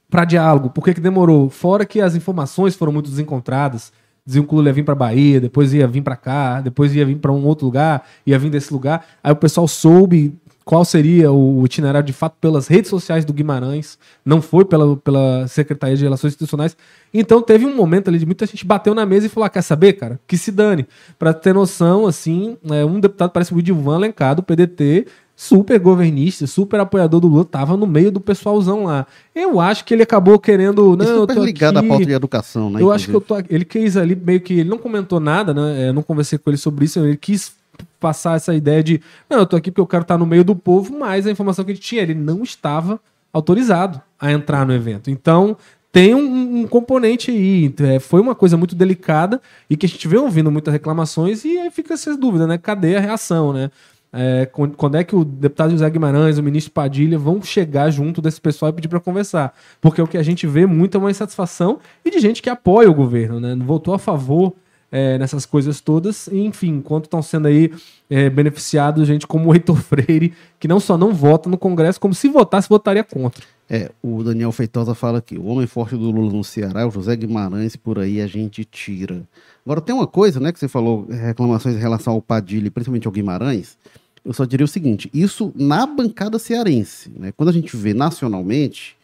para 0.09 0.25
diálogo. 0.25 0.69
Por 0.69 0.83
que, 0.83 0.93
que 0.93 1.01
demorou? 1.01 1.49
Fora 1.49 1.85
que 1.85 2.01
as 2.01 2.15
informações 2.15 2.75
foram 2.75 2.91
muito 2.91 3.09
desencontradas. 3.09 3.91
Diziam 4.25 4.45
que 4.45 4.53
o 4.53 4.57
Lula 4.57 4.69
ia 4.69 4.73
vir 4.73 4.83
para 4.83 4.95
Bahia, 4.95 5.39
depois 5.39 5.73
ia 5.73 5.87
vir 5.87 6.01
para 6.01 6.15
cá, 6.15 6.61
depois 6.61 6.93
ia 6.95 7.05
vir 7.05 7.17
para 7.17 7.31
um 7.31 7.45
outro 7.45 7.65
lugar, 7.65 8.05
ia 8.25 8.37
vir 8.37 8.49
desse 8.49 8.71
lugar. 8.71 9.05
Aí 9.23 9.31
o 9.31 9.35
pessoal 9.35 9.67
soube 9.67 10.37
qual 10.69 10.85
seria 10.85 11.31
o 11.31 11.65
itinerário 11.65 12.05
de 12.05 12.13
fato 12.13 12.35
pelas 12.39 12.67
redes 12.67 12.91
sociais 12.91 13.25
do 13.25 13.33
Guimarães, 13.33 13.97
não 14.23 14.39
foi 14.39 14.63
pela, 14.63 14.95
pela 14.97 15.47
Secretaria 15.47 15.97
de 15.97 16.03
Relações 16.03 16.33
Institucionais. 16.33 16.77
Então 17.11 17.41
teve 17.41 17.65
um 17.65 17.75
momento 17.75 18.07
ali 18.07 18.19
de 18.19 18.25
muita 18.27 18.45
gente 18.45 18.63
bateu 18.63 18.93
na 18.93 19.03
mesa 19.03 19.25
e 19.25 19.29
falou: 19.29 19.47
ah, 19.47 19.49
quer 19.49 19.63
saber, 19.63 19.93
cara? 19.93 20.19
Que 20.27 20.37
se 20.37 20.51
dane. 20.51 20.87
Para 21.17 21.33
ter 21.33 21.55
noção, 21.55 22.05
assim, 22.05 22.55
é, 22.69 22.85
um 22.85 22.99
deputado, 22.99 23.31
parece 23.31 23.51
o 23.51 23.57
Edilvan 23.57 23.95
Alencar, 23.95 24.35
do 24.35 24.43
PDT, 24.43 25.07
super 25.39 25.79
governista, 25.79 26.45
super 26.45 26.81
apoiador 26.81 27.21
do 27.21 27.27
Lula, 27.29 27.45
tava 27.45 27.77
no 27.77 27.87
meio 27.87 28.11
do 28.11 28.19
pessoalzão 28.19 28.83
lá. 28.83 29.07
Eu 29.33 29.61
acho 29.61 29.85
que 29.85 29.93
ele 29.93 30.03
acabou 30.03 30.37
querendo. 30.37 30.97
Não, 30.97 31.05
E 31.05 31.09
eu 31.09 31.21
super 31.21 31.35
tô 31.35 31.43
ligado 31.45 31.77
aqui, 31.77 31.85
à 31.85 31.89
pauta 31.89 32.05
de 32.05 32.11
educação, 32.11 32.69
né? 32.69 32.81
eu 32.81 32.91
acho 32.91 33.07
que 33.07 33.15
eu 33.15 33.21
tô. 33.21 33.37
Ele 33.49 33.63
quis 33.63 33.95
ali 33.95 34.17
meio 34.17 34.41
que. 34.41 34.59
Ele 34.59 34.69
não 34.69 34.77
comentou 34.77 35.17
nada, 35.17 35.53
né? 35.53 35.87
Eu 35.87 35.93
não 35.93 36.03
conversei 36.03 36.37
com 36.37 36.49
ele 36.49 36.57
sobre 36.57 36.83
isso. 36.83 36.99
Ele 36.99 37.15
quis 37.15 37.53
passar 38.01 38.35
essa 38.35 38.53
ideia 38.53 38.83
de. 38.83 39.01
Não, 39.29 39.37
eu 39.37 39.45
tô 39.45 39.55
aqui 39.55 39.71
porque 39.71 39.79
eu 39.79 39.87
quero 39.87 40.01
estar 40.01 40.17
no 40.17 40.25
meio 40.25 40.43
do 40.43 40.53
povo, 40.53 40.93
mas 40.99 41.25
a 41.25 41.31
informação 41.31 41.63
que 41.63 41.71
ele 41.71 41.79
tinha, 41.79 42.01
ele 42.01 42.15
não 42.15 42.43
estava 42.43 42.99
autorizado 43.31 44.01
a 44.19 44.33
entrar 44.33 44.65
no 44.65 44.73
evento. 44.73 45.09
Então. 45.09 45.55
Tem 45.91 46.13
um, 46.13 46.59
um 46.59 46.67
componente 46.67 47.31
aí. 47.31 47.73
É, 47.79 47.97
foi 47.97 48.21
uma 48.21 48.35
coisa 48.35 48.55
muito 48.55 48.75
delicada 48.75 49.41
e 49.67 49.75
que 49.75 49.87
a 49.87 49.89
gente 49.89 50.07
vem 50.07 50.19
ouvindo 50.19 50.51
muitas 50.51 50.71
reclamações 50.71 51.43
e 51.43 51.57
aí 51.57 51.71
fica 51.71 51.95
essa 51.95 52.15
dúvida, 52.15 52.45
né? 52.45 52.59
Cadê 52.59 52.95
a 52.95 52.99
reação, 52.99 53.51
né? 53.51 53.71
É, 54.11 54.47
quando, 54.75 54.95
é 54.95 55.03
que 55.03 55.15
o 55.15 55.23
deputado 55.23 55.71
José 55.71 55.87
Guimarães, 55.89 56.37
o 56.39 56.43
ministro 56.43 56.73
Padilha 56.73 57.17
vão 57.17 57.41
chegar 57.41 57.91
junto 57.91 58.21
desse 58.21 58.41
pessoal 58.41 58.69
e 58.69 58.73
pedir 58.73 58.87
para 58.87 58.99
conversar? 58.99 59.53
Porque 59.79 60.01
o 60.01 60.07
que 60.07 60.17
a 60.17 60.23
gente 60.23 60.47
vê 60.47 60.65
muito 60.65 60.97
é 60.97 60.99
uma 60.99 61.11
insatisfação 61.11 61.79
e 62.03 62.09
de 62.09 62.19
gente 62.19 62.41
que 62.41 62.49
apoia 62.49 62.89
o 62.89 62.93
governo, 62.93 63.39
né? 63.39 63.55
Votou 63.59 63.93
a 63.93 63.99
favor 63.99 64.55
é, 64.91 65.17
nessas 65.17 65.45
coisas 65.45 65.79
todas, 65.79 66.27
e, 66.27 66.39
enfim, 66.39 66.77
enquanto 66.77 67.05
estão 67.05 67.21
sendo 67.21 67.47
aí 67.47 67.71
é, 68.09 68.29
beneficiados 68.29 69.07
gente 69.07 69.27
como 69.27 69.49
o 69.49 69.53
Heitor 69.53 69.77
Freire, 69.81 70.33
que 70.59 70.67
não 70.67 70.79
só 70.79 70.97
não 70.97 71.13
vota 71.13 71.49
no 71.49 71.57
Congresso, 71.57 71.99
como 71.99 72.13
se 72.13 72.27
votasse, 72.27 72.67
votaria 72.67 73.03
contra. 73.03 73.43
É, 73.69 73.91
o 74.01 74.23
Daniel 74.23 74.51
Feitosa 74.51 74.95
fala 74.95 75.19
aqui: 75.19 75.37
o 75.37 75.45
homem 75.45 75.67
forte 75.67 75.95
do 75.95 76.09
Lula 76.09 76.33
no 76.33 76.43
Ceará 76.43 76.81
é 76.81 76.85
o 76.85 76.91
José 76.91 77.15
Guimarães, 77.15 77.75
por 77.75 77.99
aí 77.99 78.19
a 78.19 78.25
gente 78.25 78.65
tira. 78.65 79.21
Agora, 79.63 79.79
tem 79.79 79.93
uma 79.93 80.07
coisa, 80.07 80.39
né, 80.39 80.51
que 80.51 80.59
você 80.59 80.67
falou, 80.67 81.05
reclamações 81.07 81.75
em 81.75 81.79
relação 81.79 82.13
ao 82.13 82.21
Padilha, 82.21 82.71
principalmente 82.71 83.05
ao 83.05 83.13
Guimarães. 83.13 83.77
Eu 84.25 84.33
só 84.33 84.43
diria 84.43 84.65
o 84.65 84.67
seguinte: 84.67 85.09
isso 85.13 85.51
na 85.55 85.85
bancada 85.85 86.39
cearense, 86.39 87.11
né? 87.15 87.31
Quando 87.31 87.49
a 87.49 87.53
gente 87.53 87.75
vê 87.77 87.93
nacionalmente, 87.93 88.97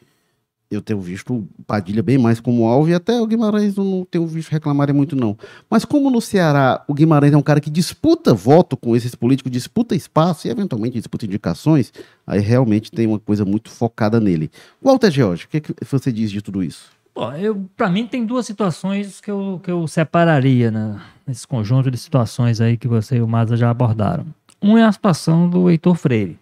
eu 0.69 0.82
tenho 0.82 0.99
visto 0.99 1.47
Padilha 1.67 2.01
bem 2.01 2.17
mais 2.17 2.39
como 2.39 2.65
alvo, 2.65 2.89
e 2.89 2.93
até 2.93 3.19
o 3.19 3.28
Guimarães 3.28 3.75
não 3.75 4.06
tenho 4.10 4.25
visto 4.25 4.49
reclamarem 4.49 4.95
muito, 4.95 5.15
não. 5.15 5.38
Mas 5.69 5.86
como 5.86 6.10
no 6.10 6.21
Ceará 6.21 6.84
o 6.88 6.93
Guimarães 6.93 7.34
é 7.34 7.38
um 7.38 7.41
cara 7.41 7.62
que 7.62 7.69
disputa 7.69 8.34
voto 8.34 8.75
com 8.75 8.95
esses 8.95 9.15
políticos, 9.15 9.51
disputa 9.51 9.95
espaço 9.95 10.47
e 10.47 10.51
eventualmente 10.51 10.97
disputa 10.97 11.25
indicações, 11.25 11.93
aí 12.25 12.39
realmente 12.39 12.91
tem 12.91 13.08
uma 13.08 13.19
coisa 13.19 13.45
muito 13.45 13.69
focada 13.69 14.19
nele. 14.19 14.49
Walter 14.82 15.12
George, 15.12 15.45
o 15.45 15.49
que, 15.49 15.62
que 15.62 15.73
você 15.86 16.12
diz 16.12 16.32
de 16.32 16.41
tudo 16.41 16.63
isso? 16.63 16.95
Bom, 17.13 17.32
eu, 17.34 17.65
para 17.78 17.89
mim 17.89 18.06
tem 18.06 18.25
duas 18.25 18.45
situações 18.45 19.21
que 19.21 19.32
eu, 19.32 19.62
que 19.63 19.71
eu 19.71 19.88
separaria 19.88 20.69
né, 20.69 20.99
nesse 21.25 21.47
conjunto 21.47 21.89
de 21.89 21.97
situações 21.97 22.60
aí 22.60 22.75
que 22.75 22.89
você 22.89 23.17
e 23.17 23.21
o 23.21 23.28
Maza 23.28 23.56
já 23.56 23.69
abordaram. 23.69 24.25
Um 24.62 24.78
é 24.78 24.84
a 24.84 24.91
situação 24.91 25.49
do 25.49 25.69
Heitor 25.69 25.95
Freire. 25.95 26.38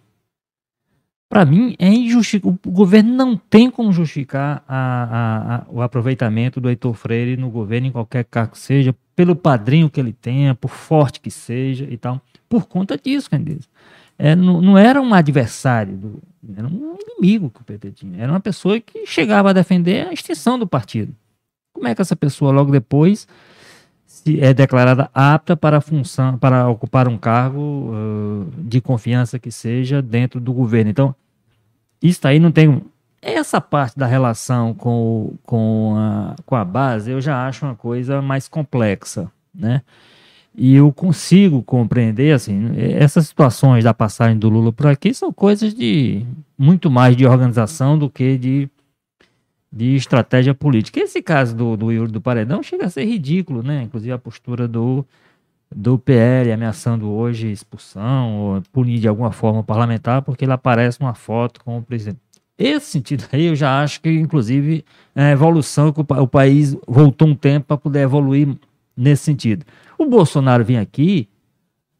Para 1.34 1.44
mim, 1.44 1.74
é 1.80 1.88
injustificável. 1.88 2.56
O 2.64 2.70
governo 2.70 3.12
não 3.12 3.36
tem 3.36 3.68
como 3.68 3.92
justificar 3.92 4.62
a- 4.68 4.76
a- 4.78 5.54
a- 5.56 5.64
o 5.68 5.82
aproveitamento 5.82 6.60
do 6.60 6.70
Heitor 6.70 6.94
Freire 6.94 7.36
no 7.36 7.50
governo, 7.50 7.88
em 7.88 7.90
qualquer 7.90 8.24
cargo 8.24 8.52
que 8.52 8.58
seja, 8.60 8.94
pelo 9.16 9.34
padrinho 9.34 9.90
que 9.90 9.98
ele 9.98 10.12
tenha, 10.12 10.54
por 10.54 10.70
forte 10.70 11.18
que 11.20 11.32
seja 11.32 11.88
e 11.90 11.96
tal. 11.96 12.20
Por 12.48 12.66
conta 12.68 12.96
disso, 12.96 13.28
Candido. 13.28 13.64
É, 14.16 14.36
não, 14.36 14.62
não 14.62 14.78
era 14.78 15.02
um 15.02 15.12
adversário, 15.12 15.96
do, 15.96 16.22
era 16.56 16.68
um 16.68 16.96
inimigo 17.04 17.50
que 17.50 17.62
o 17.62 17.64
PT 17.64 17.90
tinha. 17.90 18.22
Era 18.22 18.30
uma 18.32 18.38
pessoa 18.38 18.78
que 18.78 19.04
chegava 19.04 19.50
a 19.50 19.52
defender 19.52 20.06
a 20.06 20.12
extinção 20.12 20.56
do 20.56 20.68
partido. 20.68 21.12
Como 21.72 21.88
é 21.88 21.96
que 21.96 22.00
essa 22.00 22.14
pessoa, 22.14 22.52
logo 22.52 22.70
depois, 22.70 23.26
se 24.06 24.40
é 24.40 24.54
declarada 24.54 25.10
apta 25.12 25.56
para 25.56 25.80
função, 25.80 26.38
para 26.38 26.68
ocupar 26.68 27.08
um 27.08 27.18
cargo 27.18 27.90
ãh, 27.92 28.46
de 28.68 28.80
confiança 28.80 29.36
que 29.36 29.50
seja 29.50 30.00
dentro 30.00 30.38
do 30.38 30.52
governo? 30.52 30.92
Então, 30.92 31.12
isso 32.04 32.28
aí 32.28 32.38
não 32.38 32.52
tem. 32.52 32.82
Essa 33.22 33.58
parte 33.58 33.98
da 33.98 34.06
relação 34.06 34.74
com, 34.74 35.34
com, 35.44 35.94
a, 35.96 36.36
com 36.44 36.54
a 36.54 36.62
base 36.62 37.10
eu 37.10 37.20
já 37.22 37.46
acho 37.48 37.64
uma 37.64 37.74
coisa 37.74 38.20
mais 38.20 38.46
complexa, 38.46 39.32
né? 39.54 39.80
E 40.56 40.74
eu 40.74 40.92
consigo 40.92 41.62
compreender, 41.62 42.32
assim, 42.32 42.70
essas 42.76 43.26
situações 43.26 43.82
da 43.82 43.94
passagem 43.94 44.38
do 44.38 44.48
Lula 44.48 44.72
por 44.72 44.86
aqui 44.86 45.12
são 45.12 45.32
coisas 45.32 45.74
de 45.74 46.24
muito 46.56 46.90
mais 46.90 47.16
de 47.16 47.26
organização 47.26 47.98
do 47.98 48.08
que 48.08 48.36
de, 48.36 48.68
de 49.72 49.96
estratégia 49.96 50.54
política. 50.54 51.00
Esse 51.00 51.22
caso 51.22 51.56
do, 51.56 51.76
do 51.76 51.90
Yuri 51.90 52.12
do 52.12 52.20
Paredão 52.20 52.62
chega 52.62 52.84
a 52.86 52.90
ser 52.90 53.04
ridículo, 53.04 53.62
né? 53.62 53.82
Inclusive 53.82 54.12
a 54.12 54.18
postura 54.18 54.68
do, 54.68 55.04
do 55.74 55.98
PL 55.98 56.52
ameaçando 56.52 57.10
hoje 57.10 57.50
expulsão 57.50 58.36
ou 58.38 58.62
punir 58.72 59.00
de 59.00 59.08
alguma 59.08 59.32
forma 59.32 59.60
o 59.60 59.64
parlamentar 59.64 60.22
porque 60.22 60.44
ele 60.44 60.52
aparece 60.52 61.00
numa 61.00 61.14
foto 61.14 61.62
com 61.64 61.78
o 61.78 61.82
presidente. 61.82 62.20
Esse 62.56 62.86
sentido 62.86 63.24
aí 63.32 63.46
eu 63.46 63.56
já 63.56 63.82
acho 63.82 64.00
que, 64.00 64.08
inclusive, 64.10 64.84
é 65.14 65.24
a 65.24 65.30
evolução 65.32 65.92
que 65.92 66.00
o, 66.00 66.04
pa- 66.04 66.20
o 66.20 66.28
país 66.28 66.76
voltou 66.86 67.26
um 67.26 67.34
tempo 67.34 67.66
para 67.66 67.76
poder 67.76 68.00
evoluir 68.02 68.56
nesse 68.96 69.24
sentido. 69.24 69.64
O 69.98 70.06
Bolsonaro 70.06 70.64
vinha 70.64 70.80
aqui, 70.80 71.28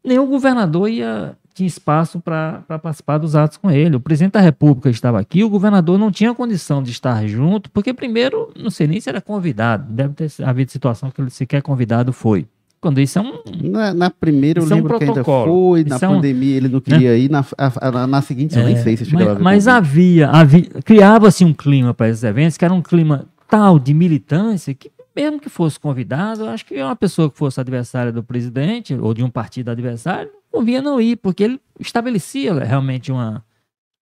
nenhum 0.04 0.28
governador 0.28 0.88
ia 0.88 1.37
tinha 1.54 1.68
espaço 1.68 2.20
para 2.20 2.62
participar 2.82 3.16
dos 3.18 3.37
atos 3.37 3.56
com 3.56 3.70
ele. 3.70 3.94
O 3.94 4.00
presidente 4.00 4.32
da 4.32 4.40
República 4.40 4.90
estava 4.90 5.20
aqui, 5.20 5.44
o 5.44 5.48
governador 5.48 5.96
não 5.96 6.10
tinha 6.10 6.34
condição 6.34 6.82
de 6.82 6.90
estar 6.90 7.24
junto, 7.28 7.70
porque 7.70 7.94
primeiro, 7.94 8.52
não 8.56 8.70
sei 8.70 8.88
nem 8.88 9.00
se 9.00 9.08
era 9.08 9.20
convidado, 9.20 9.92
deve 9.92 10.14
ter 10.14 10.28
havido 10.44 10.72
situação 10.72 11.12
que 11.12 11.20
ele 11.20 11.30
sequer 11.30 11.62
convidado 11.62 12.12
foi. 12.12 12.44
Quando 12.84 13.00
isso 13.00 13.18
é 13.18 13.22
um, 13.22 13.32
Na, 13.70 13.94
na 13.94 14.10
primeira 14.10 14.60
eu 14.60 14.64
é 14.64 14.66
um 14.66 14.74
lembro 14.74 14.98
que 14.98 15.04
ainda 15.04 15.24
foi, 15.24 15.84
na 15.84 15.96
Isso 15.96 16.04
é 16.04 16.08
um- 16.10 16.14
pandemia 16.16 16.54
ele 16.58 16.68
não 16.68 16.80
queria 16.82 17.16
ir, 17.16 17.30
na, 17.30 17.40
a- 17.56 17.88
a- 18.02 18.06
na 18.06 18.20
seguinte 18.20 18.58
eu 18.58 18.62
nem 18.62 18.74
É, 18.76 18.82
sei 18.82 18.94
se 18.94 19.06
chegava 19.06 19.32
mas, 19.36 19.42
mas 19.42 19.68
havia, 19.68 20.28
havia 20.28 20.64
criava-se 20.84 21.46
um 21.46 21.54
clima 21.54 21.94
para 21.94 22.10
esses 22.10 22.22
eventos 22.22 22.58
que 22.58 22.64
era 22.66 22.74
um 22.74 22.82
clima 22.82 23.24
tal 23.48 23.78
de 23.78 23.94
militância 23.94 24.74
que 24.74 24.92
mesmo 25.16 25.40
que 25.40 25.48
fosse 25.48 25.80
convidado, 25.80 26.42
eu 26.42 26.48
acho 26.50 26.66
que 26.66 26.74
uma 26.82 26.94
pessoa 26.94 27.30
que 27.30 27.38
fosse 27.38 27.58
adversária 27.58 28.12
do 28.12 28.22
presidente 28.22 28.92
ou 28.94 29.14
de 29.14 29.22
um 29.22 29.30
partido 29.30 29.70
adversário, 29.70 30.28
convinha 30.52 30.82
não 30.82 31.00
ir, 31.00 31.16
porque 31.16 31.42
ele 31.44 31.58
estabelecia 31.80 32.52
realmente 32.52 33.10
uma, 33.10 33.42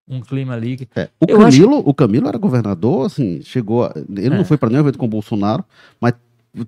um 0.08 0.20
clima 0.22 0.54
ali. 0.54 0.88
É, 0.96 1.08
o, 1.20 1.26
Eu 1.28 1.42
acho- 1.42 1.58
Camilo, 1.60 1.82
o 1.84 1.92
Camilo 1.92 2.28
era 2.28 2.38
governador, 2.38 3.04
assim, 3.06 3.42
chegou. 3.42 3.84
a- 3.84 3.92
ele 4.16 4.28
É. 4.28 4.38
não 4.38 4.44
foi 4.44 4.56
para 4.56 4.70
nenhum 4.70 4.80
evento 4.80 4.96
com 4.98 5.04
o 5.06 5.08
Bolsonaro, 5.08 5.64
mas 6.00 6.14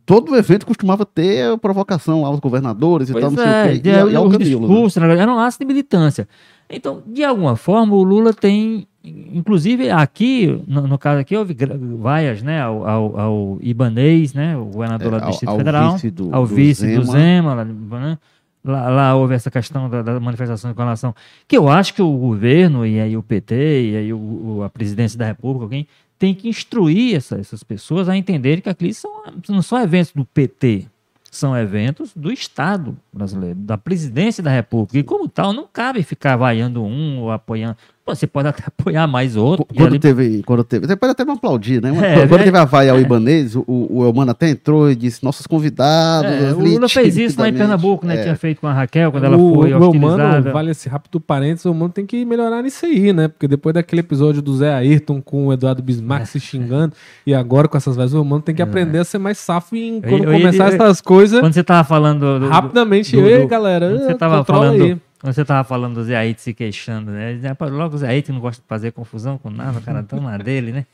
todo 0.06 0.36
evento 0.36 0.64
costumava 0.66 1.04
ter 1.04 1.56
provocação 1.58 2.24
aos 2.24 2.38
governadores 2.40 3.10
e 3.10 3.12
tal, 3.12 3.30
não 3.30 3.36
sei 3.38 3.46
é, 3.46 3.64
o 3.64 3.68
quê. 3.72 3.78
de- 3.78 3.88
E, 3.90 3.92
e 4.12 4.16
ao 4.16 4.30
Camilo. 4.30 4.68
né? 5.00 5.06
né, 5.08 5.18
era 5.18 5.32
um 5.32 5.38
ato 5.38 5.58
de 5.58 5.64
militância. 5.64 6.28
Então, 6.70 7.02
de 7.06 7.22
alguma 7.24 7.56
forma, 7.56 7.94
o 7.94 8.02
Lula 8.02 8.32
tem, 8.32 8.86
inclusive 9.04 9.90
aqui, 9.90 10.62
no, 10.66 10.86
no 10.86 10.98
caso 10.98 11.20
aqui, 11.20 11.36
houve 11.36 11.54
vaias 11.98 12.42
né, 12.42 12.62
ao, 12.62 12.86
ao, 12.88 13.20
ao 13.20 13.58
Ibanês, 13.60 14.32
né, 14.32 14.56
o 14.56 14.66
governador 14.66 15.12
lá 15.12 15.18
do 15.18 15.22
É, 15.22 15.24
ao- 15.26 15.30
Distrito 15.30 15.50
ao 15.50 15.56
Federal, 15.58 15.92
vice 15.94 16.10
do- 16.10 16.34
ao 16.34 16.46
do 16.46 16.54
vice 16.54 16.86
do 16.96 17.04
Zema. 17.04 17.12
Zema, 17.12 17.54
lá, 17.54 17.64
né? 17.64 18.18
Lá, 18.64 18.88
lá 18.88 19.14
houve 19.16 19.34
essa 19.34 19.50
questão 19.50 19.90
da, 19.90 20.02
da 20.02 20.20
manifestação 20.20 20.72
com 20.72 20.80
relação. 20.80 21.12
Que 21.48 21.56
eu 21.58 21.68
acho 21.68 21.92
que 21.94 22.00
o 22.00 22.16
governo, 22.16 22.86
e 22.86 23.00
aí 23.00 23.16
o 23.16 23.22
PT, 23.22 23.90
e 23.90 23.96
aí 23.96 24.12
o- 24.12 24.62
a 24.64 24.70
presidência 24.70 25.18
da 25.18 25.26
República, 25.26 25.64
alguém, 25.64 25.84
tem 26.22 26.32
que 26.36 26.48
instruir 26.48 27.16
essa- 27.16 27.36
essas 27.36 27.64
pessoas 27.64 28.08
a 28.08 28.16
entenderem 28.16 28.62
que 28.62 28.68
aqui 28.68 28.94
são, 28.94 29.10
não 29.48 29.60
são 29.60 29.76
eventos 29.80 30.12
do 30.12 30.24
PT, 30.24 30.86
são 31.28 31.56
eventos 31.56 32.12
do 32.14 32.32
Estado 32.32 32.96
brasileiro, 33.12 33.58
da 33.58 33.76
presidência 33.76 34.40
da 34.40 34.48
República. 34.52 34.96
E 34.96 35.02
como 35.02 35.28
tal, 35.28 35.52
não 35.52 35.66
cabe 35.66 36.00
ficar 36.04 36.36
vaiando 36.36 36.80
um 36.84 37.18
ou 37.18 37.32
apoiando. 37.32 37.76
Pô, 38.04 38.14
você 38.16 38.26
pode 38.26 38.48
até 38.48 38.64
apoiar 38.66 39.06
mais 39.06 39.36
outro. 39.36 39.64
Quando 39.64 39.90
ali- 39.90 39.98
teve, 40.00 40.42
quando 40.44 40.64
teve, 40.64 40.86
você 40.88 40.96
pode 40.96 41.12
até 41.12 41.24
não 41.24 41.34
aplaudir, 41.34 41.80
né? 41.80 41.90
É, 41.90 42.26
quando 42.26 42.38
né? 42.40 42.44
teve 42.44 42.58
a 42.58 42.64
vaia 42.64 42.90
ao 42.92 43.00
Ibanês, 43.00 43.54
o, 43.54 43.64
o 43.68 44.04
Elmano 44.04 44.32
até 44.32 44.50
entrou 44.50 44.90
e 44.90 44.96
disse: 44.96 45.22
nossos 45.24 45.46
convidados. 45.46 46.28
É, 46.30 46.48
ali, 46.48 46.52
o 46.52 46.58
Lula 46.74 46.88
fez 46.88 47.16
isso 47.16 47.40
lá 47.40 47.46
em 47.48 47.52
timidamente." 47.52 47.58
Pernambuco, 47.58 48.04
né? 48.06 48.16
É. 48.18 48.22
Tinha 48.24 48.36
feito 48.36 48.60
com 48.60 48.66
a 48.66 48.72
Raquel 48.72 49.12
quando 49.12 49.24
ela 49.24 49.36
o, 49.36 49.54
foi 49.54 49.72
o 49.72 49.84
Elmano, 49.84 50.52
vale 50.52 50.70
esse 50.72 50.88
rápido 50.88 51.20
parênteses, 51.20 51.64
o 51.64 51.68
Elmano 51.68 51.92
tem 51.92 52.04
que 52.04 52.24
melhorar 52.24 52.60
nisso 52.62 52.84
aí, 52.86 53.12
né? 53.12 53.28
Porque 53.28 53.46
depois 53.46 53.72
daquele 53.72 54.00
episódio 54.00 54.42
do 54.42 54.56
Zé 54.56 54.72
Ayrton 54.74 55.22
com 55.22 55.46
o 55.46 55.52
Eduardo 55.52 55.80
Bismarck 55.82 56.26
se 56.26 56.40
xingando, 56.40 56.94
e 57.24 57.32
agora 57.32 57.68
com 57.68 57.76
essas 57.76 57.94
vozes, 57.94 58.14
o 58.14 58.18
Elmano 58.18 58.42
tem 58.42 58.54
que 58.54 58.62
aprender 58.62 58.98
a 58.98 59.04
ser 59.04 59.18
mais 59.18 59.38
safo 59.38 59.76
em 59.76 60.00
quando 60.00 60.24
Eu- 60.24 60.32
eu- 60.32 60.40
começar 60.40 60.68
eu- 60.70 60.74
essas 60.74 61.00
coisas, 61.00 61.38
Quando 61.40 61.52
você 61.54 61.62
tava 61.62 61.84
falando 61.84 62.40
do, 62.40 62.48
rapidamente. 62.48 63.14
do- 63.14 63.28
Ei, 63.28 63.42
do- 63.42 63.46
galera, 63.46 63.88
quando 63.90 64.04
você 64.06 64.14
tava 64.14 64.44
falando, 64.44 64.82
aí. 64.82 64.96
Quando 65.22 65.32
você 65.34 65.44
tava 65.44 65.64
falando 65.66 65.94
do 65.94 66.04
Zé 66.04 66.16
Aite 66.16 66.42
se 66.42 66.52
queixando, 66.52 67.10
né? 67.12 67.28
Ele 67.28 67.34
dizia, 67.36 67.54
"Pá, 67.54 67.66
Logo 67.66 67.94
o 67.94 67.98
Zé 67.98 68.08
Aite 68.08 68.30
não 68.32 68.40
gosta 68.40 68.60
de 68.60 68.68
fazer 68.68 68.92
confusão 68.92 69.38
com 69.38 69.48
nada, 69.48 69.78
o 69.78 69.82
cara 69.82 70.02
tão 70.02 70.20
na 70.20 70.36
dele, 70.36 70.72
né? 70.72 70.84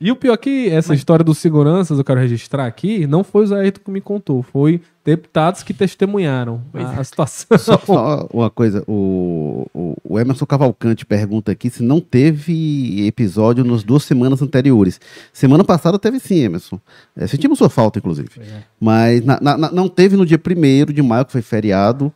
E 0.00 0.10
o 0.10 0.16
pior 0.16 0.34
é 0.34 0.36
que 0.36 0.68
essa 0.68 0.92
história 0.92 1.24
dos 1.24 1.38
seguranças, 1.38 1.96
eu 1.96 2.04
quero 2.04 2.18
registrar 2.20 2.66
aqui, 2.66 3.06
não 3.06 3.22
foi 3.24 3.44
o 3.44 3.46
Zé 3.46 3.60
Ayrton 3.60 3.80
que 3.84 3.90
me 3.92 4.00
contou, 4.00 4.42
foi 4.42 4.80
deputados 5.04 5.62
que 5.62 5.72
testemunharam 5.72 6.60
a, 6.74 7.00
a 7.00 7.04
situação. 7.04 7.46
Só, 7.56 7.78
só 7.78 8.28
uma 8.32 8.50
coisa, 8.50 8.82
o, 8.88 9.66
o, 9.72 9.96
o 10.04 10.18
Emerson 10.20 10.44
Cavalcante 10.46 11.06
pergunta 11.06 11.52
aqui 11.52 11.70
se 11.70 11.82
não 11.82 12.00
teve 12.00 13.06
episódio 13.06 13.62
nas 13.64 13.84
duas 13.84 14.02
semanas 14.02 14.42
anteriores. 14.42 15.00
Semana 15.32 15.62
passada 15.62 15.98
teve 15.98 16.18
sim, 16.18 16.40
Emerson. 16.40 16.78
É, 17.16 17.26
sentimos 17.28 17.56
sua 17.56 17.70
falta, 17.70 17.98
inclusive. 18.00 18.28
Mas 18.80 19.24
na- 19.24 19.38
na- 19.40 19.56
na- 19.56 19.70
não 19.72 19.88
teve 19.88 20.16
no 20.16 20.26
dia 20.26 20.38
1 20.38 20.92
de 20.92 21.02
maio, 21.02 21.24
que 21.24 21.32
foi 21.32 21.42
feriado. 21.42 22.12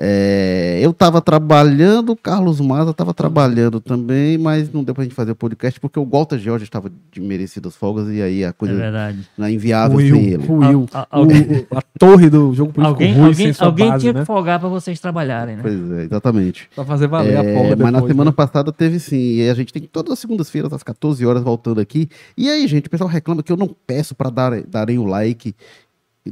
É, 0.00 0.78
eu 0.80 0.90
estava 0.92 1.20
trabalhando, 1.20 2.10
o 2.12 2.16
Carlos 2.16 2.60
Maza 2.60 2.92
estava 2.92 3.12
trabalhando 3.12 3.80
também, 3.80 4.38
mas 4.38 4.72
não 4.72 4.84
deu 4.84 4.94
pra 4.94 5.02
gente 5.02 5.14
fazer 5.14 5.32
o 5.32 5.34
podcast 5.34 5.80
porque 5.80 5.98
o 5.98 6.04
Walter 6.06 6.38
George 6.38 6.62
estava 6.62 6.88
de 7.10 7.20
merecidas 7.20 7.74
folgas 7.74 8.08
e 8.08 8.22
aí 8.22 8.44
a 8.44 8.48
É 8.48 8.52
coisa 8.52 8.76
verdade. 8.76 9.28
não 9.36 9.46
é 9.46 9.50
inviável 9.52 9.96
Ruiu, 9.96 10.14
sem 10.14 10.26
ele. 10.28 10.44
O- 10.48 10.62
al- 10.92 11.06
alguém- 11.10 11.42
o- 11.68 11.76
a 11.76 11.82
torre 11.98 12.30
do 12.30 12.54
jogo 12.54 12.72
político 12.72 12.94
Alguém, 12.94 13.12
ruim 13.12 13.26
alguém, 13.26 13.52
alguém 13.58 13.88
base, 13.88 14.00
tinha 14.02 14.12
né? 14.12 14.20
que 14.20 14.26
folgar 14.26 14.60
para 14.60 14.68
vocês 14.68 15.00
trabalharem, 15.00 15.56
né? 15.56 15.62
Pois 15.62 15.90
é, 15.98 16.04
exatamente. 16.04 16.70
Pra 16.76 16.84
fazer 16.84 17.08
valer 17.08 17.36
a 17.36 17.42
É, 17.44 17.54
folga 17.54 17.76
mas 17.76 17.92
na 17.92 18.00
semana 18.06 18.30
né? 18.30 18.34
passada 18.36 18.70
teve 18.72 19.00
sim. 19.00 19.16
E 19.38 19.50
a 19.50 19.54
gente 19.54 19.72
tem 19.72 19.82
todas 19.82 20.12
as 20.12 20.18
segundas-feiras, 20.20 20.72
às 20.72 20.84
14 20.84 21.26
horas, 21.26 21.42
voltando 21.42 21.80
aqui. 21.80 22.08
E 22.36 22.48
aí, 22.48 22.68
gente, 22.68 22.86
o 22.86 22.90
pessoal 22.90 23.10
reclama 23.10 23.42
que 23.42 23.50
eu 23.50 23.56
não 23.56 23.74
peço 23.84 24.14
para 24.14 24.30
dar, 24.30 24.62
darem 24.62 24.96
o 24.98 25.04
like. 25.04 25.56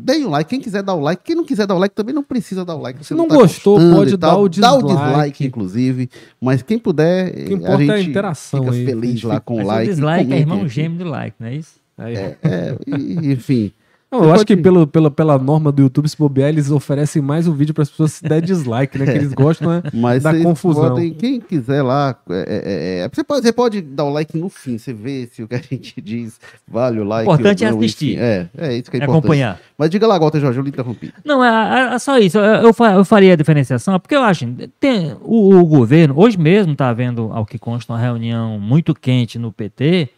Deem 0.01 0.25
o 0.25 0.31
like, 0.31 0.49
quem 0.51 0.61
quiser 0.61 0.83
dar 0.83 0.95
o 0.95 1.01
like. 1.01 1.23
Quem 1.25 1.35
não 1.37 1.45
quiser 1.45 1.67
dar 1.67 1.75
o 1.75 1.79
like 1.79 1.95
também 1.95 2.15
não 2.15 2.23
precisa 2.23 2.65
dar 2.65 2.75
o 2.75 2.81
like. 2.81 2.99
Se 3.01 3.09
Você 3.09 3.15
não 3.15 3.27
tá 3.29 3.35
gostou, 3.37 3.79
pode 3.79 4.17
dar 4.17 4.37
o 4.37 4.49
Dá 4.49 4.75
o 4.75 4.79
dislike. 4.83 4.87
dislike, 5.07 5.47
inclusive. 5.47 6.11
Mas 6.41 6.63
quem 6.63 6.79
puder, 6.79 7.33
que 7.45 7.55
importa 7.55 7.83
é 7.85 7.91
a 7.93 8.01
interação 8.01 8.61
fica 8.65 8.75
aí, 8.75 8.83
a 8.83 8.87
feliz 8.87 9.11
gente 9.13 9.27
lá 9.27 9.41
com 9.41 9.63
o 9.63 9.67
like. 9.67 9.91
o 9.91 9.95
dislike 9.95 10.33
é 10.33 10.39
irmão 10.39 10.69
gêmeo 10.69 10.99
do 10.99 11.05
like, 11.11 11.37
não 11.39 11.49
é 11.49 11.55
isso? 11.57 11.75
É, 11.99 12.77
e- 12.87 13.33
enfim. 13.33 13.73
Não, 14.11 14.21
eu 14.21 14.27
acho 14.31 14.37
pode- 14.45 14.57
que 14.57 14.57
pelo, 14.57 14.87
pela, 14.87 15.11
pela 15.11 15.37
norma 15.39 15.73
do 15.73 15.83
YouTube, 15.83 16.09
se 16.09 16.17
bobear, 16.17 16.49
eles 16.49 16.71
oferecem 16.71 17.21
mais 17.21 17.49
o 17.49 17.53
vídeo 17.53 17.75
para 17.75 17.83
as 17.83 17.91
pessoas 17.91 18.13
se 18.13 18.23
der 18.23 18.41
dislike, 18.41 18.97
né? 18.99 19.05
Que 19.05 19.11
eles 19.19 19.33
gostam, 19.35 19.69
né? 19.69 19.83
Mas 19.93 20.23
Da 20.23 20.33
confusão. 20.41 20.91
podem, 20.91 21.13
quem 21.13 21.41
quiser 21.41 21.83
lá, 21.83 22.17
é, 22.31 23.01
é, 23.01 23.05
é, 23.05 23.09
você, 23.13 23.25
pode, 23.25 23.43
você 23.43 23.53
pode 23.53 23.81
dar 23.83 24.05
o 24.05 24.11
like 24.11 24.39
no 24.39 24.49
fim, 24.49 24.79
você 24.79 24.93
vê 24.93 25.27
se 25.27 25.43
o 25.43 25.49
que 25.49 25.57
a 25.57 25.59
gente 25.61 25.99
diz 26.01 26.39
vale 26.69 27.01
o 27.01 27.05
like. 27.05 27.29
Importante 27.29 27.65
ou 27.65 27.71
é 27.71 27.73
assistir. 27.77 28.13
enfim. 28.13 28.21
É, 28.23 28.49
é 28.59 28.77
isso 28.77 28.91
que 28.91 28.97
é 28.97 29.01
É 29.01 29.03
importante. 29.03 29.19
acompanhar. 29.19 29.61
Mas 29.77 29.91
diga 29.91 30.07
lá, 30.07 30.19
Walter 30.19 30.41
Jorge, 30.41 30.59
eu 30.59 30.63
lhe 30.63 30.71
interrompi. 30.71 31.13
Não, 31.25 31.45
é, 31.45 31.95
é 31.95 31.99
só 31.99 32.17
isso. 32.19 32.39
Eu, 32.39 32.73
eu 32.73 33.05
faria 33.05 33.33
a 33.33 33.37
diferenciação, 33.37 33.99
porque 33.99 34.15
eu 34.15 34.23
acho 34.23 34.47
tem 34.79 35.17
o, 35.21 35.57
o 35.57 35.67
governo, 35.67 36.15
hoje 36.17 36.39
mesmo 36.39 36.73
está 36.73 36.89
havendo, 36.89 37.31
ao 37.33 37.45
que 37.45 37.59
consta, 37.59 37.93
uma 37.93 37.99
reunião 37.99 38.59
muito 38.61 38.95
quente 38.95 39.39
no 39.39 39.51
PT, 39.53 40.09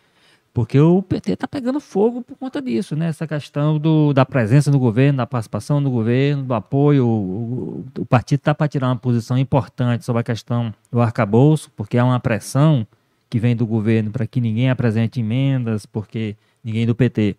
porque 0.59 0.81
o 0.81 1.01
PT 1.01 1.35
está 1.35 1.47
pegando 1.47 1.79
fogo 1.79 2.21
por 2.21 2.37
conta 2.37 2.61
disso, 2.61 2.97
né? 2.97 3.07
Essa 3.07 3.29
questão 3.29 3.79
do, 3.79 4.13
da 4.13 4.27
presença 4.27 4.73
no 4.73 4.79
governo, 4.81 5.19
da 5.19 5.25
participação 5.27 5.81
no 5.81 5.89
governo, 5.89 6.43
do 6.43 6.53
apoio. 6.53 7.07
O, 7.07 7.11
o- 7.11 7.85
o 8.01 8.05
partido 8.05 8.41
está 8.41 8.53
para 8.53 8.67
tirar 8.67 8.89
uma 8.89 8.97
posição 8.97 9.39
importante 9.39 10.05
sobre 10.05 10.19
a 10.19 10.25
questão 10.25 10.75
do 10.91 11.01
arcabouço, 11.01 11.71
porque 11.77 11.97
há 11.97 12.05
uma 12.05 12.19
pressão 12.19 12.85
que 13.31 13.39
vem 13.39 13.55
do 13.55 13.65
governo 13.65 14.11
para 14.11 14.27
que 14.27 14.41
ninguém 14.41 14.69
apresente 14.69 15.21
emendas, 15.21 15.87
porque 15.87 16.35
ninguém 16.65 16.85
do 16.85 16.93
PT. 16.93 17.37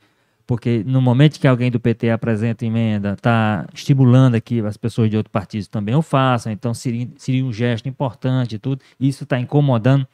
Porque 0.48 0.82
no 0.88 1.02
momento 1.02 1.42
que 1.42 1.48
alguém 1.48 1.70
do 1.70 1.78
PT 1.80 2.10
apresenta 2.12 2.66
emenda, 2.66 3.16
está 3.16 3.68
estimulando 3.74 4.40
que 4.40 4.62
as 4.62 4.78
pessoas 4.78 5.10
de 5.10 5.18
outros 5.18 5.32
partidos 5.32 5.68
também 5.68 5.94
o 5.94 6.02
façam, 6.02 6.54
então 6.54 6.74
seria, 6.74 7.06
seria 7.18 7.44
um 7.46 7.52
gesto 7.52 7.90
importante 7.90 8.56
e 8.56 8.60
tudo. 8.60 8.82
Isso 8.98 9.26
está 9.26 9.38
incomodando. 9.38 10.08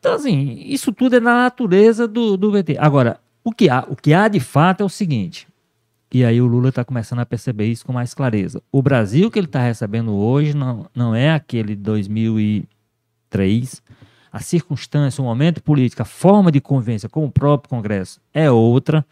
Então, 0.00 0.14
assim, 0.14 0.60
isso 0.66 0.92
tudo 0.92 1.14
é 1.16 1.20
na 1.20 1.34
natureza 1.42 2.08
do, 2.08 2.36
do 2.36 2.50
PT. 2.50 2.76
Agora, 2.78 3.20
o 3.44 3.52
que, 3.52 3.68
há, 3.68 3.84
o 3.88 3.94
que 3.94 4.12
há 4.12 4.26
de 4.28 4.40
fato 4.40 4.82
é 4.82 4.84
o 4.84 4.88
seguinte, 4.88 5.46
e 6.12 6.24
aí 6.24 6.40
o 6.40 6.46
Lula 6.46 6.70
está 6.70 6.84
começando 6.84 7.20
a 7.20 7.26
perceber 7.26 7.66
isso 7.66 7.84
com 7.86 7.92
mais 7.92 8.14
clareza. 8.14 8.60
O 8.72 8.82
Brasil 8.82 9.30
que 9.30 9.38
ele 9.38 9.46
está 9.46 9.62
recebendo 9.62 10.12
hoje 10.12 10.56
não, 10.56 10.86
não 10.94 11.14
é 11.14 11.30
aquele 11.32 11.76
de 11.76 11.82
2003. 11.82 13.82
A 14.32 14.38
circunstância, 14.40 15.20
o 15.20 15.24
momento 15.24 15.62
político, 15.62 16.02
a 16.02 16.04
forma 16.04 16.52
de 16.52 16.60
convivência 16.60 17.08
com 17.08 17.24
o 17.24 17.30
próprio 17.30 17.68
Congresso 17.68 18.20
é 18.32 18.50
outra. 18.50 19.04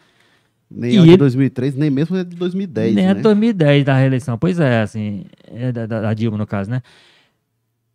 Nem 0.70 0.93
E 0.93 0.99
é 0.99 1.03
de 1.03 1.09
ele- 1.11 1.16
2003, 1.16 1.74
nem 1.74 1.91
mesmo 1.91 2.16
é 2.16 2.22
de 2.24 2.36
2010, 2.36 2.95
Nem 2.95 3.05
né? 3.07 3.11
é 3.11 3.14
2010 3.14 3.84
da 3.84 3.97
reeleição. 3.97 4.39
Pois 4.39 4.61
é, 4.61 4.80
assim, 4.82 5.24
é 5.47 5.72
da, 5.72 5.86
da- 5.86 6.01
da 6.03 6.14
Dilma, 6.14 6.39
no 6.39 6.47
caso, 6.47 6.70
né? 6.70 6.82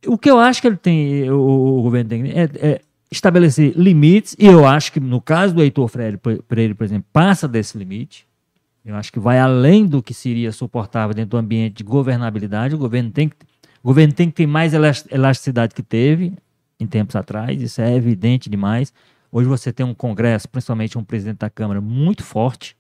O 0.08 0.18
que 0.18 0.30
eu 0.30 0.40
acho 0.40 0.62
que 0.62 0.68
ele 0.68 0.78
tem, 0.78 1.30
o, 1.30 1.80
o 1.80 1.82
governo 1.82 2.10
tem 2.10 2.32
é, 2.32 2.50
é 2.56 2.82
estabelecer 3.12 3.74
limites, 3.78 4.36
e 4.40 4.46
eu 4.46 4.66
acho 4.66 4.92
que 4.92 5.00
no 5.00 5.22
caso 5.22 5.54
do 5.54 5.62
Heitor 5.62 5.88
Freire, 5.88 6.18
por 6.18 6.84
exemplo, 6.84 7.06
passa 7.14 7.48
desse 7.48 7.78
limite. 7.78 8.28
Eu 8.86 8.96
acho 8.96 9.14
que 9.14 9.20
vai 9.20 9.40
além 9.40 9.86
do 9.86 10.04
que 10.04 10.14
seria 10.14 10.52
suportável 10.52 11.16
dentro 11.16 11.32
do 11.32 11.38
ambiente 11.38 11.76
de 11.76 11.84
governabilidade. 11.86 12.76
O 12.76 12.78
governo 12.78 13.12
tem 13.12 13.30
que, 13.30 13.36
o 13.82 13.88
governo 13.88 14.14
tem 14.14 14.30
que 14.30 14.36
ter 14.36 14.48
mais 14.48 14.74
elas- 14.74 15.06
elasticidade 15.10 15.74
que 15.74 15.82
teve 15.82 16.34
em 16.80 16.86
tempos 16.86 17.16
atrás, 17.16 17.62
isso 17.62 17.80
é 17.80 17.96
evidente 17.96 18.50
demais. 18.50 18.92
Hoje 19.32 19.48
você 19.48 19.72
tem 19.72 19.86
um 19.86 19.94
Congresso, 19.94 20.50
principalmente 20.50 20.98
um 20.98 21.04
presidente 21.04 21.38
da 21.38 21.50
Câmara, 21.50 21.80
muito 21.80 22.24
forte, 22.24 22.76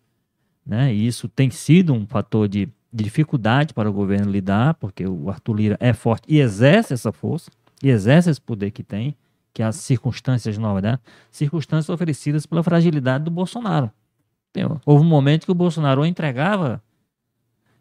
né? 0.65 0.93
E 0.93 1.07
isso 1.07 1.29
tem 1.29 1.49
sido 1.49 1.93
um 1.93 2.05
fator 2.05 2.49
de, 2.49 2.67
de 2.93 3.03
dificuldade 3.03 3.73
para 3.73 3.89
o 3.89 3.93
governo 3.93 4.31
lidar, 4.31 4.75
porque 4.75 5.05
o 5.07 5.29
Arthur 5.29 5.53
Lira 5.55 5.77
é 5.79 5.93
forte 5.93 6.25
e 6.27 6.39
exerce 6.39 6.93
essa 6.93 7.11
força, 7.11 7.49
e 7.81 7.89
exerce 7.89 8.29
esse 8.29 8.39
poder 8.39 8.71
que 8.71 8.83
tem, 8.83 9.15
que 9.53 9.63
é 9.63 9.65
as 9.65 9.77
circunstâncias 9.77 10.57
novas, 10.57 10.83
né? 10.83 10.99
Circunstâncias 11.31 11.89
oferecidas 11.89 12.45
pela 12.45 12.63
fragilidade 12.63 13.23
do 13.23 13.31
Bolsonaro. 13.31 13.91
Houve 14.85 15.03
um 15.03 15.07
momento 15.07 15.45
que 15.45 15.51
o 15.51 15.55
Bolsonaro 15.55 16.05
entregava 16.05 16.81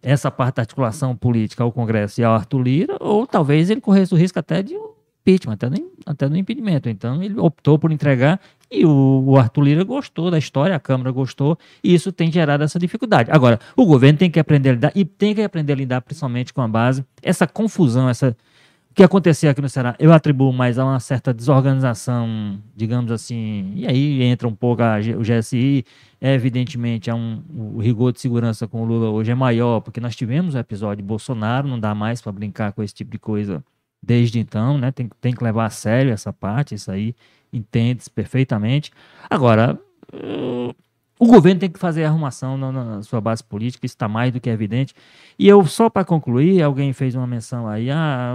essa 0.00 0.30
parte 0.30 0.56
da 0.56 0.62
articulação 0.62 1.14
política 1.14 1.62
ao 1.62 1.70
Congresso 1.70 2.20
e 2.20 2.24
ao 2.24 2.34
Arthur 2.34 2.62
Lira, 2.62 2.96
ou 2.98 3.26
talvez 3.26 3.70
ele 3.70 3.80
corresse 3.80 4.12
o 4.12 4.16
risco 4.16 4.38
até 4.38 4.62
de 4.62 4.74
impeachment, 4.74 5.54
até 5.54 5.70
do, 5.70 5.92
até 6.06 6.28
do 6.28 6.36
impedimento. 6.36 6.88
Então 6.88 7.22
ele 7.22 7.38
optou 7.38 7.78
por 7.78 7.92
entregar 7.92 8.40
e 8.72 8.86
o, 8.86 9.24
o 9.26 9.36
Arthur 9.36 9.62
Lira 9.62 9.84
gostou 9.84 10.30
da 10.30 10.38
história, 10.38 10.74
a 10.74 10.80
Câmara 10.80 11.10
gostou, 11.10 11.58
e 11.84 11.94
isso 11.94 12.10
tem 12.10 12.32
gerado 12.32 12.64
essa 12.64 12.78
dificuldade. 12.78 13.30
Agora, 13.30 13.60
o 13.76 13.84
governo 13.84 14.18
tem 14.18 14.30
que 14.30 14.40
aprender 14.40 14.70
a 14.70 14.72
lidar, 14.72 14.92
e 14.94 15.04
tem 15.04 15.34
que 15.34 15.42
aprender 15.42 15.74
a 15.74 15.76
lidar 15.76 16.00
principalmente 16.00 16.54
com 16.54 16.62
a 16.62 16.68
base, 16.68 17.04
essa 17.22 17.46
confusão, 17.46 18.08
essa. 18.08 18.34
O 18.90 18.94
que 18.94 19.02
aconteceu 19.02 19.50
aqui 19.50 19.62
no 19.62 19.70
Ceará, 19.70 19.96
eu 19.98 20.12
atribuo 20.12 20.52
mais 20.52 20.78
a 20.78 20.84
uma 20.84 21.00
certa 21.00 21.32
desorganização, 21.32 22.58
digamos 22.76 23.10
assim, 23.10 23.72
e 23.74 23.86
aí 23.86 24.22
entra 24.22 24.46
um 24.46 24.54
pouco 24.54 24.82
a 24.82 24.98
o 25.16 25.22
GSI, 25.22 25.82
é, 26.20 26.34
evidentemente, 26.34 27.08
é 27.08 27.14
um, 27.14 27.42
o 27.54 27.78
rigor 27.80 28.12
de 28.12 28.20
segurança 28.20 28.68
com 28.68 28.82
o 28.82 28.84
Lula 28.84 29.08
hoje 29.08 29.30
é 29.30 29.34
maior, 29.34 29.80
porque 29.80 29.98
nós 29.98 30.14
tivemos 30.14 30.54
o 30.54 30.58
episódio 30.58 31.02
Bolsonaro, 31.02 31.66
não 31.66 31.80
dá 31.80 31.94
mais 31.94 32.20
para 32.20 32.32
brincar 32.32 32.72
com 32.72 32.82
esse 32.82 32.92
tipo 32.92 33.10
de 33.10 33.18
coisa 33.18 33.64
desde 34.02 34.38
então, 34.38 34.76
né? 34.76 34.90
Tem, 34.90 35.08
tem 35.20 35.32
que 35.32 35.42
levar 35.42 35.66
a 35.66 35.70
sério 35.70 36.12
essa 36.12 36.32
parte, 36.32 36.74
isso 36.74 36.90
aí 36.90 37.14
entende-se 37.52 38.10
perfeitamente. 38.10 38.90
Agora, 39.28 39.78
o 41.18 41.26
governo 41.26 41.60
tem 41.60 41.70
que 41.70 41.78
fazer 41.78 42.04
arrumação 42.04 42.56
na, 42.56 42.72
na 42.72 43.02
sua 43.02 43.20
base 43.20 43.44
política, 43.44 43.86
isso 43.86 43.94
está 43.94 44.08
mais 44.08 44.32
do 44.32 44.40
que 44.40 44.50
evidente. 44.50 44.94
E 45.38 45.46
eu, 45.46 45.64
só 45.66 45.88
para 45.88 46.04
concluir, 46.04 46.60
alguém 46.62 46.92
fez 46.92 47.14
uma 47.14 47.26
menção 47.26 47.68
aí, 47.68 47.90
ah, 47.90 48.34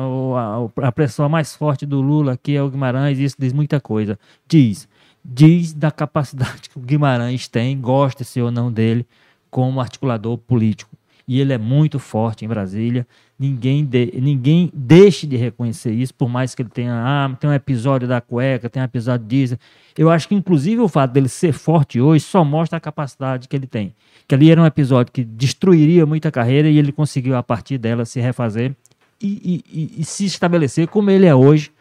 a, 0.78 0.88
a 0.88 0.92
pessoa 0.92 1.28
mais 1.28 1.54
forte 1.54 1.86
do 1.86 2.02
Lula 2.02 2.34
aqui 2.34 2.56
é 2.56 2.64
o 2.64 2.70
Guimarães, 2.70 3.20
isso 3.20 3.36
diz 3.38 3.52
muita 3.52 3.82
coisa. 3.82 4.18
Diz, 4.48 4.88
diz 5.24 5.74
da 5.74 5.92
capacidade 5.92 6.70
que 6.70 6.78
o 6.78 6.82
Guimarães 6.82 7.48
tem, 7.48 7.80
gosta-se 7.80 8.42
ou 8.42 8.52
não 8.52 8.72
dele, 8.72 9.06
como 9.52 9.82
articulador 9.82 10.38
político. 10.38 10.97
E 11.28 11.42
ele 11.42 11.52
é 11.52 11.58
muito 11.58 12.00
forte 12.00 12.46
em 12.46 12.48
Brasília. 12.48 13.06
Ninguém, 13.38 13.84
de- 13.84 14.14
ninguém 14.22 14.72
deixe 14.74 15.28
de 15.28 15.36
reconhecer 15.36 15.92
isso, 15.92 16.14
por 16.14 16.30
mais 16.30 16.56
que 16.56 16.62
ele 16.62 16.70
tenha. 16.70 16.94
Ah, 16.94 17.36
tem 17.40 17.50
um 17.50 17.54
episódio 17.54 18.08
da 18.08 18.22
cueca, 18.22 18.70
tem 18.70 18.82
um 18.82 18.86
episódio 18.86 19.28
disso. 19.28 19.58
Eu 19.98 20.10
acho 20.10 20.28
que, 20.28 20.34
inclusive, 20.36 20.80
o 20.82 20.88
fato 20.88 21.12
dele 21.12 21.28
ser 21.28 21.52
forte 21.52 22.00
hoje 22.00 22.24
só 22.24 22.46
mostra 22.46 22.78
a 22.78 22.80
capacidade 22.80 23.48
que 23.48 23.56
ele 23.56 23.68
tem. 23.68 23.94
Que 24.28 24.36
ali 24.36 24.50
era 24.50 24.62
um 24.62 24.66
episódio 24.66 25.12
que 25.12 25.24
destruiria 25.24 26.06
muita 26.06 26.32
carreira 26.32 26.70
e 26.70 26.78
ele 26.78 26.92
conseguiu, 26.94 27.36
a 27.36 27.44
partir 27.44 27.78
dela, 27.78 28.06
se 28.06 28.22
refazer 28.22 28.74
e, 29.22 29.28
e- 29.28 29.80
e- 29.82 30.02
e 30.02 30.06
se 30.06 30.24
estabelecer 30.26 30.88
como 30.88 31.10
ele 31.12 31.26
é 31.26 31.36
hoje, 31.36 31.72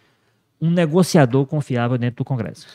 um 0.61 0.71
negociador 0.71 1.47
confiável 1.47 1.97
dentro 1.99 2.17
do 2.17 2.25
Congresso. 2.25 2.67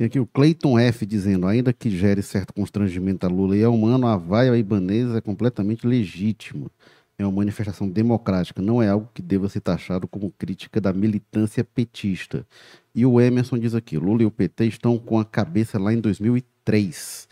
Tem 0.00 0.06
aqui 0.06 0.18
o 0.18 0.26
Clayton 0.26 0.78
F 0.78 1.04
dizendo, 1.04 1.46
ainda 1.46 1.74
que 1.74 1.90
gere 1.90 2.22
certo 2.22 2.54
constrangimento 2.54 3.26
a 3.26 3.28
Lula 3.28 3.54
e 3.54 3.60
é 3.60 3.68
humano, 3.68 4.06
a 4.06 4.16
vaia 4.16 4.56
ibanesa 4.56 5.18
é 5.18 5.20
completamente 5.20 5.86
legítima. 5.86 6.70
É 7.18 7.26
uma 7.26 7.30
manifestação 7.30 7.86
democrática, 7.86 8.62
não 8.62 8.82
é 8.82 8.88
algo 8.88 9.10
que 9.12 9.20
deva 9.20 9.46
ser 9.50 9.60
taxado 9.60 10.08
como 10.08 10.32
crítica 10.38 10.80
da 10.80 10.90
militância 10.90 11.62
petista. 11.62 12.46
E 12.94 13.04
o 13.04 13.20
Emerson 13.20 13.58
diz 13.58 13.74
aqui, 13.74 13.98
Lula 13.98 14.22
e 14.22 14.24
o 14.24 14.30
PT 14.30 14.68
estão 14.68 14.96
com 14.96 15.18
a 15.18 15.24
cabeça 15.24 15.78
lá 15.78 15.92
em 15.92 16.00
2003. 16.00 17.28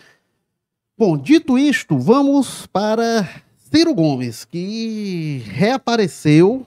Bom, 0.99 1.17
dito 1.17 1.57
isto, 1.59 1.99
vamos 1.99 2.67
para 2.67 3.27
Ciro 3.57 3.95
Gomes, 3.95 4.45
que 4.45 5.43
reapareceu 5.47 6.67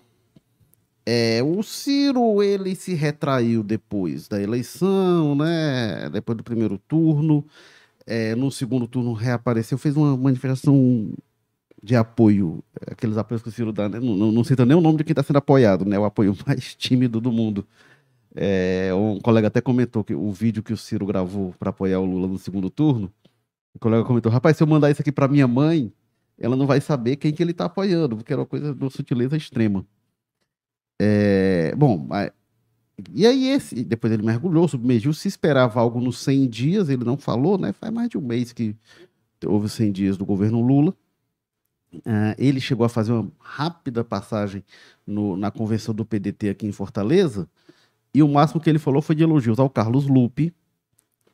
É, 1.14 1.44
o 1.44 1.62
Ciro, 1.62 2.42
ele 2.42 2.74
se 2.74 2.94
retraiu 2.94 3.64
depois 3.64 4.30
da 4.30 4.42
eleição, 4.42 5.36
né? 5.36 6.10
Depois 6.10 6.38
do 6.38 6.44
primeiro 6.44 6.78
turno. 6.78 7.46
É, 8.08 8.34
no 8.34 8.50
segundo 8.50 8.88
turno 8.88 9.12
reapareceu, 9.12 9.78
fez 9.78 9.98
uma 9.98 10.16
manifestação 10.16 11.12
de 11.84 11.98
apoio, 11.98 12.64
aqueles 12.88 13.18
apoios 13.18 13.44
que 13.44 13.50
o 13.50 13.52
Ciro 13.52 13.74
dá, 13.74 13.90
né? 13.90 14.00
não, 14.00 14.16
não, 14.16 14.32
não 14.32 14.44
cita 14.44 14.66
nem 14.66 14.78
o 14.78 14.82
nome 14.82 15.00
de 15.00 15.04
quem 15.04 15.12
está 15.12 15.24
sendo 15.24 15.38
apoiado, 15.38 15.84
né? 15.86 16.00
O 16.00 16.06
apoio 16.06 16.36
mais 16.48 16.76
tímido 16.76 17.20
do 17.20 17.32
mundo. 17.32 17.68
É, 18.36 18.92
um 18.94 19.20
colega 19.20 19.48
até 19.48 19.60
comentou 19.62 20.06
que 20.06 20.16
o 20.16 20.32
vídeo 20.32 20.64
que 20.64 20.74
o 20.74 20.78
Ciro 20.78 21.06
gravou 21.06 21.54
para 21.60 21.72
apoiar 21.72 22.00
o 22.00 22.06
Lula 22.06 22.28
no 22.28 22.38
segundo 22.40 22.70
turno, 22.70 23.12
o 23.74 23.80
colega 23.80 24.06
comentou: 24.06 24.32
rapaz, 24.32 24.56
se 24.58 24.64
eu 24.64 24.68
mandar 24.68 24.90
isso 24.92 25.02
aqui 25.02 25.12
para 25.12 25.28
minha 25.28 25.48
mãe, 25.48 25.92
ela 26.40 26.56
não 26.56 26.68
vai 26.68 26.80
saber 26.82 27.18
quem 27.18 27.34
que 27.34 27.44
ele 27.44 27.52
está 27.52 27.66
apoiando, 27.66 28.16
porque 28.18 28.32
era 28.32 28.42
uma 28.42 28.48
coisa 28.48 28.74
de 28.74 28.82
uma 28.82 28.90
sutileza 28.90 29.36
extrema. 29.38 29.86
É, 31.04 31.74
bom, 31.76 32.08
e 33.12 33.26
aí 33.26 33.50
esse, 33.50 33.84
depois 33.84 34.14
ele 34.14 34.22
mergulhou, 34.22 34.68
submergiu, 34.68 35.12
se 35.14 35.28
esperava 35.28 35.80
algo 35.80 36.00
nos 36.00 36.20
100 36.20 36.48
dias, 36.48 36.90
ele 36.90 37.04
não 37.04 37.18
falou, 37.18 37.58
né? 37.58 37.74
Faz 37.74 37.92
mais 37.92 38.08
de 38.08 38.20
um 38.20 38.22
mês 38.22 38.54
que 38.54 38.76
houve 39.44 39.68
100 39.68 39.92
dias 39.92 40.18
do 40.18 40.26
governo 40.26 40.62
Lula. 40.62 40.94
Uh, 41.92 42.38
ele 42.38 42.62
chegou 42.62 42.86
a 42.86 42.90
fazer 42.90 43.14
uma 43.14 43.32
rápida 43.40 44.04
passagem 44.04 44.64
no, 45.06 45.36
na 45.36 45.50
convenção 45.50 45.94
do 45.94 46.06
PDT 46.06 46.50
aqui 46.50 46.68
em 46.68 46.72
Fortaleza, 46.72 47.50
e 48.14 48.22
o 48.22 48.28
máximo 48.28 48.62
que 48.62 48.70
ele 48.70 48.80
falou 48.80 49.02
foi 49.02 49.16
de 49.16 49.24
elogios 49.24 49.58
ao 49.58 49.70
Carlos 49.70 50.08
Lupe, 50.08 50.54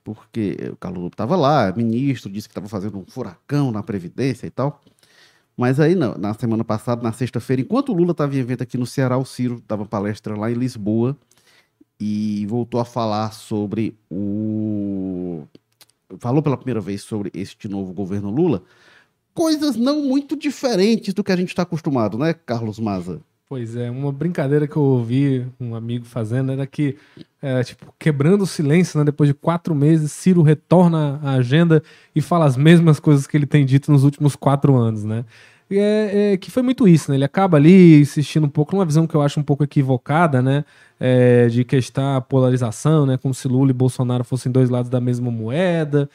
porque 0.02 0.56
o 0.72 0.78
Carlos 0.78 1.04
Lupe 1.04 1.16
estava 1.16 1.36
lá, 1.36 1.74
ministro, 1.76 2.32
disse 2.32 2.48
que 2.48 2.54
estava 2.54 2.70
fazendo 2.70 2.98
um 3.00 3.06
furacão 3.06 3.70
na 3.70 3.84
Previdência 3.84 4.48
e 4.48 4.50
tal. 4.50 4.82
Mas 5.58 5.80
aí, 5.80 5.96
não, 5.96 6.16
na 6.16 6.34
semana 6.36 6.64
passada, 6.64 7.02
na 7.02 7.12
sexta-feira, 7.12 7.64
enquanto 7.64 7.90
o 7.90 7.94
Lula 7.96 8.12
estava 8.12 8.36
em 8.36 8.40
evento 8.40 8.62
aqui 8.62 8.78
no 8.78 8.86
Ceará, 8.86 9.18
o 9.18 9.26
Ciro 9.26 9.62
dava 9.68 9.86
palestra 9.86 10.38
lá 10.38 10.52
em 10.52 10.54
Lisboa 10.54 11.18
e 12.00 12.46
voltou 12.48 12.80
a 12.80 12.86
falar 12.86 13.34
sobre 13.34 13.98
o. 14.10 15.44
Falou 16.20 16.42
pela 16.44 16.58
primeira 16.58 16.80
vez 16.80 17.02
sobre 17.02 17.32
este 17.34 17.68
novo 17.68 17.92
governo 17.92 18.30
Lula, 18.30 18.64
coisas 19.34 19.76
não 19.76 20.04
muito 20.04 20.38
diferentes 20.38 21.14
do 21.14 21.24
que 21.24 21.32
a 21.32 21.36
gente 21.36 21.50
está 21.50 21.64
acostumado, 21.64 22.18
né, 22.18 22.34
Carlos 22.34 22.80
Maza? 22.80 23.22
Pois 23.50 23.78
é, 23.78 23.90
uma 23.90 24.12
brincadeira 24.12 24.68
que 24.68 24.76
eu 24.76 24.82
ouvi 24.82 25.48
um 25.58 25.74
amigo 25.74 26.04
fazendo 26.04 26.52
era 26.52 26.68
que, 26.68 26.98
é, 27.42 27.64
tipo, 27.64 27.94
quebrando 27.98 28.42
o 28.42 28.48
silêncio, 28.48 29.00
né, 29.00 29.06
depois 29.06 29.30
de 29.30 29.34
quatro 29.34 29.74
meses, 29.74 30.12
Ciro 30.12 30.42
retorna 30.42 31.18
à 31.24 31.36
agenda 31.36 31.82
e 32.14 32.22
fala 32.22 32.44
as 32.44 32.58
mesmas 32.58 33.00
coisas 33.00 33.26
que 33.26 33.38
ele 33.38 33.46
tem 33.46 33.66
dito 33.66 33.90
nos 33.90 34.04
últimos 34.04 34.36
quatro 34.36 34.76
anos, 34.76 35.06
né? 35.06 35.24
É, 35.72 36.34
é, 36.34 36.38
que 36.38 36.52
foi 36.52 36.62
muito 36.62 36.88
isso, 36.88 37.10
né? 37.10 37.18
Ele 37.18 37.24
acaba 37.24 37.56
ali 37.58 38.02
insistindo 38.02 38.46
um 38.46 38.50
pouco 38.50 38.76
numa 38.76 38.86
visão 38.86 39.08
que 39.08 39.16
eu 39.16 39.22
acho 39.22 39.40
um 39.40 39.44
pouco 39.44 39.64
equivocada, 39.64 40.42
né? 40.42 40.66
É, 41.00 41.48
de 41.48 41.64
que 41.64 41.78
está 41.78 42.18
a 42.18 42.22
polarização, 42.22 43.06
né? 43.06 43.18
Como 43.18 43.34
se 43.34 43.48
Lula 43.48 43.70
e 43.70 43.74
Bolsonaro 43.74 44.24
fossem 44.26 44.52
dois 44.52 44.70
lados 44.70 44.90
da 44.90 45.00
mesma 45.00 45.32
moeda 45.32 46.10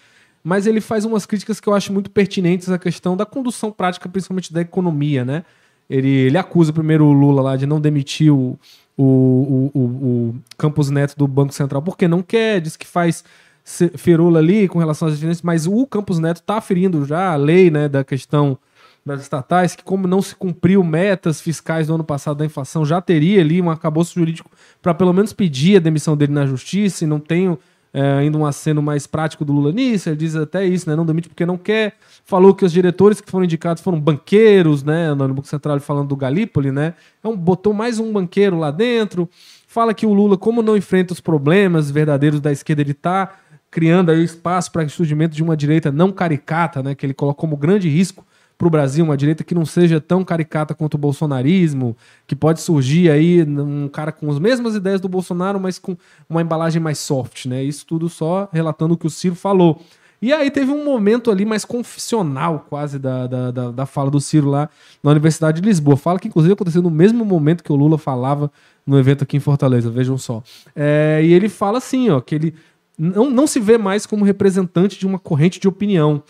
mas 0.44 0.66
ele 0.66 0.80
faz 0.80 1.04
umas 1.04 1.24
críticas 1.24 1.60
que 1.60 1.68
eu 1.68 1.74
acho 1.74 1.92
muito 1.92 2.10
pertinentes 2.10 2.68
à 2.68 2.78
questão 2.78 3.16
da 3.16 3.24
condução 3.24 3.70
prática, 3.70 4.08
principalmente 4.08 4.52
da 4.52 4.60
economia, 4.60 5.24
né? 5.24 5.44
Ele, 5.92 6.08
ele 6.08 6.38
acusa 6.38 6.72
primeiro 6.72 7.04
o 7.04 7.12
Lula 7.12 7.42
lá 7.42 7.54
de 7.54 7.66
não 7.66 7.78
demitir 7.78 8.32
o, 8.32 8.58
o, 8.96 9.70
o, 9.74 9.78
o, 9.78 10.34
Campos 10.56 10.88
Neto 10.88 11.14
do 11.18 11.28
Banco 11.28 11.52
Central 11.52 11.82
porque 11.82 12.08
não 12.08 12.22
quer, 12.22 12.62
diz 12.62 12.78
que 12.78 12.86
faz 12.86 13.22
ferula 13.62 14.38
ali 14.38 14.66
com 14.68 14.78
relação 14.78 15.06
às 15.06 15.14
diferenças, 15.14 15.42
mas 15.42 15.66
o 15.66 15.86
Campos 15.86 16.18
Neto 16.18 16.38
está 16.38 16.56
aferindo 16.56 17.04
já 17.04 17.32
a 17.32 17.36
lei 17.36 17.70
né, 17.70 17.90
da 17.90 18.02
questão 18.02 18.58
das 19.04 19.20
estatais, 19.20 19.76
que 19.76 19.84
como 19.84 20.08
não 20.08 20.22
se 20.22 20.34
cumpriu 20.34 20.82
metas 20.82 21.42
fiscais 21.42 21.88
do 21.88 21.94
ano 21.94 22.04
passado 22.04 22.38
da 22.38 22.46
inflação, 22.46 22.86
já 22.86 23.00
teria 23.00 23.42
ali 23.42 23.60
um 23.60 23.70
acabouço 23.70 24.14
jurídico 24.14 24.50
para 24.80 24.94
pelo 24.94 25.12
menos 25.12 25.34
pedir 25.34 25.76
a 25.76 25.80
demissão 25.80 26.16
dele 26.16 26.32
na 26.32 26.46
justiça 26.46 27.04
e 27.04 27.06
não 27.06 27.20
tenho 27.20 27.58
é, 27.94 28.12
ainda 28.12 28.38
um 28.38 28.46
aceno 28.46 28.80
mais 28.80 29.06
prático 29.06 29.44
do 29.44 29.52
Lula 29.52 29.70
nisso, 29.70 30.08
ele 30.08 30.16
diz 30.16 30.34
até 30.34 30.64
isso, 30.64 30.88
né? 30.88 30.96
Não 30.96 31.04
demite 31.04 31.28
porque 31.28 31.44
não 31.44 31.58
quer. 31.58 31.94
Falou 32.24 32.54
que 32.54 32.64
os 32.64 32.72
diretores 32.72 33.20
que 33.20 33.30
foram 33.30 33.44
indicados 33.44 33.82
foram 33.82 34.00
banqueiros, 34.00 34.82
né? 34.82 35.12
No 35.14 35.34
Banco 35.34 35.46
Central 35.46 35.78
falando 35.80 36.08
do 36.08 36.16
Galípoli, 36.16 36.72
né? 36.72 36.94
Então 37.18 37.36
botou 37.36 37.74
mais 37.74 37.98
um 37.98 38.10
banqueiro 38.10 38.58
lá 38.58 38.70
dentro. 38.70 39.28
Fala 39.66 39.92
que 39.92 40.06
o 40.06 40.12
Lula, 40.12 40.38
como 40.38 40.62
não 40.62 40.76
enfrenta 40.76 41.12
os 41.12 41.20
problemas 41.20 41.90
verdadeiros 41.90 42.40
da 42.40 42.50
esquerda, 42.50 42.80
ele 42.80 42.92
está 42.92 43.32
criando 43.70 44.10
aí 44.10 44.22
espaço 44.22 44.70
para 44.70 44.84
o 44.84 44.90
surgimento 44.90 45.34
de 45.34 45.42
uma 45.42 45.56
direita 45.56 45.90
não 45.92 46.10
caricata, 46.10 46.82
né? 46.82 46.94
Que 46.94 47.04
ele 47.04 47.14
coloca 47.14 47.40
como 47.40 47.56
grande 47.56 47.88
risco 47.88 48.24
para 48.56 48.66
o 48.66 48.70
Brasil, 48.70 49.04
uma 49.04 49.16
direita 49.16 49.42
que 49.42 49.54
não 49.54 49.64
seja 49.64 50.00
tão 50.00 50.24
caricata 50.24 50.74
quanto 50.74 50.94
o 50.94 50.98
bolsonarismo, 50.98 51.96
que 52.26 52.36
pode 52.36 52.60
surgir 52.60 53.10
aí 53.10 53.42
um 53.42 53.88
cara 53.88 54.12
com 54.12 54.30
as 54.30 54.38
mesmas 54.38 54.74
ideias 54.74 55.00
do 55.00 55.08
Bolsonaro, 55.08 55.58
mas 55.58 55.78
com 55.78 55.96
uma 56.28 56.42
embalagem 56.42 56.80
mais 56.80 56.98
soft, 56.98 57.46
né? 57.46 57.62
Isso 57.62 57.84
tudo 57.86 58.08
só 58.08 58.48
relatando 58.52 58.94
o 58.94 58.96
que 58.96 59.06
o 59.06 59.10
Ciro 59.10 59.34
falou. 59.34 59.82
E 60.22 60.32
aí 60.32 60.52
teve 60.52 60.70
um 60.70 60.84
momento 60.84 61.32
ali 61.32 61.44
mais 61.44 61.64
confissional, 61.64 62.64
quase, 62.70 62.96
da, 62.96 63.26
da, 63.26 63.50
da, 63.50 63.70
da, 63.72 63.86
fala 63.86 64.08
do 64.08 64.20
Ciro 64.20 64.48
lá 64.48 64.70
na 65.02 65.10
Universidade 65.10 65.60
de 65.60 65.66
Lisboa. 65.66 65.96
Fala 65.96 66.20
que, 66.20 66.28
inclusive, 66.28 66.52
aconteceu 66.54 66.80
no 66.80 66.90
mesmo 66.90 67.24
momento 67.24 67.64
que 67.64 67.72
o 67.72 67.76
Lula 67.76 67.98
falava 67.98 68.48
no 68.86 68.96
evento 68.96 69.24
aqui 69.24 69.36
em 69.36 69.40
Fortaleza, 69.40 69.90
vejam 69.90 70.16
só. 70.16 70.40
É, 70.76 71.20
e 71.24 71.32
ele 71.32 71.48
fala 71.48 71.78
assim, 71.78 72.08
ó, 72.08 72.20
que 72.20 72.36
ele 72.36 72.54
não, 72.96 73.28
não 73.28 73.48
se 73.48 73.58
vê 73.58 73.76
mais 73.76 74.06
como 74.06 74.24
representante 74.24 74.96
de 74.96 75.04
uma 75.04 75.18
corrente 75.18 75.58
de 75.58 75.66
opinião 75.66 76.22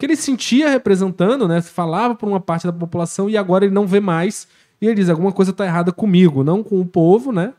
que 0.00 0.06
ele 0.06 0.16
sentia 0.16 0.70
representando, 0.70 1.46
né? 1.46 1.60
Falava 1.60 2.14
para 2.14 2.26
uma 2.26 2.40
parte 2.40 2.66
da 2.66 2.72
população 2.72 3.28
e 3.28 3.36
agora 3.36 3.66
ele 3.66 3.74
não 3.74 3.86
vê 3.86 4.00
mais. 4.00 4.48
E 4.80 4.86
ele 4.86 4.94
diz: 4.94 5.10
alguma 5.10 5.30
coisa 5.30 5.50
está 5.50 5.66
errada 5.66 5.92
comigo, 5.92 6.42
não 6.42 6.62
com 6.62 6.80
o 6.80 6.86
povo, 6.86 7.30
né? 7.30 7.52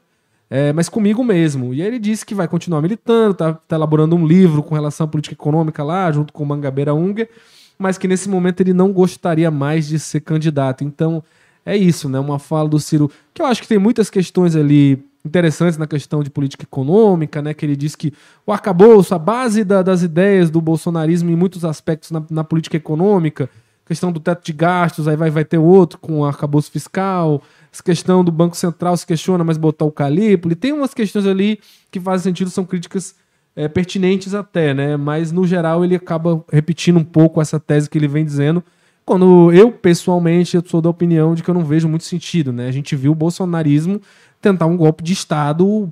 É, 0.49 0.73
mas 0.73 0.89
comigo 0.89 1.23
mesmo. 1.23 1.71
E 1.71 1.83
aí 1.83 1.87
ele 1.87 1.99
disse 1.99 2.25
que 2.25 2.33
vai 2.33 2.47
continuar 2.47 2.81
militando, 2.81 3.35
tá, 3.35 3.53
tá, 3.53 3.75
elaborando 3.75 4.15
um 4.15 4.25
livro 4.25 4.63
com 4.63 4.73
relação 4.73 5.05
à 5.05 5.07
política 5.07 5.35
econômica 5.35 5.83
lá, 5.83 6.11
junto 6.11 6.33
com 6.33 6.41
o 6.41 6.45
Mangabeira 6.45 6.95
Unger, 6.95 7.29
mas 7.77 7.99
que 7.99 8.07
nesse 8.07 8.27
momento 8.27 8.59
ele 8.59 8.73
não 8.73 8.91
gostaria 8.91 9.51
mais 9.51 9.87
de 9.87 9.99
ser 9.99 10.21
candidato. 10.21 10.83
Então 10.83 11.23
é 11.63 11.77
isso, 11.77 12.09
né? 12.09 12.19
Uma 12.19 12.39
fala 12.39 12.67
do 12.67 12.79
Ciro, 12.79 13.09
que 13.35 13.41
eu 13.43 13.45
acho 13.45 13.61
que 13.61 13.67
tem 13.67 13.77
muitas 13.77 14.09
questões 14.09 14.55
ali 14.55 15.05
interessantes 15.25 15.77
na 15.77 15.87
questão 15.87 16.23
de 16.23 16.29
política 16.29 16.63
econômica, 16.63 17.41
né? 17.41 17.53
Que 17.53 17.65
ele 17.65 17.75
diz 17.75 17.95
que 17.95 18.13
o 18.45 18.51
arcabouço, 18.51 19.13
a 19.13 19.19
base 19.19 19.63
da, 19.63 19.81
das 19.81 20.01
ideias 20.01 20.49
do 20.49 20.61
bolsonarismo 20.61 21.29
em 21.29 21.35
muitos 21.35 21.63
aspectos 21.63 22.11
na, 22.11 22.23
na, 22.29 22.43
política 22.43 22.77
econômica, 22.77 23.49
questão 23.85 24.11
do 24.11 24.19
teto 24.19 24.45
de 24.45 24.53
gastos, 24.53 25.07
aí 25.07 25.15
vai, 25.15 25.29
vai 25.29 25.43
ter 25.43 25.57
outro 25.57 25.99
com 25.99 26.19
o 26.19 26.25
arcabouço 26.25 26.71
fiscal, 26.71 27.41
essa 27.71 27.83
questão 27.83 28.23
do 28.23 28.31
Banco 28.31 28.55
Central 28.55 28.95
se 28.95 29.05
questiona, 29.05 29.43
mas 29.43 29.57
botar 29.57 29.85
o 29.85 29.91
Calípoli, 29.91 30.55
tem 30.55 30.71
umas 30.71 30.93
questões 30.93 31.25
ali 31.25 31.59
que 31.89 31.99
fazem 31.99 32.31
sentido, 32.31 32.49
são 32.49 32.65
críticas 32.65 33.15
é, 33.55 33.67
pertinentes 33.67 34.33
até, 34.33 34.73
né? 34.73 34.97
Mas 34.97 35.31
no 35.31 35.45
geral 35.45 35.83
ele 35.83 35.95
acaba 35.95 36.43
repetindo 36.51 36.97
um 36.97 37.03
pouco 37.03 37.41
essa 37.41 37.59
tese 37.59 37.89
que 37.89 37.97
ele 37.97 38.07
vem 38.07 38.23
dizendo, 38.23 38.63
quando 39.05 39.51
eu, 39.51 39.71
pessoalmente, 39.71 40.55
eu 40.55 40.63
sou 40.65 40.81
da 40.81 40.89
opinião 40.89 41.35
de 41.35 41.43
que 41.43 41.49
eu 41.49 41.53
não 41.53 41.65
vejo 41.65 41.89
muito 41.89 42.05
sentido, 42.05 42.53
né? 42.53 42.67
A 42.67 42.71
gente 42.71 42.95
viu 42.95 43.11
o 43.11 43.15
bolsonarismo 43.15 43.99
tentar 44.41 44.65
um 44.65 44.75
golpe 44.75 45.03
de 45.03 45.13
Estado 45.13 45.91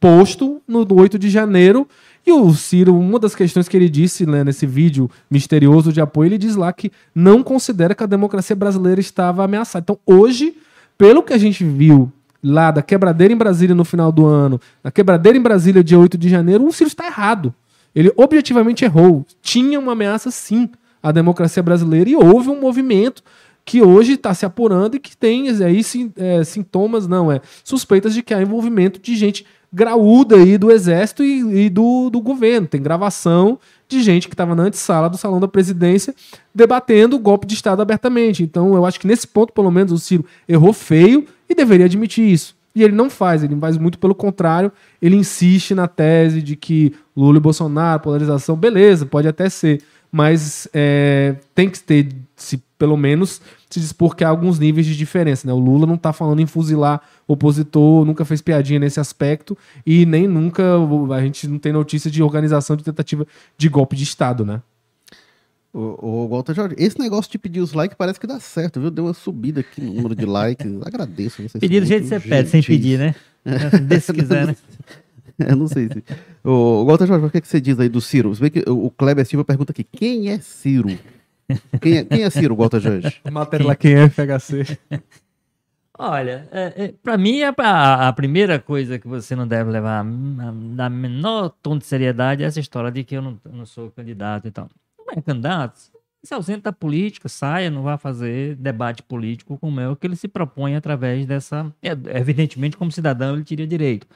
posto 0.00 0.60
no 0.66 0.86
8 0.90 1.18
de 1.18 1.30
janeiro. 1.30 1.86
E 2.26 2.32
o 2.32 2.52
Ciro, 2.52 2.98
uma 2.98 3.18
das 3.18 3.34
questões 3.34 3.68
que 3.68 3.76
ele 3.76 3.88
disse 3.88 4.26
né, 4.26 4.44
nesse 4.44 4.66
vídeo 4.66 5.10
misterioso 5.30 5.92
de 5.92 6.00
apoio, 6.00 6.28
ele 6.28 6.38
diz 6.38 6.56
lá 6.56 6.72
que 6.72 6.90
não 7.14 7.42
considera 7.42 7.94
que 7.94 8.02
a 8.02 8.06
democracia 8.06 8.56
brasileira 8.56 9.00
estava 9.00 9.44
ameaçada. 9.44 9.82
Então, 9.82 9.98
hoje, 10.04 10.56
pelo 10.96 11.22
que 11.22 11.32
a 11.32 11.38
gente 11.38 11.64
viu 11.64 12.12
lá 12.42 12.70
da 12.70 12.82
quebradeira 12.82 13.32
em 13.32 13.36
Brasília 13.36 13.74
no 13.74 13.84
final 13.84 14.12
do 14.12 14.26
ano, 14.26 14.60
da 14.82 14.90
quebradeira 14.90 15.38
em 15.38 15.40
Brasília 15.40 15.82
dia 15.82 15.98
8 15.98 16.18
de 16.18 16.28
janeiro, 16.28 16.66
o 16.66 16.72
Ciro 16.72 16.88
está 16.88 17.06
errado. 17.06 17.54
Ele 17.94 18.12
objetivamente 18.16 18.84
errou. 18.84 19.24
Tinha 19.40 19.78
uma 19.78 19.92
ameaça, 19.92 20.30
sim, 20.30 20.68
à 21.02 21.10
democracia 21.10 21.62
brasileira 21.62 22.10
e 22.10 22.16
houve 22.16 22.48
um 22.50 22.60
movimento 22.60 23.22
que 23.68 23.82
hoje 23.82 24.14
está 24.14 24.32
se 24.32 24.46
apurando 24.46 24.96
e 24.96 24.98
que 24.98 25.14
tem 25.14 25.50
aí 25.50 25.82
é, 26.16 26.42
sintomas, 26.42 27.06
não, 27.06 27.30
é 27.30 27.38
suspeitas 27.62 28.14
de 28.14 28.22
que 28.22 28.32
há 28.32 28.40
envolvimento 28.40 28.98
de 28.98 29.14
gente 29.14 29.44
graúda 29.70 30.36
aí 30.36 30.56
do 30.56 30.72
exército 30.72 31.22
e, 31.22 31.66
e 31.66 31.68
do, 31.68 32.08
do 32.08 32.18
governo. 32.18 32.66
Tem 32.66 32.80
gravação 32.80 33.58
de 33.86 34.02
gente 34.02 34.26
que 34.26 34.32
estava 34.32 34.54
na 34.54 34.62
antessala 34.62 35.10
do 35.10 35.18
salão 35.18 35.38
da 35.38 35.46
presidência 35.46 36.14
debatendo 36.54 37.16
o 37.16 37.18
golpe 37.18 37.46
de 37.46 37.52
Estado 37.52 37.82
abertamente. 37.82 38.42
Então 38.42 38.74
eu 38.74 38.86
acho 38.86 38.98
que 38.98 39.06
nesse 39.06 39.26
ponto, 39.26 39.52
pelo 39.52 39.70
menos, 39.70 39.92
o 39.92 39.98
Ciro 39.98 40.24
errou 40.48 40.72
feio 40.72 41.26
e 41.46 41.54
deveria 41.54 41.84
admitir 41.84 42.24
isso. 42.24 42.56
E 42.74 42.82
ele 42.82 42.94
não 42.94 43.10
faz, 43.10 43.44
ele 43.44 43.54
faz 43.56 43.76
muito 43.76 43.98
pelo 43.98 44.14
contrário, 44.14 44.72
ele 45.02 45.16
insiste 45.16 45.74
na 45.74 45.86
tese 45.86 46.40
de 46.40 46.56
que 46.56 46.94
Lula 47.14 47.36
e 47.36 47.40
Bolsonaro, 47.40 48.00
polarização, 48.00 48.56
beleza, 48.56 49.04
pode 49.04 49.28
até 49.28 49.50
ser, 49.50 49.82
mas 50.10 50.66
é, 50.72 51.36
tem 51.54 51.68
que 51.68 51.80
ter, 51.80 52.08
se 52.34 52.62
pelo 52.78 52.96
menos 52.96 53.40
se 53.68 53.80
dispor 53.80 54.14
que 54.14 54.22
há 54.22 54.28
alguns 54.28 54.58
níveis 54.58 54.86
de 54.86 54.96
diferença. 54.96 55.46
Né? 55.46 55.52
O 55.52 55.58
Lula 55.58 55.86
não 55.86 55.96
está 55.96 56.12
falando 56.12 56.40
em 56.40 56.46
fuzilar 56.46 57.02
opositor, 57.26 58.04
nunca 58.04 58.24
fez 58.24 58.40
piadinha 58.40 58.78
nesse 58.78 59.00
aspecto 59.00 59.58
e 59.84 60.06
nem 60.06 60.26
nunca 60.28 60.64
a 61.12 61.20
gente 61.20 61.48
não 61.48 61.58
tem 61.58 61.72
notícia 61.72 62.10
de 62.10 62.22
organização 62.22 62.76
de 62.76 62.84
tentativa 62.84 63.26
de 63.56 63.68
golpe 63.68 63.96
de 63.96 64.04
Estado, 64.04 64.44
né? 64.44 64.62
Ô, 65.72 66.26
Walter 66.28 66.54
Jorge, 66.54 66.74
esse 66.78 66.98
negócio 66.98 67.30
de 67.30 67.38
pedir 67.38 67.60
os 67.60 67.72
likes 67.72 67.96
parece 67.96 68.18
que 68.18 68.26
dá 68.26 68.40
certo, 68.40 68.80
viu? 68.80 68.90
Deu 68.90 69.04
uma 69.04 69.14
subida 69.14 69.60
aqui 69.60 69.80
no 69.82 69.92
número 69.92 70.14
de 70.14 70.24
likes. 70.24 70.66
Agradeço 70.82 71.42
vocês. 71.42 71.60
Pedir 71.60 71.80
do 71.80 71.86
jeito 71.86 72.04
que 72.04 72.08
você 72.08 72.20
pede, 72.20 72.48
sem 72.48 72.62
pedir, 72.62 72.98
né? 72.98 73.14
Desse 73.82 74.06
se 74.06 74.12
quiser, 74.14 74.46
né? 74.48 74.56
Eu 75.38 75.56
não 75.56 75.68
sei 75.68 75.88
se. 75.88 76.02
Ô, 76.42 76.84
Walter 76.86 77.06
Jorge, 77.06 77.26
o 77.26 77.30
que, 77.30 77.38
é 77.38 77.40
que 77.40 77.46
você 77.46 77.60
diz 77.60 77.78
aí 77.78 77.88
do 77.88 78.00
Ciro? 78.00 78.34
Você 78.34 78.40
vê 78.40 78.50
que 78.50 78.64
o 78.68 78.90
Kleber 78.90 79.24
Silva 79.26 79.44
pergunta 79.44 79.70
aqui: 79.70 79.84
quem 79.84 80.30
é 80.30 80.38
Ciro? 80.40 80.88
Quem 81.80 81.98
é, 81.98 82.04
quem 82.04 82.22
é 82.22 82.30
Ciro, 82.30 82.54
Walter 82.54 82.80
Jorge? 82.80 83.20
Matéria 83.30 83.66
lá, 83.66 83.74
quem 83.74 83.94
é 83.94 84.08
FHC? 84.08 84.78
Olha, 85.98 86.48
é, 86.52 86.84
é, 86.84 86.94
para 87.02 87.18
mim 87.18 87.40
é 87.40 87.52
a, 87.56 88.08
a, 88.08 88.12
primeira 88.12 88.58
coisa 88.60 88.98
que 88.98 89.08
você 89.08 89.34
não 89.34 89.48
deve 89.48 89.70
levar 89.70 90.04
na 90.04 90.88
menor 90.88 91.48
tom 91.60 91.76
de 91.76 91.84
seriedade 91.84 92.44
é 92.44 92.46
essa 92.46 92.60
história 92.60 92.90
de 92.92 93.02
que 93.02 93.16
eu 93.16 93.22
não, 93.22 93.40
não 93.50 93.66
sou 93.66 93.90
candidato 93.90 94.46
e 94.46 94.50
tal. 94.50 94.68
Não 94.98 95.14
é 95.16 95.20
candidato, 95.20 95.90
se 96.22 96.34
ausenta 96.34 96.64
da 96.64 96.72
política, 96.72 97.28
saia, 97.28 97.70
não 97.70 97.82
vá 97.82 97.96
fazer 97.96 98.56
debate 98.56 99.02
político 99.02 99.56
como 99.58 99.80
é 99.80 99.88
o 99.88 99.96
que 99.96 100.06
ele 100.06 100.16
se 100.16 100.28
propõe 100.28 100.74
através 100.76 101.26
dessa. 101.26 101.72
É, 101.82 101.90
evidentemente, 102.18 102.76
como 102.76 102.92
cidadão, 102.92 103.34
ele 103.34 103.44
teria 103.44 103.66
direito. 103.66 104.06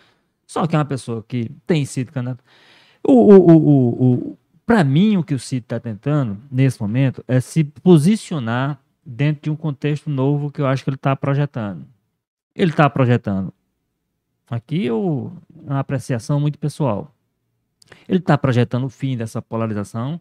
Só 0.46 0.66
que 0.66 0.74
é 0.74 0.78
uma 0.78 0.84
pessoa 0.84 1.24
que 1.26 1.50
tem 1.66 1.84
sido 1.84 2.12
candidato. 2.12 2.44
O, 3.02 3.12
o, 3.12 3.36
o, 3.36 4.04
o, 4.04 4.38
Para 4.64 4.84
mim, 4.84 5.16
o 5.16 5.24
que 5.24 5.34
o 5.34 5.38
Cid 5.38 5.64
está 5.64 5.80
tentando, 5.80 6.38
nesse 6.50 6.80
momento, 6.80 7.24
é 7.26 7.40
se 7.40 7.64
posicionar 7.64 8.80
dentro 9.04 9.42
de 9.42 9.50
um 9.50 9.56
contexto 9.56 10.08
novo 10.08 10.50
que 10.50 10.60
eu 10.60 10.66
acho 10.66 10.84
que 10.84 10.90
ele 10.90 10.96
está 10.96 11.14
projetando. 11.16 11.86
Ele 12.54 12.70
está 12.70 12.88
projetando. 12.88 13.52
Aqui 14.48 14.84
eu, 14.84 15.32
uma 15.54 15.80
apreciação 15.80 16.38
muito 16.38 16.58
pessoal. 16.58 17.12
Ele 18.08 18.18
está 18.18 18.38
projetando 18.38 18.84
o 18.84 18.88
fim 18.88 19.16
dessa 19.16 19.42
polarização, 19.42 20.20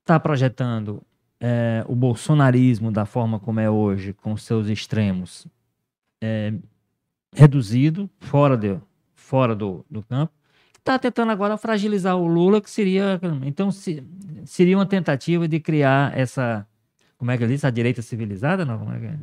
está 0.00 0.18
projetando 0.18 1.02
é, 1.40 1.84
o 1.88 1.94
bolsonarismo 1.94 2.90
da 2.90 3.04
forma 3.04 3.38
como 3.38 3.60
é 3.60 3.70
hoje, 3.70 4.12
com 4.12 4.36
seus 4.36 4.68
extremos, 4.68 5.46
é, 6.20 6.54
reduzido, 7.32 8.08
fora 8.18 8.56
de, 8.56 8.78
fora 9.14 9.54
do, 9.54 9.84
do 9.90 10.02
campo. 10.02 10.32
Está 10.80 10.98
tentando 10.98 11.30
agora 11.30 11.56
fragilizar 11.56 12.16
o 12.16 12.26
Lula, 12.26 12.60
que 12.60 12.70
seria. 12.70 13.20
Então, 13.44 13.70
se, 13.70 14.02
seria 14.44 14.76
uma 14.76 14.86
tentativa 14.86 15.46
de 15.46 15.60
criar 15.60 16.16
essa. 16.18 16.66
Como 17.16 17.30
é 17.30 17.36
que 17.36 17.44
ele 17.44 17.52
diz? 17.52 17.64
A 17.64 17.70
direita 17.70 18.02
civilizada? 18.02 18.64
Não, 18.64 18.92
é 18.92 18.98
que 18.98 19.06
é? 19.06 19.18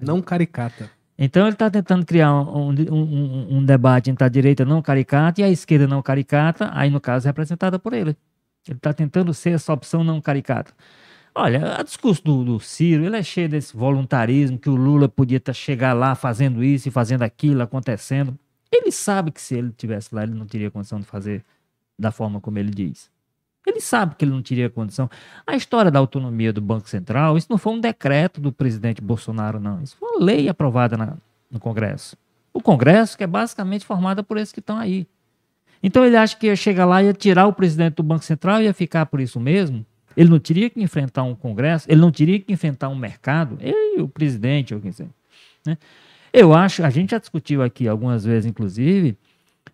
não 0.00 0.22
caricata. 0.22 0.90
Então 1.18 1.42
ele 1.42 1.52
está 1.52 1.70
tentando 1.70 2.06
criar 2.06 2.32
um, 2.32 2.70
um, 2.70 2.94
um, 2.94 3.56
um, 3.58 3.64
debate 3.64 4.10
entre 4.10 4.24
a 4.24 4.28
direita 4.28 4.64
não 4.64 4.80
caricata 4.80 5.42
e 5.42 5.44
a 5.44 5.50
esquerda 5.50 5.86
não 5.86 6.00
caricata, 6.00 6.70
aí 6.72 6.88
no 6.88 6.98
caso 7.00 7.26
representada 7.26 7.78
por 7.78 7.92
ele. 7.92 8.16
Ele 8.66 8.76
está 8.76 8.92
tentando 8.94 9.34
ser 9.34 9.50
essa 9.50 9.72
opção 9.72 10.02
não 10.02 10.20
caricata. 10.20 10.72
Olha, 11.34 11.78
o 11.78 11.84
discurso 11.84 12.24
do, 12.24 12.44
do, 12.44 12.60
Ciro, 12.60 13.04
ele 13.04 13.16
é 13.16 13.22
cheio 13.22 13.48
desse 13.48 13.76
voluntarismo, 13.76 14.58
que 14.58 14.68
o 14.68 14.74
Lula 14.74 15.08
podia 15.08 15.38
tá, 15.38 15.52
chegar 15.52 15.92
lá 15.92 16.14
fazendo 16.14 16.64
isso 16.64 16.88
e 16.88 16.90
fazendo 16.90 17.22
aquilo, 17.22 17.62
acontecendo. 17.62 18.36
Ele 18.72 18.92
sabe 18.92 19.30
que 19.30 19.40
se 19.40 19.54
ele 19.54 19.72
tivesse 19.72 20.14
lá, 20.14 20.22
ele 20.22 20.34
não 20.34 20.46
teria 20.46 20.70
condição 20.70 21.00
de 21.00 21.06
fazer 21.06 21.44
da 21.98 22.10
forma 22.10 22.40
como 22.40 22.58
ele 22.58 22.70
diz. 22.70 23.10
Ele 23.66 23.80
sabe 23.80 24.14
que 24.14 24.24
ele 24.24 24.32
não 24.32 24.42
teria 24.42 24.70
condição. 24.70 25.10
A 25.46 25.54
história 25.54 25.90
da 25.90 25.98
autonomia 25.98 26.52
do 26.52 26.60
Banco 26.60 26.88
Central, 26.88 27.36
isso 27.36 27.48
não 27.50 27.58
foi 27.58 27.72
um 27.74 27.80
decreto 27.80 28.40
do 28.40 28.50
presidente 28.50 29.02
Bolsonaro, 29.02 29.60
não. 29.60 29.82
Isso 29.82 29.96
foi 29.98 30.08
uma 30.08 30.24
lei 30.24 30.48
aprovada 30.48 30.96
na, 30.96 31.16
no 31.50 31.60
Congresso. 31.60 32.16
O 32.52 32.60
Congresso, 32.60 33.16
que 33.16 33.24
é 33.24 33.26
basicamente 33.26 33.84
formado 33.84 34.24
por 34.24 34.38
esses 34.38 34.52
que 34.52 34.60
estão 34.60 34.78
aí. 34.78 35.06
Então 35.82 36.04
ele 36.04 36.16
acha 36.16 36.36
que 36.36 36.46
ia 36.46 36.56
chegar 36.56 36.84
lá, 36.84 37.02
ia 37.02 37.12
tirar 37.12 37.46
o 37.46 37.52
presidente 37.52 37.94
do 37.94 38.02
Banco 38.02 38.24
Central 38.24 38.60
e 38.60 38.64
ia 38.64 38.74
ficar 38.74 39.06
por 39.06 39.20
isso 39.20 39.38
mesmo. 39.38 39.84
Ele 40.16 40.28
não 40.28 40.38
teria 40.38 40.68
que 40.68 40.82
enfrentar 40.82 41.22
um 41.22 41.34
Congresso, 41.34 41.86
ele 41.88 42.00
não 42.00 42.10
teria 42.10 42.40
que 42.40 42.52
enfrentar 42.52 42.88
um 42.88 42.96
mercado, 42.96 43.56
ele, 43.60 44.02
o 44.02 44.08
presidente, 44.08 44.74
ou 44.74 44.80
quem 44.80 44.92
seja. 44.92 45.10
Né? 45.64 45.78
Eu 46.32 46.54
acho, 46.54 46.84
a 46.84 46.90
gente 46.90 47.10
já 47.10 47.18
discutiu 47.18 47.62
aqui 47.62 47.88
algumas 47.88 48.24
vezes, 48.24 48.46
inclusive, 48.46 49.16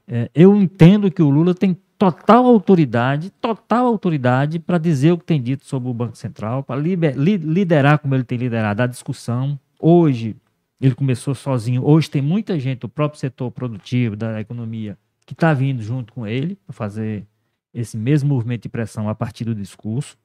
é, 0.09 0.31
eu 0.35 0.57
entendo 0.57 1.11
que 1.11 1.23
o 1.23 1.29
Lula 1.29 1.55
tem 1.55 1.77
total 1.99 2.47
autoridade, 2.47 3.31
total 3.41 3.87
autoridade 3.87 4.59
para 4.59 4.79
dizer 4.79 5.13
o 5.13 5.19
que 5.19 5.25
tem 5.25 5.41
dito 5.41 5.67
sobre 5.67 5.89
o 5.89 5.95
Banco 5.95 6.17
Central, 6.17 6.63
para 6.63 6.77
liderar 6.77 7.99
como 7.99 8.15
ele 8.15 8.25
tem 8.25 8.39
liderado 8.39 8.83
a 8.83 8.87
discussão. 8.87 9.59
Hoje, 9.81 10.37
ele 10.81 10.95
começou 10.95 11.35
sozinho, 11.35 11.85
hoje 11.85 12.11
tem 12.11 12.23
muita 12.23 12.59
gente 12.59 12.81
do 12.81 12.89
próprio 12.89 13.19
setor 13.19 13.51
produtivo, 13.51 14.15
da 14.15 14.41
economia, 14.41 14.99
que 15.25 15.33
está 15.33 15.53
vindo 15.55 15.83
junto 15.83 16.13
com 16.13 16.27
ele 16.27 16.57
para 16.67 16.75
fazer 16.75 17.27
esse 17.73 17.97
mesmo 17.97 18.29
movimento 18.29 18.63
de 18.63 18.69
pressão 18.69 19.09
a 19.09 19.15
partir 19.15 19.45
do 19.45 19.55
discurso. 19.55 20.17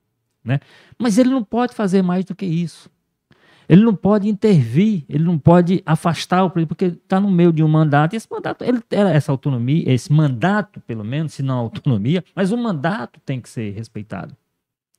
Né? 0.44 0.60
Mas 0.98 1.18
ele 1.18 1.30
não 1.30 1.44
pode 1.44 1.74
fazer 1.74 2.02
mais 2.02 2.26
do 2.26 2.36
que 2.36 2.46
isso. 2.46 2.90
Ele 3.72 3.86
não 3.86 3.96
pode 3.96 4.28
intervir, 4.28 5.06
ele 5.08 5.24
não 5.24 5.40
pode 5.40 5.82
afastar 5.86 6.44
o 6.44 6.50
presidente, 6.50 6.68
porque 6.68 6.86
está 6.88 7.22
no 7.22 7.32
meio 7.32 7.54
de 7.54 7.64
um 7.64 7.70
mandato. 7.70 8.12
E 8.12 8.18
esse 8.18 8.28
mandato, 8.30 8.66
ele, 8.66 8.84
essa 8.92 9.32
autonomia, 9.32 9.90
esse 9.90 10.12
mandato, 10.12 10.82
pelo 10.82 11.06
menos, 11.06 11.32
se 11.32 11.42
não 11.42 11.58
autonomia, 11.58 12.22
mas 12.36 12.52
o 12.52 12.58
mandato 12.58 13.22
tem 13.26 13.40
que 13.40 13.48
ser 13.48 13.72
respeitado. 13.74 14.36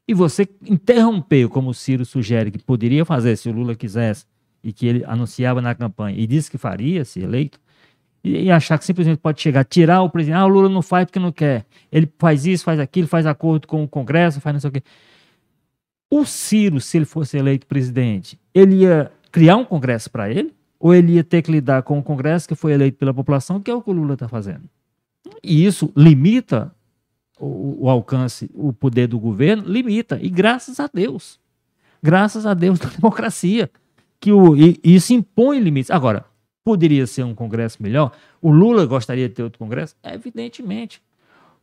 E 0.08 0.14
você 0.14 0.48
interrompeu, 0.66 1.50
como 1.50 1.68
o 1.68 1.74
Ciro 1.74 2.06
sugere 2.06 2.50
que 2.50 2.58
poderia 2.58 3.04
fazer 3.04 3.36
se 3.36 3.46
o 3.50 3.52
Lula 3.52 3.74
quisesse, 3.74 4.24
e 4.64 4.72
que 4.72 4.86
ele 4.86 5.04
anunciava 5.04 5.60
na 5.60 5.74
campanha 5.74 6.18
e 6.18 6.26
disse 6.26 6.50
que 6.50 6.56
faria, 6.56 7.04
se 7.04 7.20
eleito, 7.20 7.60
e, 8.24 8.44
e 8.44 8.50
achar 8.50 8.78
que 8.78 8.86
simplesmente 8.86 9.18
pode 9.18 9.42
chegar, 9.42 9.66
tirar 9.66 10.00
o 10.00 10.08
presidente. 10.08 10.38
Ah, 10.38 10.46
o 10.46 10.48
Lula 10.48 10.70
não 10.70 10.80
faz 10.80 11.04
porque 11.04 11.18
não 11.18 11.30
quer. 11.30 11.66
Ele 11.90 12.10
faz 12.18 12.46
isso, 12.46 12.64
faz 12.64 12.80
aquilo, 12.80 13.06
faz 13.06 13.26
acordo 13.26 13.68
com 13.68 13.84
o 13.84 13.88
Congresso, 13.88 14.40
faz 14.40 14.54
não 14.54 14.60
sei 14.60 14.70
o 14.70 14.72
quê. 14.72 14.82
O 16.08 16.24
Ciro, 16.24 16.80
se 16.80 16.96
ele 16.96 17.04
fosse 17.04 17.36
eleito 17.36 17.66
presidente, 17.66 18.40
ele 18.55 18.82
ia 18.82 19.11
criar 19.30 19.57
um 19.57 19.64
Congresso 19.64 20.11
para 20.11 20.30
ele? 20.30 20.55
Ou 20.78 20.94
ele 20.94 21.12
ia 21.12 21.24
ter 21.24 21.42
que 21.42 21.50
lidar 21.50 21.82
com 21.82 21.98
o 21.98 22.03
Congresso 22.03 22.48
que 22.48 22.55
foi 22.55 22.72
eleito 22.72 22.98
pela 22.98 23.14
população, 23.14 23.61
que 23.61 23.70
é 23.70 23.74
o 23.74 23.80
que 23.80 23.90
o 23.90 23.92
Lula 23.92 24.14
está 24.14 24.28
fazendo? 24.28 24.62
E 25.42 25.64
isso 25.64 25.92
limita 25.96 26.74
o, 27.38 27.84
o, 27.84 27.88
alcance, 27.88 28.50
o 28.55 28.72
poder 28.72 29.07
do 29.07 29.18
governo, 29.18 29.64
limita. 29.66 30.18
E 30.20 30.28
graças 30.28 30.80
a 30.80 30.90
Deus, 30.92 31.38
graças 32.03 32.46
a 32.46 32.55
Deus 32.55 32.78
da 32.80 32.88
democracia, 32.88 33.70
que 34.20 34.32
o, 34.32 34.57
e, 34.57 34.78
isso 34.82 35.12
impõe 35.12 35.61
limites. 35.61 35.90
Agora, 35.90 36.24
poderia 36.64 37.07
ser 37.07 37.24
um 37.24 37.34
Congresso 37.34 37.82
melhor? 37.82 38.12
O 38.40 38.50
Lula 38.50 38.86
gostaria 38.86 39.28
de 39.28 39.34
ter 39.34 39.42
outro 39.42 39.59
Congresso? 39.59 39.96
Evidentemente. 40.03 41.03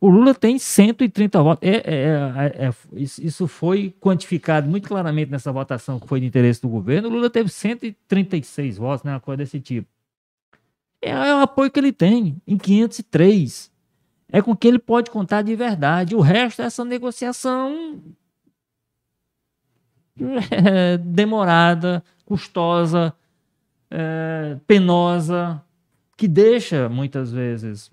O 0.00 0.08
Lula 0.08 0.34
tem 0.34 0.58
130 0.58 1.42
votos. 1.42 1.68
É, 1.68 1.76
é, 1.76 2.64
é, 2.64 2.68
é 2.68 2.74
isso 2.96 3.46
foi 3.46 3.94
quantificado 4.00 4.68
muito 4.68 4.88
claramente 4.88 5.30
nessa 5.30 5.52
votação 5.52 6.00
que 6.00 6.08
foi 6.08 6.20
de 6.20 6.26
interesse 6.26 6.62
do 6.62 6.68
governo. 6.70 7.08
O 7.08 7.12
Lula 7.12 7.28
teve 7.28 7.50
136 7.50 8.78
votos, 8.78 9.04
né, 9.04 9.12
uma 9.12 9.20
coisa 9.20 9.38
desse 9.38 9.60
tipo. 9.60 9.86
É, 11.02 11.10
é, 11.10 11.34
o 11.34 11.40
apoio 11.40 11.70
que 11.70 11.78
ele 11.78 11.92
tem, 11.92 12.40
em 12.46 12.56
503. 12.56 13.70
É 14.32 14.40
com 14.40 14.56
que 14.56 14.68
ele 14.68 14.78
pode 14.78 15.10
contar 15.10 15.42
de 15.42 15.54
verdade. 15.54 16.14
O 16.14 16.20
resto 16.20 16.62
é 16.62 16.64
essa 16.64 16.84
negociação 16.84 18.00
é, 20.50 20.96
demorada, 20.96 22.02
custosa, 22.24 23.12
é, 23.90 24.56
penosa, 24.66 25.62
que 26.16 26.28
deixa 26.28 26.88
muitas 26.88 27.32
vezes 27.32 27.90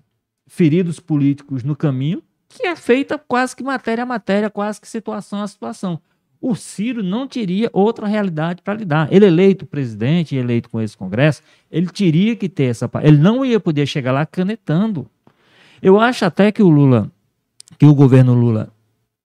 feridos 0.48 0.98
políticos 0.98 1.62
no 1.62 1.76
caminho, 1.76 2.22
que 2.48 2.66
é 2.66 2.74
feita 2.74 3.18
quase 3.18 3.54
que 3.54 3.62
matéria 3.62 4.02
a 4.02 4.06
matéria, 4.06 4.50
quase 4.50 4.80
que 4.80 4.88
situação 4.88 5.42
a 5.42 5.46
situação. 5.46 6.00
O 6.40 6.54
Ciro 6.54 7.02
não 7.02 7.26
teria 7.26 7.68
outra 7.72 8.06
realidade 8.06 8.62
para 8.62 8.74
lidar. 8.74 9.08
Ele 9.12 9.26
eleito 9.26 9.66
presidente, 9.66 10.34
eleito 10.34 10.70
com 10.70 10.80
esse 10.80 10.96
Congresso, 10.96 11.42
ele 11.70 11.88
teria 11.88 12.34
que 12.34 12.48
ter 12.48 12.64
essa. 12.64 12.88
Ele 13.02 13.18
não 13.18 13.44
ia 13.44 13.60
poder 13.60 13.86
chegar 13.86 14.12
lá 14.12 14.24
canetando. 14.24 15.06
Eu 15.82 16.00
acho 16.00 16.24
até 16.24 16.50
que 16.50 16.62
o 16.62 16.68
Lula, 16.68 17.10
que 17.76 17.84
o 17.84 17.94
governo 17.94 18.34
Lula, 18.34 18.72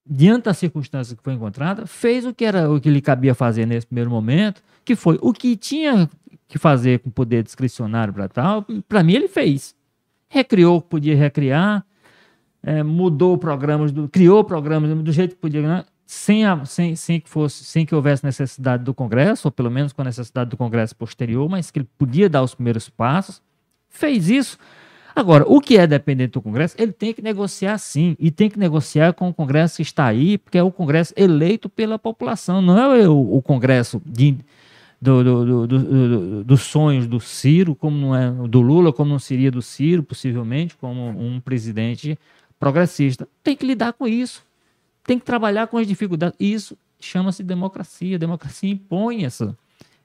diante 0.04 0.44
da 0.44 0.54
circunstância 0.54 1.16
que 1.16 1.22
foi 1.22 1.32
encontrada, 1.32 1.86
fez 1.86 2.26
o 2.26 2.34
que 2.34 2.44
era 2.44 2.70
o 2.70 2.80
que 2.80 2.90
lhe 2.90 3.00
cabia 3.00 3.34
fazer 3.34 3.64
nesse 3.64 3.86
primeiro 3.86 4.10
momento, 4.10 4.62
que 4.84 4.94
foi 4.94 5.18
o 5.22 5.32
que 5.32 5.56
tinha 5.56 6.10
que 6.48 6.58
fazer 6.58 6.98
com 6.98 7.10
poder 7.10 7.42
discricionário 7.44 8.12
para 8.12 8.28
tal. 8.28 8.66
Para 8.88 9.02
mim, 9.02 9.14
ele 9.14 9.28
fez 9.28 9.74
recriou 10.34 10.78
o 10.78 10.82
que 10.82 10.88
podia 10.88 11.16
recriar, 11.16 11.86
é, 12.60 12.82
mudou 12.82 13.38
programas, 13.38 13.92
do, 13.92 14.08
criou 14.08 14.42
programas 14.42 14.90
do 14.92 15.12
jeito 15.12 15.36
que 15.36 15.40
podia, 15.40 15.62
né? 15.62 15.84
sem, 16.04 16.44
a, 16.44 16.64
sem, 16.64 16.96
sem, 16.96 17.20
que 17.20 17.30
fosse, 17.30 17.62
sem 17.62 17.86
que 17.86 17.94
houvesse 17.94 18.24
necessidade 18.24 18.82
do 18.82 18.92
Congresso, 18.92 19.46
ou 19.46 19.52
pelo 19.52 19.70
menos 19.70 19.92
com 19.92 20.02
a 20.02 20.04
necessidade 20.04 20.50
do 20.50 20.56
Congresso 20.56 20.96
posterior, 20.96 21.48
mas 21.48 21.70
que 21.70 21.78
ele 21.78 21.88
podia 21.96 22.28
dar 22.28 22.42
os 22.42 22.52
primeiros 22.52 22.88
passos, 22.88 23.40
fez 23.88 24.28
isso. 24.28 24.58
Agora, 25.14 25.44
o 25.46 25.60
que 25.60 25.78
é 25.78 25.86
dependente 25.86 26.32
do 26.32 26.42
Congresso, 26.42 26.74
ele 26.76 26.90
tem 26.90 27.14
que 27.14 27.22
negociar 27.22 27.78
sim, 27.78 28.16
e 28.18 28.32
tem 28.32 28.50
que 28.50 28.58
negociar 28.58 29.12
com 29.12 29.28
o 29.28 29.34
Congresso 29.34 29.76
que 29.76 29.82
está 29.82 30.06
aí, 30.06 30.36
porque 30.36 30.58
é 30.58 30.62
o 30.64 30.72
Congresso 30.72 31.14
eleito 31.16 31.68
pela 31.68 31.96
população, 31.96 32.60
não 32.60 32.92
é 32.92 33.08
o, 33.08 33.36
o 33.36 33.40
Congresso 33.40 34.02
de, 34.04 34.36
do, 35.04 35.46
do, 35.46 35.66
do, 35.66 36.44
dos 36.44 36.62
sonhos 36.62 37.06
do 37.06 37.20
Ciro, 37.20 37.74
como 37.74 37.96
não 37.96 38.16
é 38.16 38.30
do 38.48 38.60
Lula, 38.62 38.92
como 38.92 39.10
não 39.10 39.18
seria 39.18 39.50
do 39.50 39.60
Ciro, 39.60 40.02
possivelmente, 40.02 40.74
como 40.76 41.08
um 41.08 41.40
presidente 41.40 42.18
progressista. 42.58 43.28
Tem 43.42 43.54
que 43.54 43.66
lidar 43.66 43.92
com 43.92 44.08
isso. 44.08 44.42
tem 45.04 45.18
que 45.18 45.24
trabalhar 45.24 45.66
com 45.66 45.76
as 45.76 45.86
dificuldades. 45.86 46.36
Isso 46.40 46.76
chama-se 46.98 47.42
democracia. 47.42 48.16
A 48.16 48.18
democracia 48.18 48.70
impõe 48.70 49.24
essa, 49.24 49.56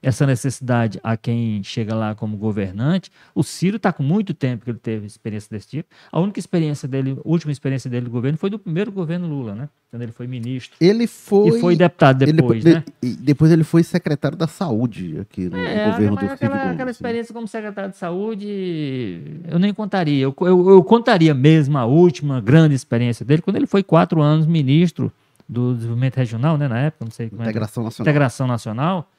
essa 0.02 0.26
necessidade 0.26 0.98
a 1.02 1.16
quem 1.16 1.62
chega 1.62 1.94
lá 1.94 2.14
como 2.14 2.36
governante. 2.36 3.10
O 3.34 3.42
Ciro 3.42 3.76
está 3.76 3.92
com 3.92 4.02
muito 4.02 4.32
tempo 4.32 4.64
que 4.64 4.70
ele 4.70 4.78
teve 4.78 5.06
experiência 5.06 5.48
desse 5.50 5.68
tipo. 5.68 5.88
A 6.10 6.18
única 6.18 6.38
experiência 6.38 6.88
dele, 6.88 7.18
a 7.22 7.28
última 7.28 7.52
experiência 7.52 7.90
dele 7.90 8.06
do 8.06 8.10
governo 8.10 8.38
foi 8.38 8.48
do 8.48 8.58
primeiro 8.58 8.90
governo 8.90 9.28
Lula, 9.28 9.54
né? 9.54 9.68
Quando 9.90 10.02
ele 10.02 10.12
foi 10.12 10.26
ministro. 10.26 10.76
Ele 10.80 11.06
foi. 11.06 11.58
E 11.58 11.60
foi 11.60 11.76
deputado 11.76 12.24
depois, 12.24 12.64
ele, 12.64 12.76
né? 12.76 12.84
E 13.02 13.08
depois 13.10 13.50
ele 13.52 13.64
foi 13.64 13.82
secretário 13.82 14.38
da 14.38 14.46
saúde 14.46 15.18
aqui 15.20 15.48
no 15.48 15.56
É, 15.58 15.90
governo 15.90 16.16
do 16.16 16.24
aquela, 16.24 16.36
Ciro 16.36 16.50
Gomes, 16.52 16.64
aquela 16.70 16.84
né? 16.86 16.90
experiência 16.92 17.34
como 17.34 17.48
secretário 17.48 17.90
de 17.90 17.96
saúde, 17.96 19.22
eu 19.48 19.58
nem 19.58 19.74
contaria. 19.74 20.22
Eu, 20.22 20.34
eu, 20.40 20.70
eu 20.70 20.84
contaria 20.84 21.34
mesmo 21.34 21.76
a 21.76 21.84
última 21.84 22.40
grande 22.40 22.74
experiência 22.74 23.24
dele, 23.24 23.42
quando 23.42 23.56
ele 23.56 23.66
foi 23.66 23.82
quatro 23.82 24.20
anos 24.22 24.46
ministro 24.46 25.12
do 25.48 25.74
desenvolvimento 25.74 26.16
regional, 26.16 26.56
né? 26.56 26.68
Na 26.68 26.78
época, 26.78 27.04
não 27.04 27.10
sei 27.12 27.28
como 27.28 27.42
é. 27.42 27.44
que- 27.44 27.50
Integração 27.50 27.82
Nacional. 27.84 28.08
integração 28.10 28.46
nacional, 28.46 29.10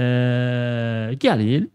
é, 0.00 1.16
que 1.18 1.26
ali 1.28 1.48
ele 1.50 1.72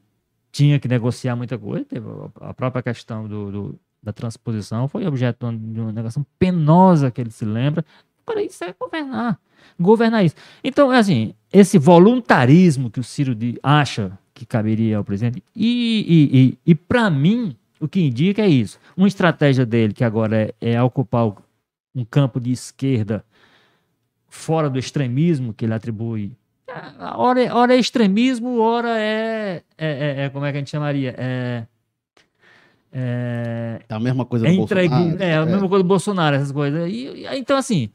tinha 0.51 0.80
que 0.80 0.88
negociar 0.88 1.36
muita 1.36 1.57
coisa, 1.57 1.84
teve 1.84 2.05
a- 2.39 2.53
própria 2.53 2.82
questão 2.82 3.28
do, 3.28 3.51
do- 3.51 3.80
da 4.01 4.13
transposição 4.13 4.88
foi 4.88 5.05
objeto 5.05 5.51
de 5.51 5.80
uma 5.80 5.91
negação 5.91 6.26
penosa 6.39 7.09
que 7.11 7.19
ele 7.21 7.32
se 7.32 7.43
lembra. 7.45 7.84
Para 8.26 8.41
isso 8.41 8.63
é 8.63 8.74
governar, 8.80 9.38
governar 9.80 10.24
isso. 10.24 10.36
Então, 10.63 10.91
é 10.93 10.97
assim, 10.99 11.34
esse 11.51 11.78
voluntarismo 11.78 12.89
que 12.89 12.99
o 12.99 13.03
Ciro 13.03 13.34
di- 13.36 13.57
acha 13.61 14.17
que 14.34 14.45
caberia 14.45 14.97
ao 14.97 15.03
presidente, 15.03 15.43
e, 15.55 16.05
e, 16.07 16.39
e, 16.39 16.57
e 16.71 16.76
para 16.76 17.09
mim, 17.09 17.55
o 17.80 17.88
que 17.88 17.99
indica 18.01 18.41
é 18.41 18.47
isso. 18.47 18.80
Uma 18.95 19.07
estratégia 19.07 19.65
dele, 19.65 19.93
que 19.93 20.03
agora 20.03 20.53
é, 20.61 20.71
é 20.74 20.82
ocupar 20.82 21.34
um 21.95 22.05
campo 22.05 22.39
de 22.39 22.51
esquerda 22.51 23.24
fora 24.30 24.69
do 24.69 24.80
extremismo 24.80 25.53
que 25.53 25.65
ele 25.65 25.74
atribui. 25.74 26.36
Ah, 26.99 27.13
Ora 27.17 27.41
é, 27.43 27.53
ora 27.53 27.76
é 27.76 27.80
extremismo, 27.80 28.59
ora 28.59 28.97
é, 28.99 29.61
é, 29.78 29.88
é- 29.88 30.26
é- 30.26 30.30
Como 30.30 30.45
é 30.45 30.51
que 30.51 30.57
a 30.57 30.61
gente 30.61 30.69
chamaria? 30.71 31.15
É. 31.17 31.63
É, 32.95 33.80
É 33.89 33.93
a 33.93 33.99
mesma 33.99 34.24
coisa 34.26 34.47
é, 34.47 34.51
do 34.51 34.55
entregue, 34.61 34.89
Bolsonaro. 34.93 35.24
é 35.24 35.36
a 35.38 35.45
mesma 35.45 35.69
coisa 35.69 35.84
do 35.84 35.88
Bolsonaro, 35.88 36.36
essas 36.36 36.51
coisas. 36.51 36.89
E, 36.91 37.07
e- 37.07 37.28
então, 37.38 37.57
assim. 37.57 37.89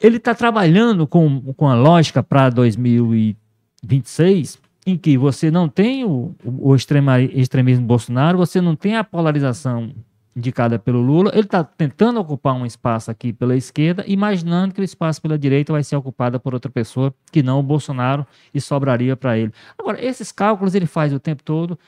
Ele 0.00 0.18
está 0.18 0.34
trabalhando 0.34 1.06
com, 1.06 1.40
com 1.54 1.68
a 1.68 1.74
lógica 1.74 2.22
para 2.22 2.50
2026, 2.50 4.58
em 4.86 4.96
que 4.96 5.16
você 5.16 5.50
não 5.50 5.68
tem 5.68 6.04
o, 6.04 6.34
o, 6.44 6.76
extremismo 6.76 7.86
Bolsonaro, 7.86 8.36
você 8.38 8.60
não 8.60 8.76
tem 8.76 8.94
a 8.96 9.02
polarização 9.02 9.90
indicada 10.36 10.78
pelo 10.78 11.00
Lula. 11.00 11.30
Ele 11.32 11.42
está 11.44 11.64
tentando 11.64 12.20
ocupar 12.20 12.54
um 12.54 12.66
espaço 12.66 13.10
aqui 13.10 13.32
pela 13.32 13.56
esquerda, 13.56 14.04
imaginando 14.06 14.74
que 14.74 14.80
o 14.80 14.84
espaço 14.84 15.20
pela 15.22 15.38
direita 15.38 15.72
vai 15.72 15.82
ser 15.82 15.96
ocupado 15.96 16.38
por 16.38 16.52
outra 16.52 16.70
pessoa 16.70 17.12
que 17.32 17.42
não 17.42 17.58
o 17.58 17.62
Bolsonaro 17.62 18.26
e 18.52 18.60
sobraria 18.60 19.16
para 19.16 19.38
ele. 19.38 19.50
Agora, 19.78 20.04
esses 20.04 20.30
cálculos 20.30 20.74
ele 20.74 20.86
faz 20.86 21.12
o 21.12 21.18
tempo 21.18 21.42
todo. 21.42 21.78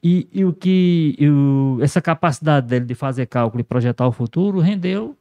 E, 0.00 0.28
e 0.32 0.44
o 0.44 0.52
que 0.52 1.16
e 1.18 1.28
o- 1.28 1.78
essa 1.82 2.00
capacidade 2.00 2.68
dele 2.68 2.84
de 2.84 2.94
fazer 2.94 3.26
cálculo 3.26 3.60
e 3.60 3.64
projetar 3.64 4.06
o 4.06 4.12
futuro 4.12 4.60
rendeu, 4.60 5.16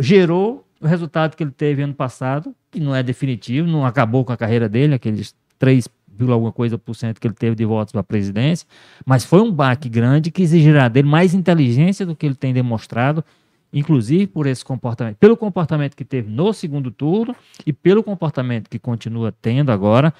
gerou 0.00 0.64
o 0.80 0.86
resultado 0.86 1.36
que 1.36 1.42
ele 1.42 1.50
teve 1.52 1.82
ano 1.82 1.94
passado, 1.94 2.54
que 2.70 2.80
não 2.80 2.94
é 2.94 3.02
definitivo, 3.02 3.68
não 3.68 3.86
acabou 3.86 4.24
com 4.24 4.32
a 4.32 4.36
carreira 4.36 4.68
dele, 4.68 4.94
aqueles 4.94 5.34
3, 5.58 5.88
alguma 6.32 6.52
coisa 6.52 6.76
por 6.78 6.94
cento 6.94 7.20
que 7.20 7.26
ele 7.26 7.34
teve 7.34 7.54
de 7.56 7.64
votos 7.64 7.92
para 7.92 8.00
a 8.00 8.04
presidência, 8.04 8.66
mas 9.06 9.24
foi 9.24 9.40
um 9.40 9.50
baque 9.52 9.88
grande 9.88 10.30
que 10.30 10.42
exigirá 10.42 10.88
dele 10.88 11.08
mais 11.08 11.34
inteligência 11.34 12.04
do 12.04 12.14
que 12.16 12.26
ele 12.26 12.34
tem 12.34 12.52
demonstrado, 12.52 13.24
inclusive 13.72 14.26
por 14.26 14.46
esse 14.46 14.64
comportamento, 14.64 15.16
pelo 15.16 15.36
comportamento 15.36 15.94
que 15.94 16.04
teve 16.04 16.30
no 16.30 16.52
segundo 16.52 16.90
turno 16.90 17.34
e 17.66 17.72
pelo 17.72 18.02
comportamento 18.02 18.68
que 18.68 18.78
continua 18.78 19.30
tendo 19.42 19.70
agora. 19.70 20.12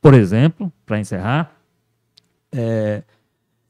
Por 0.00 0.14
exemplo, 0.14 0.72
para 0.84 0.98
encerrar, 1.00 1.54
é, 2.52 3.02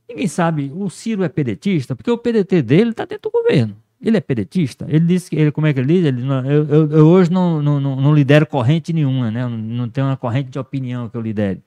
ninguém 0.09 0.27
sabe, 0.29 0.71
o 0.75 0.89
Ciro 0.91 1.23
é 1.25 1.29
pedetista, 1.29 1.95
porque 1.97 2.11
o 2.11 2.19
PDT 2.19 2.63
dele 2.63 2.91
está 2.91 3.05
dentro 3.05 3.31
do 3.31 3.33
governo. 3.33 3.77
Ele 4.03 4.19
é 4.19 4.21
pedetista. 4.21 4.85
Ele 4.89 5.01
disse 5.07 5.31
que 5.31 5.37
ele, 5.37 5.51
como 5.51 5.67
é 5.67 5.73
que 5.73 5.81
ele 5.81 5.95
diz? 5.95 6.05
Ele, 6.05 6.23
eu, 6.23 6.65
eu- 6.69 6.91
eu 6.91 7.07
hoje 7.07 7.31
não, 7.33 7.63
não, 7.63 7.81
não, 7.81 8.15
lidero 8.15 8.47
corrente 8.47 8.93
nenhuma, 8.93 9.31
né? 9.31 9.43
Não, 9.49 9.57
não 9.57 9.89
tenho 9.89 10.07
uma 10.09 10.17
corrente 10.17 10.51
de 10.51 10.59
opinião 10.59 11.09
que 11.09 11.17
eu 11.17 11.23
lidere. 11.23 11.63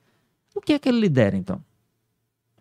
O 0.57 0.61
que 0.61 0.73
é 0.73 0.79
que 0.79 0.89
ele 0.89 0.99
lidera, 0.99 1.37
então? 1.37 1.63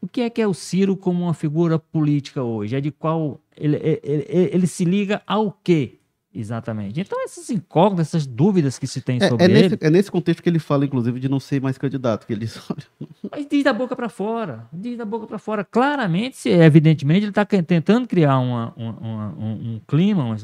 O 0.00 0.06
que 0.06 0.20
é 0.20 0.30
que 0.30 0.40
é 0.42 0.46
o 0.46 0.52
Ciro 0.54 0.96
como 0.96 1.24
uma 1.24 1.34
figura 1.34 1.78
política 1.78 2.42
hoje? 2.42 2.76
É 2.76 2.80
de 2.80 2.90
qual 2.90 3.40
ele, 3.56 3.76
ele, 3.76 4.00
ele- 4.04 4.50
ele 4.52 4.66
se 4.66 4.84
liga 4.84 5.22
ao 5.26 5.50
quê 5.50 5.98
exatamente? 6.32 7.00
Então 7.00 7.24
essas 7.24 7.48
incógnitas, 7.48 8.08
essas 8.08 8.26
dúvidas 8.26 8.78
que 8.78 8.86
se 8.86 9.00
tem 9.00 9.16
É, 9.20 9.28
sobre 9.28 9.44
é 9.46 9.48
ele, 9.50 9.62
nesse, 9.62 9.78
é 9.80 9.90
nesse 9.90 10.10
contexto 10.10 10.42
que 10.42 10.48
ele 10.50 10.58
fala, 10.58 10.84
inclusive, 10.84 11.18
de 11.18 11.28
não 11.28 11.40
ser 11.40 11.60
mais 11.62 11.78
candidato. 11.78 12.26
Que 12.26 12.34
ele 12.34 12.40
diz, 12.44 12.60
olha, 12.70 13.08
Mas 13.32 13.46
diz 13.48 13.64
da 13.64 13.72
boca 13.72 13.96
para 13.96 14.10
fora, 14.10 14.68
diz 14.70 14.98
da 14.98 15.04
boca 15.06 15.26
para 15.26 15.38
fora. 15.38 15.64
Claramente, 15.64 16.48
evidentemente, 16.50 17.20
ele 17.22 17.30
está 17.30 17.44
tentando 17.46 18.06
criar 18.06 18.38
uma- 18.38 18.74
uma- 18.76 18.98
uma- 18.98 19.34
um, 19.38 19.74
um 19.76 19.80
clima, 19.88 20.22
uma, 20.24 20.36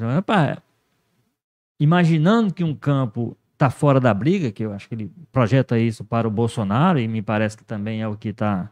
imaginando 1.78 2.54
que 2.54 2.64
um 2.64 2.74
campo 2.74 3.36
está 3.62 3.70
fora 3.70 4.00
da 4.00 4.12
briga, 4.12 4.50
que 4.50 4.64
eu 4.64 4.72
acho 4.72 4.88
que 4.88 4.94
ele 4.96 5.12
projeta 5.30 5.78
isso 5.78 6.04
para 6.04 6.26
o 6.26 6.30
Bolsonaro 6.30 6.98
e 6.98 7.06
me 7.06 7.22
parece 7.22 7.56
que 7.56 7.64
também 7.64 8.02
é 8.02 8.08
o 8.08 8.16
que 8.16 8.28
está 8.28 8.70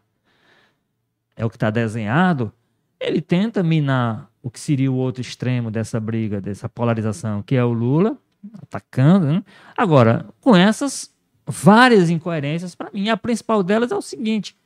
é 1.36 1.44
o 1.44 1.48
que 1.48 1.56
está 1.56 1.70
desenhado. 1.70 2.52
Ele 2.98 3.20
tenta 3.20 3.62
minar 3.62 4.28
o 4.42 4.50
que 4.50 4.58
seria 4.58 4.90
o 4.90 4.96
outro 4.96 5.22
extremo 5.22 5.70
dessa 5.70 6.00
briga, 6.00 6.40
dessa 6.40 6.68
polarização, 6.68 7.40
que 7.40 7.54
é 7.54 7.64
o 7.64 7.72
Lula 7.72 8.18
atacando. 8.60 9.26
né? 9.26 9.44
Agora, 9.76 10.26
com 10.40 10.56
essas 10.56 11.14
várias 11.46 12.10
incoerências, 12.10 12.74
para 12.74 12.90
mim, 12.90 13.08
a 13.08 13.16
principal 13.16 13.62
delas 13.62 13.92
é 13.92 13.96
o 13.96 14.02
seguinte: 14.02 14.56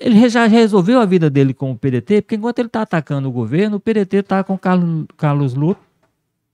ele 0.00 0.28
já 0.28 0.46
resolveu 0.46 1.00
a 1.00 1.06
vida 1.06 1.30
dele 1.30 1.54
com 1.54 1.72
o 1.72 1.78
PDT, 1.78 2.22
porque 2.22 2.36
enquanto 2.36 2.58
ele 2.58 2.68
está 2.68 2.82
atacando 2.82 3.28
o 3.28 3.32
governo, 3.32 3.78
o 3.78 3.80
PDT 3.80 4.18
está 4.18 4.44
com 4.44 4.58
Carlos, 4.58 5.06
Carlos 5.16 5.54
Lula 5.54 5.78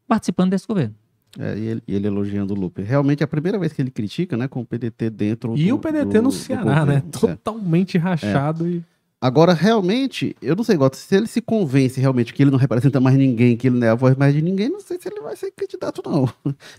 participando 0.07 0.51
desse 0.51 0.67
governo. 0.67 0.95
É, 1.39 1.59
e 1.59 1.67
ele, 1.67 1.83
e 1.87 1.95
ele 1.95 2.07
elogiando 2.07 2.55
o 2.55 2.57
Lupe. 2.57 2.83
Realmente 2.83 3.23
é 3.23 3.25
a 3.25 3.29
primeira 3.29 3.59
vez 3.59 3.73
que 3.73 3.83
ele 3.83 3.91
critica, 3.91 4.37
né? 4.37 4.47
Com 4.49 4.61
o 4.61 4.65
PDT 4.65 5.11
dentro 5.11 5.57
E 5.57 5.69
do- 5.69 5.75
o 5.75 5.79
PDT 5.79 6.19
do- 6.19 6.23
no 6.23 6.33
Ceará, 6.33 6.87
né? 6.87 7.03
É. 7.07 7.11
Totalmente 7.19 7.99
rachado 7.99 8.69
e. 8.69 8.83
Agora, 9.21 9.53
realmente, 9.53 10.37
eu 10.41 10.55
não 10.55 10.63
sei, 10.63 10.77
Gota, 10.77 10.97
se 10.97 11.13
ele 11.17 11.27
se 11.27 11.41
convence 11.41 12.01
realmente 12.01 12.33
que 12.33 12.41
ele 12.41 12.53
não 12.53 12.59
representa 12.59 13.01
mais 13.01 13.17
ninguém, 13.17 13.57
que 13.57 13.67
ele 13.67 13.77
não 13.77 13.87
é 13.87 13.91
a 13.91 13.95
voz 13.97 14.15
mais 14.17 14.33
de 14.33 14.41
ninguém, 14.41 14.69
não 14.69 14.79
sei 14.79 14.97
se 15.01 15.09
ele 15.09 15.21
vai 15.21 15.35
ser 15.35 15.51
candidato, 15.51 16.01
não. 16.07 16.29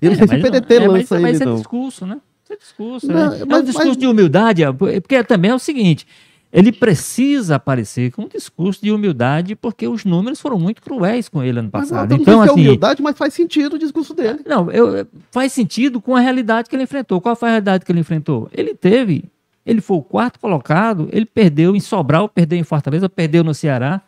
Eu 0.02 0.12
não 0.12 0.16
sei 0.18 0.26
se 0.28 0.36
o 0.36 0.42
PDT 0.42 0.74
é, 0.76 0.80
mas, 0.80 0.90
lança 0.90 1.20
mas 1.20 1.24
ele, 1.24 1.32
isso 1.34 1.44
é 1.44 1.46
não. 1.46 1.56
discurso, 1.56 2.06
né? 2.06 2.18
Isso 2.46 2.54
é 2.54 2.56
discurso. 2.56 3.08
Não, 3.08 3.34
é. 3.34 3.42
É 3.42 3.46
mas- 3.46 3.60
um 3.62 3.64
discurso 3.66 3.88
mas- 3.90 3.98
de 3.98 4.08
humildade, 4.08 4.64
é, 4.64 4.72
porque 4.72 5.22
também 5.26 5.52
é 5.52 5.56
o 5.56 5.60
seguinte: 5.60 6.08
ele 6.52 6.72
precisa 6.72 7.56
aparecer 7.56 8.12
com 8.12 8.24
um 8.24 8.28
discurso 8.28 8.82
de 8.82 8.92
humildade, 8.92 9.56
porque 9.56 9.88
os 9.88 10.04
números 10.04 10.42
foram 10.42 10.58
muito 10.60 10.82
cruéis 10.82 11.30
com 11.30 11.44
ele 11.44 11.60
ano 11.60 11.70
Mas, 11.72 11.90
passado. 11.90 12.10
não 12.10 12.18
Então, 12.18 12.42
é 12.44 12.46
assim. 12.50 12.60
humildade, 12.60 13.02
mas 13.04 13.18
faz 13.18 13.34
sentido 13.34 13.76
o 13.76 13.80
discurso 13.80 14.14
dele. 14.16 14.40
Não, 14.48 14.70
eu, 14.72 15.08
faz 15.32 15.54
sentido 15.54 16.02
com 16.02 16.16
a 16.16 16.20
realidade 16.20 16.68
que 16.68 16.76
ele 16.76 16.84
enfrentou. 16.84 17.22
Qual 17.22 17.36
foi 17.36 17.50
a 17.50 17.52
realidade 17.54 17.86
que 17.86 17.92
ele 17.92 18.00
enfrentou? 18.00 18.50
Ele 18.52 18.74
teve, 18.74 19.26
ele 19.64 19.80
foi 19.80 19.98
o 19.98 20.02
quarto 20.02 20.40
colocado, 20.40 21.08
ele 21.12 21.26
perdeu 21.26 21.76
em 21.76 21.80
Sobral, 21.80 22.28
perdeu 22.28 22.58
em 22.58 22.64
Fortaleza, 22.64 23.08
perdeu 23.08 23.44
no 23.44 23.54
Ceará, 23.54 24.02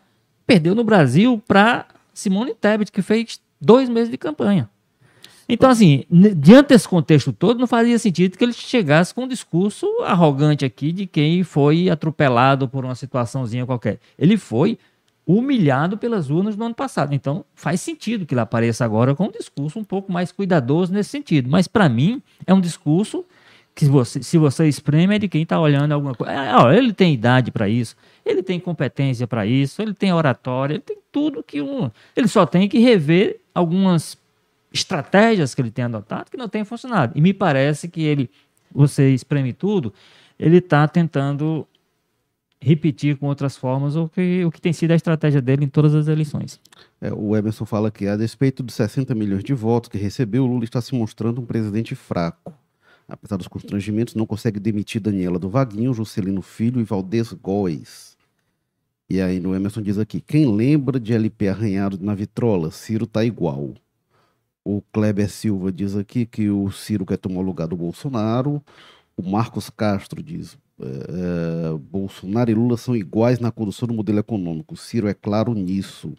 perdeu 0.44 0.74
no 0.74 0.82
Brasil 0.82 1.40
para 1.46 1.86
Simone 2.12 2.54
Tebet, 2.54 2.90
que 2.90 3.02
fez 3.02 3.40
dois 3.60 3.88
meses 3.88 4.10
de 4.10 4.18
campanha. 4.18 4.68
Então, 5.52 5.68
assim, 5.68 6.04
diante 6.10 6.68
desse 6.68 6.88
contexto 6.88 7.30
todo, 7.30 7.60
não 7.60 7.66
fazia 7.66 7.98
sentido 7.98 8.38
que 8.38 8.42
ele 8.42 8.54
chegasse 8.54 9.12
com 9.12 9.24
um 9.24 9.28
discurso 9.28 9.86
arrogante 10.02 10.64
aqui 10.64 10.90
de 10.92 11.06
quem 11.06 11.42
foi 11.42 11.90
atropelado 11.90 12.66
por 12.66 12.86
uma 12.86 12.94
situaçãozinha 12.94 13.66
qualquer. 13.66 13.98
Ele 14.18 14.38
foi 14.38 14.78
humilhado 15.26 15.98
pelas 15.98 16.30
urnas 16.30 16.56
no 16.56 16.64
ano 16.64 16.74
passado. 16.74 17.14
Então, 17.14 17.44
faz 17.54 17.82
sentido 17.82 18.24
que 18.24 18.32
ele 18.32 18.40
apareça 18.40 18.82
agora 18.82 19.14
com 19.14 19.26
um 19.26 19.30
discurso 19.30 19.78
um 19.78 19.84
pouco 19.84 20.10
mais 20.10 20.32
cuidadoso 20.32 20.90
nesse 20.90 21.10
sentido. 21.10 21.50
Mas, 21.50 21.68
para 21.68 21.86
mim, 21.86 22.22
é 22.46 22.54
um 22.54 22.60
discurso 22.60 23.22
que 23.74 23.84
você, 23.84 24.22
se 24.22 24.38
você 24.38 24.66
espreme 24.66 25.16
é 25.16 25.18
de 25.18 25.28
quem 25.28 25.42
está 25.42 25.60
olhando 25.60 25.92
alguma 25.92 26.14
coisa. 26.14 26.32
É, 26.32 26.78
ele 26.78 26.94
tem 26.94 27.12
idade 27.12 27.50
para 27.50 27.68
isso, 27.68 27.94
ele 28.24 28.42
tem 28.42 28.58
competência 28.58 29.26
para 29.26 29.44
isso, 29.44 29.82
ele 29.82 29.92
tem 29.92 30.14
oratória, 30.14 30.74
ele 30.74 30.82
tem 30.82 30.96
tudo 31.12 31.42
que 31.42 31.60
um. 31.60 31.90
Ele 32.16 32.26
só 32.26 32.46
tem 32.46 32.66
que 32.70 32.78
rever 32.78 33.38
algumas 33.54 34.16
estratégias 34.72 35.54
que 35.54 35.60
ele 35.60 35.70
tem 35.70 35.84
adotado 35.84 36.30
que 36.30 36.36
não 36.36 36.48
tem 36.48 36.64
funcionado. 36.64 37.12
E 37.16 37.20
me 37.20 37.32
parece 37.32 37.88
que 37.88 38.02
ele, 38.02 38.30
você 38.72 39.12
espreme 39.12 39.52
tudo, 39.52 39.92
ele 40.38 40.58
está 40.58 40.86
tentando 40.88 41.66
repetir 42.60 43.16
com 43.16 43.26
outras 43.26 43.56
formas 43.56 43.96
o 43.96 44.08
que, 44.08 44.44
o 44.44 44.50
que 44.50 44.60
tem 44.60 44.72
sido 44.72 44.92
a 44.92 44.94
estratégia 44.94 45.42
dele 45.42 45.64
em 45.64 45.68
todas 45.68 45.94
as 45.94 46.06
eleições. 46.06 46.60
É, 47.00 47.12
o 47.12 47.36
Emerson 47.36 47.66
fala 47.66 47.90
que, 47.90 48.06
a 48.06 48.16
despeito 48.16 48.62
dos 48.62 48.76
60 48.76 49.14
milhões 49.16 49.42
de 49.42 49.52
votos 49.52 49.88
que 49.88 49.98
recebeu, 49.98 50.44
o 50.44 50.46
Lula 50.46 50.64
está 50.64 50.80
se 50.80 50.94
mostrando 50.94 51.40
um 51.40 51.44
presidente 51.44 51.96
fraco. 51.96 52.54
Apesar 53.08 53.36
dos 53.36 53.48
constrangimentos, 53.48 54.14
não 54.14 54.24
consegue 54.24 54.60
demitir 54.60 55.00
Daniela 55.00 55.38
do 55.38 55.50
Vaguinho, 55.50 55.92
Juscelino 55.92 56.40
Filho 56.40 56.80
e 56.80 56.84
Valdez 56.84 57.32
Góes. 57.32 58.16
E 59.10 59.20
aí 59.20 59.40
no 59.40 59.54
Emerson 59.54 59.82
diz 59.82 59.98
aqui, 59.98 60.20
quem 60.20 60.46
lembra 60.46 60.98
de 60.98 61.12
LP 61.12 61.48
arranhado 61.48 61.98
na 62.00 62.14
vitrola? 62.14 62.70
Ciro 62.70 63.06
tá 63.06 63.24
igual. 63.24 63.74
O 64.64 64.80
Kleber 64.92 65.30
Silva 65.30 65.72
diz 65.72 65.96
aqui 65.96 66.24
que 66.24 66.48
o 66.50 66.70
Ciro 66.70 67.04
quer 67.04 67.16
tomar 67.16 67.40
o 67.40 67.42
lugar 67.42 67.66
do 67.66 67.76
Bolsonaro. 67.76 68.62
O 69.16 69.22
Marcos 69.22 69.68
Castro 69.70 70.22
diz: 70.22 70.56
é, 70.80 71.76
Bolsonaro 71.90 72.50
e 72.50 72.54
Lula 72.54 72.76
são 72.76 72.96
iguais 72.96 73.38
na 73.38 73.50
condução 73.50 73.88
do 73.88 73.94
modelo 73.94 74.18
econômico. 74.18 74.76
Ciro 74.76 75.08
é 75.08 75.14
claro 75.14 75.54
nisso. 75.54 76.14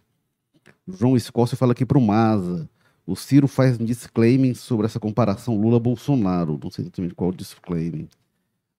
João 0.86 1.16
Escócio 1.16 1.56
fala 1.56 1.72
aqui 1.72 1.86
para 1.86 1.98
o 1.98 2.00
Maza. 2.00 2.68
O 3.06 3.14
Ciro 3.14 3.46
faz 3.46 3.78
um 3.78 3.84
disclaiming 3.84 4.54
sobre 4.54 4.86
essa 4.86 4.98
comparação 4.98 5.60
Lula-Bolsonaro. 5.60 6.58
Não 6.62 6.70
sei 6.70 6.84
exatamente 6.84 7.14
qual 7.14 7.30
o 7.30 7.34
disclaiming. 7.34 8.08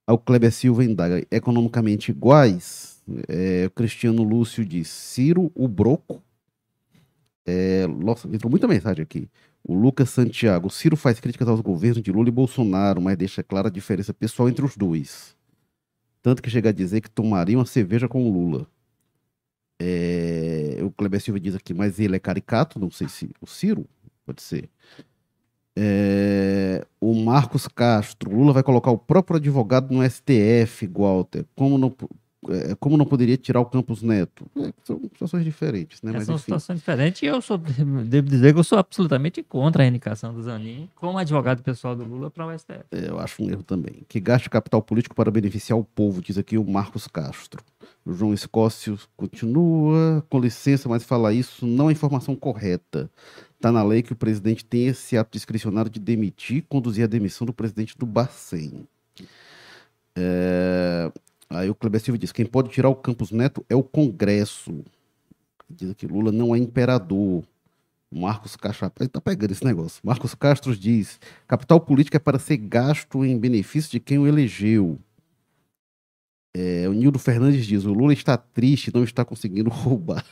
O 0.08 0.18
Kleber 0.18 0.52
Silva 0.52 0.84
indaga. 0.84 1.24
Economicamente 1.30 2.10
iguais? 2.10 3.02
É, 3.28 3.66
o 3.66 3.70
Cristiano 3.70 4.22
Lúcio 4.22 4.64
diz. 4.64 4.88
Ciro, 4.88 5.50
o 5.54 5.68
Broco. 5.68 6.22
É, 7.44 7.86
nossa, 7.86 8.26
entrou 8.28 8.50
muita 8.50 8.66
mensagem 8.66 9.02
aqui. 9.02 9.28
O 9.68 9.74
Lucas 9.74 10.10
Santiago. 10.10 10.68
O 10.68 10.70
Ciro 10.70 10.96
faz 10.96 11.18
críticas 11.18 11.48
aos 11.48 11.60
governos 11.60 12.00
de 12.00 12.12
Lula 12.12 12.28
e 12.28 12.32
Bolsonaro, 12.32 13.02
mas 13.02 13.16
deixa 13.16 13.42
clara 13.42 13.66
a 13.66 13.70
diferença 13.70 14.14
pessoal 14.14 14.48
entre 14.48 14.64
os 14.64 14.76
dois. 14.76 15.34
Tanto 16.22 16.40
que 16.40 16.48
chega 16.48 16.68
a 16.68 16.72
dizer 16.72 17.00
que 17.00 17.10
tomaria 17.10 17.58
uma 17.58 17.66
cerveja 17.66 18.08
com 18.08 18.28
o 18.28 18.32
Lula. 18.32 18.66
É, 19.78 20.78
o 20.82 20.90
Kleber 20.90 21.20
Silva 21.20 21.40
diz 21.40 21.54
aqui, 21.54 21.74
mas 21.74 21.98
ele 21.98 22.14
é 22.14 22.18
caricato, 22.18 22.78
não 22.78 22.90
sei 22.90 23.08
se 23.08 23.30
o 23.40 23.46
Ciro, 23.46 23.86
pode 24.24 24.40
ser. 24.40 24.70
É, 25.76 26.86
o 27.00 27.12
Marcos 27.14 27.66
Castro, 27.68 28.34
Lula 28.34 28.52
vai 28.52 28.62
colocar 28.62 28.90
o 28.90 28.98
próprio 28.98 29.36
advogado 29.36 29.92
no 29.92 30.08
STF, 30.08 30.86
Walter. 30.86 31.44
Como 31.54 31.76
não, 31.76 31.94
como 32.78 32.96
não 32.96 33.04
poderia 33.04 33.36
tirar 33.36 33.60
o 33.60 33.66
Campos 33.66 34.02
Neto? 34.02 34.46
É, 34.56 34.72
são 34.84 35.00
situações 35.00 35.44
diferentes, 35.44 36.02
né? 36.02 36.10
É, 36.10 36.14
Mas, 36.14 36.24
são 36.26 36.34
enfim. 36.34 36.44
situações 36.44 36.78
diferentes 36.78 37.22
e 37.22 37.26
eu 37.26 37.40
sou, 37.40 37.58
devo 38.06 38.28
dizer 38.28 38.52
que 38.52 38.58
eu 38.58 38.64
sou 38.64 38.78
absolutamente 38.78 39.42
contra 39.42 39.82
a 39.82 39.86
indicação 39.86 40.32
do 40.32 40.42
Zanin 40.42 40.88
como 40.94 41.18
advogado 41.18 41.62
pessoal 41.62 41.96
do 41.96 42.04
Lula 42.04 42.30
para 42.30 42.46
o 42.46 42.58
STF. 42.58 42.84
É, 42.90 43.08
Eu 43.08 43.18
acho 43.18 43.42
um 43.42 43.50
erro 43.50 43.62
também. 43.62 44.04
Que 44.08 44.20
gaste 44.20 44.48
capital 44.48 44.82
político 44.82 45.14
para 45.14 45.30
beneficiar 45.30 45.78
o 45.78 45.84
povo, 45.84 46.22
diz 46.22 46.38
aqui 46.38 46.56
o 46.56 46.64
Marcos 46.64 47.06
Castro. 47.06 47.62
O 48.04 48.12
João 48.12 48.32
Escócio 48.32 48.98
continua. 49.16 50.24
Com 50.28 50.38
licença, 50.38 50.88
mas 50.88 51.04
falar 51.04 51.32
isso 51.32 51.66
não 51.66 51.88
é 51.88 51.92
informação 51.92 52.34
correta. 52.36 53.10
Está 53.54 53.72
na 53.72 53.82
lei 53.82 54.02
que 54.02 54.12
o 54.12 54.16
presidente 54.16 54.64
tem 54.64 54.86
esse 54.86 55.16
ato 55.16 55.30
discricionário 55.32 55.90
de 55.90 55.98
demitir, 55.98 56.64
conduzir 56.68 57.04
a 57.04 57.08
demissão 57.08 57.46
do 57.46 57.52
presidente 57.52 57.96
do 57.96 58.06
Bacen. 58.06 58.86
É, 60.16 61.10
Aí 61.48 61.70
o 61.70 61.74
Kleber 61.74 62.00
Silva 62.00 62.18
diz: 62.18 62.32
quem 62.32 62.44
pode 62.44 62.70
tirar 62.70 62.88
o 62.88 62.96
Campos 62.96 63.30
Neto 63.30 63.64
é 63.68 63.74
o 63.74 63.82
Congresso. 63.82 64.84
Diz 65.68 65.94
que 65.94 66.06
Lula 66.06 66.30
não 66.30 66.54
é 66.54 66.58
imperador. 66.58 67.44
Marcos 68.10 68.54
Castro, 68.56 68.90
ele 69.00 69.08
tá 69.08 69.20
pegando 69.20 69.50
esse 69.50 69.64
negócio. 69.64 70.00
Marcos 70.04 70.34
Castro 70.34 70.76
diz: 70.76 71.20
capital 71.46 71.80
político 71.80 72.16
é 72.16 72.20
para 72.20 72.38
ser 72.38 72.56
gasto 72.56 73.24
em 73.24 73.38
benefício 73.38 73.90
de 73.90 74.00
quem 74.00 74.18
o 74.18 74.26
elegeu. 74.26 74.98
É, 76.54 76.88
o 76.88 76.92
Nildo 76.92 77.18
Fernandes 77.18 77.66
diz: 77.66 77.84
o 77.84 77.92
Lula 77.92 78.12
está 78.12 78.36
triste, 78.36 78.94
não 78.94 79.04
está 79.04 79.24
conseguindo 79.24 79.68
roubar. 79.70 80.24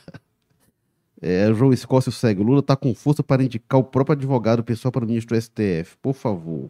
É, 1.21 1.53
João 1.53 1.73
Escócio 1.73 2.11
segue: 2.11 2.41
o 2.41 2.43
Lula 2.43 2.61
está 2.61 2.75
com 2.75 2.93
força 2.95 3.21
para 3.21 3.43
indicar 3.43 3.79
o 3.79 3.83
próprio 3.83 4.13
advogado 4.15 4.63
pessoal 4.63 4.91
para 4.91 5.03
o 5.03 5.07
ministro 5.07 5.35
do 5.35 5.41
STF. 5.41 5.97
Por 6.01 6.13
favor. 6.13 6.69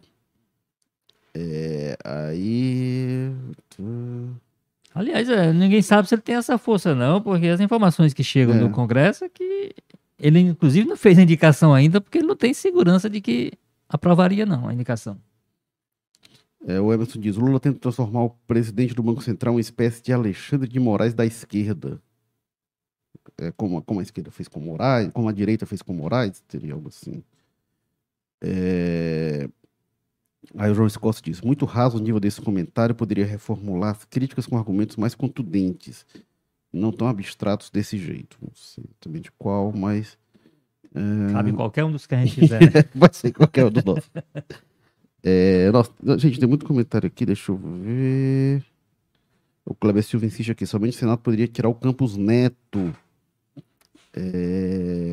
É, 1.38 1.98
aí. 2.02 3.30
Aliás, 4.94 5.28
é, 5.28 5.52
ninguém 5.52 5.82
sabe 5.82 6.08
se 6.08 6.14
ele 6.14 6.22
tem 6.22 6.34
essa 6.36 6.56
força, 6.56 6.94
não, 6.94 7.20
porque 7.20 7.46
as 7.48 7.60
informações 7.60 8.14
que 8.14 8.24
chegam 8.24 8.54
É. 8.54 8.58
do 8.58 8.70
Congresso 8.70 9.24
é 9.24 9.28
que 9.28 9.74
ele, 10.18 10.40
inclusive, 10.40 10.88
não 10.88 10.96
fez 10.96 11.18
a 11.18 11.22
indicação 11.22 11.74
ainda, 11.74 12.00
porque 12.00 12.18
ele 12.18 12.26
não 12.26 12.36
tem 12.36 12.54
segurança 12.54 13.10
de 13.10 13.20
que 13.20 13.52
aprovaria, 13.86 14.46
não, 14.46 14.66
a 14.66 14.72
indicação. 14.72 15.18
É, 16.66 16.80
o 16.80 16.90
Emerson 16.92 17.20
diz: 17.20 17.36
Lula 17.36 17.60
tenta 17.60 17.78
transformar 17.78 18.24
o 18.24 18.30
presidente 18.46 18.94
do 18.94 19.02
Banco 19.02 19.22
Central 19.22 19.52
em 19.52 19.56
uma 19.56 19.60
espécie 19.60 20.02
de 20.02 20.12
Alexandre 20.12 20.66
de 20.68 20.80
Moraes 20.80 21.12
da 21.12 21.26
esquerda. 21.26 22.00
É, 23.38 23.52
como, 23.52 23.82
como 23.82 24.00
a 24.00 24.02
esquerda 24.02 24.30
fez 24.30 24.48
com 24.48 24.60
Moraes, 24.60 25.10
como 25.12 25.28
a 25.28 25.32
direita 25.32 25.66
fez 25.66 25.82
com 25.82 25.92
Moraes, 25.92 26.40
teria 26.48 26.72
algo 26.72 26.88
assim. 26.88 27.22
É, 28.42 29.48
Aí 30.56 30.70
o 30.70 30.74
João 30.74 30.86
Escosta 30.86 31.22
diz: 31.22 31.40
muito 31.40 31.64
raso 31.64 31.96
o 31.96 32.00
nível 32.00 32.20
desse 32.20 32.40
comentário, 32.40 32.94
poderia 32.94 33.26
reformular 33.26 33.90
as 33.96 34.04
críticas 34.04 34.46
com 34.46 34.56
argumentos 34.56 34.96
mais 34.96 35.14
contundentes, 35.14 36.06
não 36.72 36.92
tão 36.92 37.08
abstratos 37.08 37.70
desse 37.70 37.98
jeito. 37.98 38.36
Não 38.40 38.50
sei 38.54 38.84
exatamente 38.84 39.30
qual, 39.38 39.72
mas. 39.72 40.16
é, 40.94 41.32
Cabe 41.32 41.52
qualquer 41.52 41.84
um 41.84 41.92
dos 41.92 42.06
que 42.06 42.14
a 42.14 42.24
gente 42.24 42.38
quiser. 42.40 42.60
né? 42.72 42.84
Vai 42.94 43.10
ser 43.12 43.32
qualquer 43.32 43.64
um 43.66 43.70
dos 43.70 43.84
nossos. 43.84 44.10
É, 45.28 45.72
nossa, 45.72 45.90
gente, 46.18 46.38
tem 46.38 46.48
muito 46.48 46.64
comentário 46.64 47.08
aqui, 47.08 47.26
deixa 47.26 47.50
eu 47.50 47.56
ver. 47.56 48.62
O 49.64 49.74
Kleber 49.74 50.00
Silva 50.04 50.24
insiste 50.24 50.52
aqui, 50.52 50.64
somente 50.64 50.94
o 50.94 50.96
Senado 51.00 51.18
poderia 51.18 51.48
tirar 51.48 51.68
o 51.68 51.74
Campos 51.74 52.16
Neto. 52.16 52.94
É, 54.14 55.05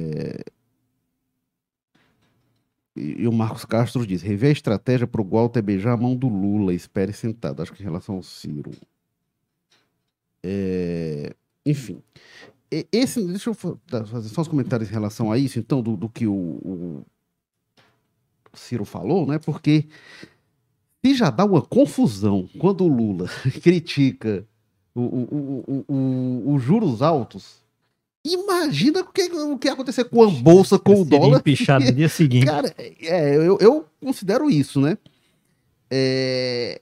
E, 2.96 3.28
o 3.28 3.32
Marcos 3.32 3.66
Castro 3.66 4.06
diz: 4.06 4.22
rever 4.22 4.50
a 4.50 4.54
estratégia 4.54 5.08
para 5.08 5.22
o 5.22 5.28
Walter 5.28 5.62
beijar 5.62 5.94
a 5.94 5.98
mão 5.98 6.16
do 6.16 6.28
Lula, 6.28 6.74
espere 6.74 7.14
sentado. 7.14 7.62
Acho 7.62 7.74
que 7.74 7.82
em 7.82 7.86
relação 7.86 8.16
ao 8.16 8.24
Ciro. 8.24 8.72
É, 10.42 11.36
Enfim. 11.66 12.02
Esse, 12.92 13.24
deixa 13.26 13.52
eu 13.52 13.80
dar- 13.88 14.06
fazer 14.08 14.30
só 14.30 14.42
os 14.42 14.48
comentários 14.48 14.90
em 14.90 14.94
relação 14.94 15.32
a 15.32 15.38
isso, 15.38 15.60
então, 15.60 15.80
do, 15.82 15.96
do 15.96 16.10
que 16.10 16.26
o, 16.26 16.34
o 16.34 17.06
Ciro 18.54 18.84
falou, 18.84 19.28
né? 19.28 19.38
Porque 19.38 19.86
se 21.06 21.14
já 21.14 21.30
dá 21.30 21.46
uma 21.46 21.62
confusão 21.62 22.50
quando 22.58 22.84
o 22.84 22.88
Lula 22.88 23.28
critica 23.62 24.48
os 24.96 26.62
juros 26.64 27.02
altos, 27.02 27.63
imagina 28.24 29.02
o 29.02 29.06
que, 29.12 29.24
o 29.24 29.58
que 29.58 29.68
ia 29.68 29.74
acontecer 29.74 30.06
com 30.06 30.24
a 30.24 30.30
bolsa, 30.30 30.80
com 30.80 31.02
o 31.02 31.06
dólar. 31.06 31.40
empichado 31.40 31.86
no 31.86 31.92
dia 31.92 32.08
seguinte. 32.10 32.46
Cara, 32.46 32.74
é, 32.78 33.36
eu, 33.36 33.58
eu 33.60 33.86
considero 34.02 34.50
isso, 34.50 34.80
né? 34.80 34.98
É, 35.92 36.82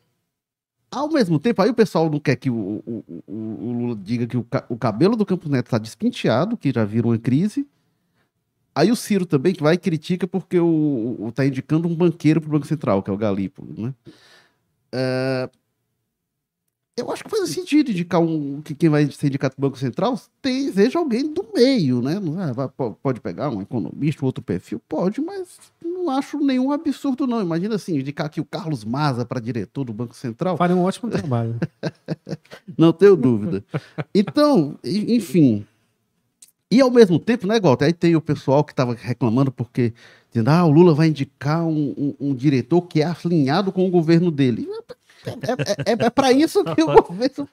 Ao 0.92 1.10
mesmo 1.10 1.40
tempo, 1.40 1.62
aí 1.62 1.70
o 1.70 1.74
pessoal 1.74 2.10
não 2.10 2.20
quer 2.20 2.36
que 2.36 2.50
o, 2.50 2.84
o, 2.86 3.04
o- 3.08 3.24
o 3.68 3.72
Lula 3.74 3.96
diga 4.02 4.28
que 4.28 4.38
o, 4.38 4.46
o 4.70 4.78
cabelo 4.78 5.16
do 5.16 5.26
Campos 5.26 5.50
Neto 5.50 5.68
está 5.68 5.78
despenteado, 5.78 6.58
que 6.58 6.72
já 6.72 6.84
virou 6.86 7.12
uma 7.12 7.18
crise. 7.18 7.66
Aí 8.74 8.90
o 8.92 8.96
Ciro 8.96 9.26
também, 9.26 9.54
que 9.54 9.62
vai 9.64 9.76
e 9.76 9.78
critica 9.78 10.26
porque 10.28 10.58
o, 10.60 11.18
o, 11.20 11.32
tá 11.34 11.46
indicando 11.46 11.88
um 11.90 11.96
banqueiro 11.96 12.40
para 12.40 12.48
o 12.48 12.52
Banco 12.52 12.66
Central, 12.68 13.04
que 13.04 13.10
é 13.10 13.14
o 13.14 13.18
Galípolo, 13.18 13.68
né? 13.78 13.94
É, 14.94 15.50
eu 17.02 17.12
acho 17.12 17.24
que 17.24 17.30
faz 17.30 17.50
sentido 17.50 17.92
indicar 17.92 18.22
um 18.22 18.62
que 18.62 18.74
quem 18.74 18.90
vai 18.90 19.10
ser 19.12 19.28
indicado 19.28 19.56
para 19.56 19.60
o 19.66 19.70
Banco 19.70 19.78
Central 19.80 20.20
tem, 20.42 20.72
seja 20.72 21.00
alguém 21.00 21.32
do 21.34 21.46
meio, 21.54 22.02
né? 22.02 22.16
É, 22.16 22.88
pode 23.02 23.20
pegar 23.20 23.50
um 23.50 23.62
economista, 23.62 24.26
outro 24.26 24.44
perfil? 24.44 24.82
Pode, 24.88 25.20
mas 25.20 25.60
não 25.84 26.10
acho 26.10 26.40
nenhum 26.40 26.72
absurdo, 26.72 27.28
não. 27.28 27.42
Imagina 27.42 27.76
assim, 27.76 27.98
indicar 27.98 28.28
aqui 28.28 28.40
o 28.40 28.46
Carlos 28.46 28.84
Maza 28.84 29.26
para 29.26 29.40
diretor 29.40 29.84
do 29.84 29.94
Banco 29.94 30.16
Central. 30.16 30.58
Faria 30.58 30.76
um 30.76 30.84
ótimo 30.84 31.10
trabalho. 31.10 31.56
Não 32.78 32.92
tenho 32.94 33.16
dúvida. 33.16 33.64
Então, 34.14 34.78
enfim. 34.84 35.66
E 36.70 36.80
ao 36.80 36.90
mesmo 36.90 37.20
tempo, 37.20 37.46
né, 37.46 37.60
Walter? 37.60 37.86
Aí 37.86 37.94
tem 37.94 38.16
o 38.16 38.22
pessoal 38.22 38.64
que 38.64 38.72
estava 38.72 38.94
reclamando 38.94 39.52
porque 39.52 39.94
dizendo, 40.32 40.48
ah, 40.50 40.64
o 40.66 40.72
Lula 40.72 40.94
vai 40.94 41.10
indicar 41.10 41.66
um, 41.66 41.94
um- 41.98 42.30
um 42.30 42.34
diretor 42.36 42.82
que 42.84 43.02
é 43.02 43.06
alinhado 43.26 43.72
com 43.74 43.86
o 43.86 43.90
governo 43.92 44.32
dele. 44.32 44.68
É, 45.26 45.92
é, 45.92 46.06
é, 46.06 46.10
para 46.10 46.32
isso 46.32 46.64
que 46.64 46.84
o 46.84 47.02
governo 47.04 47.48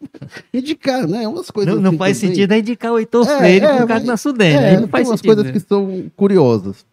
indicar, 0.52 1.06
né? 1.06 1.26
Umas 1.28 1.50
coisas 1.50 1.74
Não, 1.74 1.82
não 1.82 1.90
assim 1.90 1.98
faz 1.98 2.16
sentido 2.16 2.52
é 2.52 2.58
indicar 2.58 2.92
o 2.92 2.98
Heitor 2.98 3.28
É, 3.28 3.38
Freire 3.38 3.64
é, 3.66 3.68
com 3.68 3.74
o 3.74 3.78
Carlos 3.78 3.90
mas- 3.90 4.04
Nassudene. 4.04 4.54
É, 4.64 4.80
não 4.80 4.88
faz 4.88 5.08
umas 5.08 5.20
sentido. 5.20 5.34
coisas 5.36 5.44
né? 5.46 5.52
que 5.52 5.60
são 5.60 6.10
curiosas. 6.16 6.86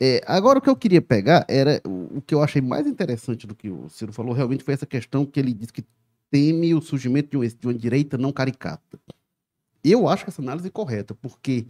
É, 0.00 0.20
agora, 0.26 0.58
o 0.58 0.62
que 0.62 0.68
eu 0.68 0.76
queria 0.76 1.00
pegar 1.02 1.44
era 1.48 1.80
o 1.86 2.04
o 2.14 2.22
que 2.22 2.32
eu 2.34 2.42
achei 2.42 2.62
mais 2.62 2.86
interessante 2.86 3.44
do 3.44 3.56
que 3.56 3.68
o 3.68 3.88
Ciro 3.88 4.12
falou, 4.12 4.32
realmente 4.32 4.62
foi 4.62 4.72
essa 4.74 4.86
questão 4.86 5.26
que 5.26 5.40
ele 5.40 5.52
disse 5.52 5.72
que 5.72 5.82
teme 6.30 6.72
o 6.74 6.80
surgimento 6.80 7.30
de 7.30 7.36
uma, 7.36 7.46
de 7.48 7.66
uma 7.66 7.74
direita 7.74 8.16
não 8.16 8.30
caricata. 8.32 8.98
Eu 9.82 10.08
acho 10.08 10.22
que 10.24 10.30
essa 10.30 10.40
análise 10.40 10.68
é 10.68 10.70
correta, 10.70 11.12
porque 11.14 11.66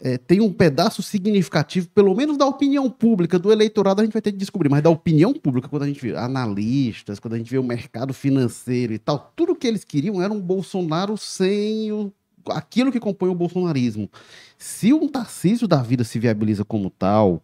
é, 0.00 0.16
tem 0.16 0.40
um 0.40 0.52
pedaço 0.52 1.02
significativo, 1.02 1.88
pelo 1.90 2.14
menos 2.14 2.36
da 2.36 2.46
opinião 2.46 2.88
pública, 2.90 3.38
do 3.38 3.52
eleitorado 3.52 4.00
a 4.00 4.04
gente 4.04 4.12
vai 4.12 4.22
ter 4.22 4.32
que 4.32 4.38
descobrir, 4.38 4.68
mas 4.68 4.82
da 4.82 4.90
opinião 4.90 5.32
pública, 5.34 5.68
quando 5.68 5.82
a 5.82 5.86
gente 5.86 6.00
vê 6.00 6.16
analistas, 6.16 7.18
quando 7.18 7.34
a 7.34 7.38
gente 7.38 7.50
vê 7.50 7.58
o 7.58 7.62
mercado 7.62 8.14
financeiro 8.14 8.92
e 8.92 8.98
tal, 8.98 9.32
tudo 9.36 9.54
que 9.54 9.66
eles 9.66 9.84
queriam 9.84 10.22
era 10.22 10.32
um 10.32 10.40
Bolsonaro 10.40 11.16
sem 11.16 11.92
o, 11.92 12.12
aquilo 12.48 12.90
que 12.90 13.00
compõe 13.00 13.28
o 13.28 13.34
bolsonarismo. 13.34 14.10
Se 14.56 14.92
um 14.92 15.08
Tarcísio 15.08 15.68
da 15.68 15.82
vida 15.82 16.04
se 16.04 16.18
viabiliza 16.18 16.64
como 16.64 16.88
tal, 16.90 17.42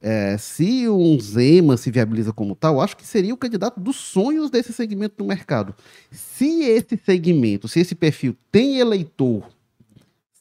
é, 0.00 0.36
se 0.36 0.88
um 0.88 1.18
Zema 1.18 1.76
se 1.76 1.90
viabiliza 1.90 2.32
como 2.32 2.54
tal, 2.54 2.80
acho 2.80 2.96
que 2.96 3.06
seria 3.06 3.32
o 3.32 3.38
candidato 3.38 3.80
dos 3.80 3.96
sonhos 3.96 4.50
desse 4.50 4.72
segmento 4.72 5.16
do 5.18 5.24
mercado. 5.24 5.74
Se 6.10 6.62
esse 6.62 6.98
segmento, 7.02 7.68
se 7.68 7.80
esse 7.80 7.94
perfil 7.94 8.36
tem 8.50 8.78
eleitor 8.78 9.48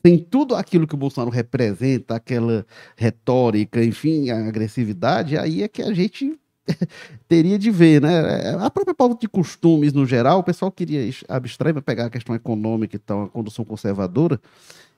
tem 0.04 0.18
tudo 0.18 0.54
aquilo 0.54 0.86
que 0.86 0.94
o 0.94 0.98
Bolsonaro 0.98 1.32
representa, 1.32 2.16
aquela 2.16 2.66
retórica, 2.98 3.82
enfim, 3.82 4.30
a 4.30 4.48
agressividade, 4.50 5.38
aí 5.38 5.64
é 5.64 5.68
que 5.70 5.82
a 5.82 5.94
gente 5.94 6.38
teria 7.26 7.58
de 7.58 7.72
ver, 7.72 8.02
né? 8.02 8.54
A 8.60 8.70
própria 8.70 8.94
pauta 8.94 9.16
de 9.22 9.30
costumes, 9.30 9.94
no 9.94 10.06
geral, 10.06 10.40
o 10.40 10.44
pessoal 10.44 10.70
queria 10.70 11.10
abstrair 11.30 11.74
para 11.74 11.82
pegar 11.82 12.06
a 12.08 12.10
questão 12.10 12.36
econômica 12.36 12.98
e 12.98 13.00
tal, 13.00 13.24
a 13.24 13.30
condução 13.30 13.64
conservadora. 13.64 14.42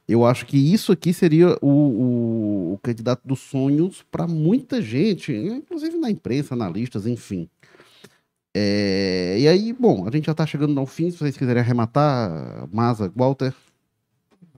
Eu 0.07 0.25
acho 0.25 0.45
que 0.47 0.57
isso 0.57 0.91
aqui 0.91 1.13
seria 1.13 1.55
o, 1.61 1.67
o, 1.69 2.73
o 2.73 2.79
candidato 2.81 3.21
dos 3.27 3.39
sonhos 3.39 4.03
para 4.09 4.27
muita 4.27 4.81
gente, 4.81 5.31
inclusive 5.31 5.97
na 5.97 6.09
imprensa, 6.09 6.55
analistas, 6.55 7.05
enfim. 7.05 7.47
É, 8.55 9.37
e 9.39 9.47
aí, 9.47 9.71
bom, 9.73 10.07
a 10.07 10.11
gente 10.11 10.25
já 10.25 10.31
está 10.31 10.47
chegando 10.47 10.79
ao 10.79 10.85
fim. 10.87 11.11
Se 11.11 11.17
vocês 11.17 11.37
quiserem 11.37 11.61
arrematar, 11.61 12.67
Maza, 12.71 13.11
Walter. 13.15 13.53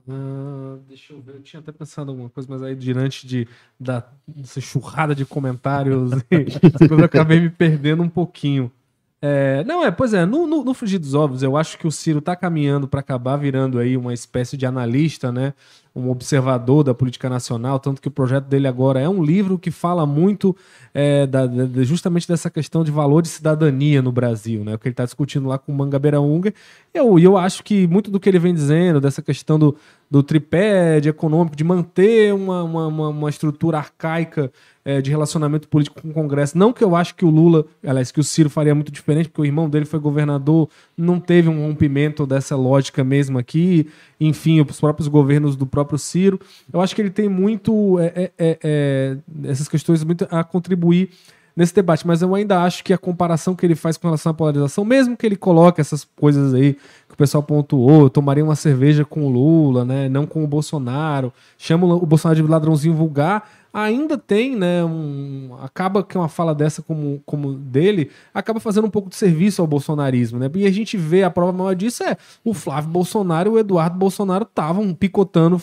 Uh, 0.08 0.80
deixa 0.88 1.12
eu 1.12 1.20
ver, 1.20 1.34
eu 1.34 1.42
tinha 1.42 1.60
até 1.60 1.70
pensado 1.70 2.10
alguma 2.10 2.30
coisa, 2.30 2.48
mas 2.50 2.62
aí 2.62 2.74
diante 2.74 3.26
de, 3.26 3.46
da 3.78 4.02
dessa 4.26 4.58
churrada 4.58 5.14
de 5.14 5.26
comentários, 5.26 6.12
eu 6.90 7.04
acabei 7.04 7.38
me 7.38 7.50
perdendo 7.50 8.02
um 8.02 8.08
pouquinho. 8.08 8.72
É, 9.20 9.64
não, 9.64 9.84
é, 9.84 9.90
pois 9.90 10.14
é, 10.14 10.24
no, 10.24 10.46
no, 10.46 10.62
no 10.62 10.72
Frigir 10.72 11.00
dos 11.00 11.12
Ovos, 11.12 11.42
eu 11.42 11.56
acho 11.56 11.76
que 11.76 11.88
o 11.88 11.90
Ciro 11.90 12.20
está 12.20 12.36
caminhando 12.36 12.86
para 12.86 13.00
acabar 13.00 13.36
virando 13.36 13.80
aí 13.80 13.96
uma 13.96 14.14
espécie 14.14 14.56
de 14.56 14.64
analista, 14.64 15.32
né? 15.32 15.54
Um 15.92 16.08
observador 16.08 16.84
da 16.84 16.94
política 16.94 17.28
nacional, 17.28 17.80
tanto 17.80 18.00
que 18.00 18.06
o 18.06 18.12
projeto 18.12 18.44
dele 18.44 18.68
agora 18.68 19.00
é 19.00 19.08
um 19.08 19.20
livro 19.20 19.58
que 19.58 19.72
fala 19.72 20.06
muito 20.06 20.56
é, 20.94 21.26
da, 21.26 21.46
da, 21.46 21.82
justamente 21.82 22.28
dessa 22.28 22.48
questão 22.48 22.84
de 22.84 22.92
valor 22.92 23.20
de 23.20 23.26
cidadania 23.28 24.00
no 24.00 24.12
Brasil, 24.12 24.62
né? 24.62 24.76
O 24.76 24.78
que 24.78 24.86
ele 24.86 24.92
está 24.92 25.04
discutindo 25.04 25.48
lá 25.48 25.58
com 25.58 25.72
o 25.72 25.74
Mangabeira 25.74 26.20
Unger. 26.20 26.54
E 26.94 26.98
eu, 26.98 27.18
eu 27.18 27.36
acho 27.36 27.64
que 27.64 27.88
muito 27.88 28.12
do 28.12 28.20
que 28.20 28.28
ele 28.28 28.38
vem 28.38 28.54
dizendo, 28.54 29.00
dessa 29.00 29.20
questão 29.20 29.58
do, 29.58 29.76
do 30.10 30.22
tripé 30.22 31.00
de 31.00 31.08
econômico, 31.08 31.54
de 31.54 31.62
manter 31.62 32.32
uma, 32.32 32.62
uma, 32.62 33.08
uma, 33.08 33.28
estrutura 33.28 33.78
arcaica 33.78 34.50
é, 34.84 35.02
de 35.02 35.10
relacionamento 35.10 35.68
político 35.68 36.00
com 36.00 36.08
o 36.08 36.12
Congresso. 36.14 36.56
Não 36.56 36.72
que 36.72 36.82
eu 36.82 36.96
acho 36.96 37.14
que 37.14 37.24
o 37.24 37.30
Lula, 37.30 37.66
aliás, 37.86 38.10
que 38.10 38.18
o 38.18 38.24
Ciro 38.24 38.48
faria 38.48 38.74
muito 38.74 38.90
diferente, 38.90 39.28
porque 39.28 39.42
o 39.42 39.44
irmão 39.44 39.68
dele 39.68 39.84
foi 39.84 39.98
governador, 39.98 40.68
não 40.96 41.20
teve 41.20 41.48
um 41.48 41.66
rompimento 41.66 42.26
dessa 42.26 42.56
lógica 42.56 43.04
mesmo 43.04 43.38
aqui. 43.38 43.86
Enfim, 44.18 44.60
os 44.62 44.80
próprios 44.80 45.08
governos 45.08 45.56
do 45.56 45.66
próprio 45.66 45.98
Ciro. 45.98 46.40
Eu 46.72 46.80
acho 46.80 46.94
que 46.94 47.02
ele 47.02 47.10
tem 47.10 47.28
muito 47.28 47.98
é, 48.00 48.06
é, 48.06 48.32
é, 48.38 48.58
é 48.64 49.16
essas 49.44 49.68
questões 49.68 50.02
muito 50.02 50.26
a 50.30 50.42
contribuir 50.42 51.10
nesse 51.58 51.74
debate, 51.74 52.06
mas 52.06 52.22
eu 52.22 52.32
ainda 52.36 52.62
acho 52.62 52.84
que 52.84 52.92
a 52.92 52.98
comparação 52.98 53.52
que 53.52 53.66
ele 53.66 53.74
faz 53.74 53.96
com 53.96 54.06
relação 54.06 54.30
à 54.30 54.34
polarização, 54.34 54.84
mesmo 54.84 55.16
que 55.16 55.26
ele 55.26 55.34
coloque 55.34 55.80
essas 55.80 56.04
coisas 56.04 56.54
aí 56.54 56.76
pessoal 57.18 57.42
pontuou, 57.42 58.08
tomaria 58.08 58.44
uma 58.44 58.54
cerveja 58.54 59.04
com 59.04 59.26
o 59.26 59.28
Lula, 59.28 59.84
né, 59.84 60.08
não 60.08 60.24
com 60.24 60.44
o 60.44 60.46
Bolsonaro, 60.46 61.32
chama 61.58 61.84
o 61.84 62.06
Bolsonaro 62.06 62.40
de 62.40 62.48
ladrãozinho 62.48 62.94
vulgar, 62.94 63.50
ainda 63.74 64.16
tem, 64.16 64.54
né, 64.56 64.84
um, 64.84 65.50
acaba 65.60 66.02
que 66.04 66.16
uma 66.16 66.28
fala 66.28 66.54
dessa 66.54 66.80
como, 66.80 67.20
como 67.26 67.54
dele, 67.54 68.10
acaba 68.32 68.60
fazendo 68.60 68.86
um 68.86 68.90
pouco 68.90 69.08
de 69.08 69.16
serviço 69.16 69.60
ao 69.60 69.66
bolsonarismo, 69.66 70.38
né? 70.38 70.48
E 70.54 70.66
a 70.66 70.70
gente 70.70 70.96
vê, 70.96 71.24
a 71.24 71.30
prova 71.30 71.52
maior 71.52 71.74
disso 71.74 72.04
é 72.04 72.16
o 72.44 72.54
Flávio 72.54 72.90
Bolsonaro 72.90 73.50
e 73.50 73.54
o 73.54 73.58
Eduardo 73.58 73.98
Bolsonaro 73.98 74.44
estavam 74.44 74.94
picotando 74.94 75.60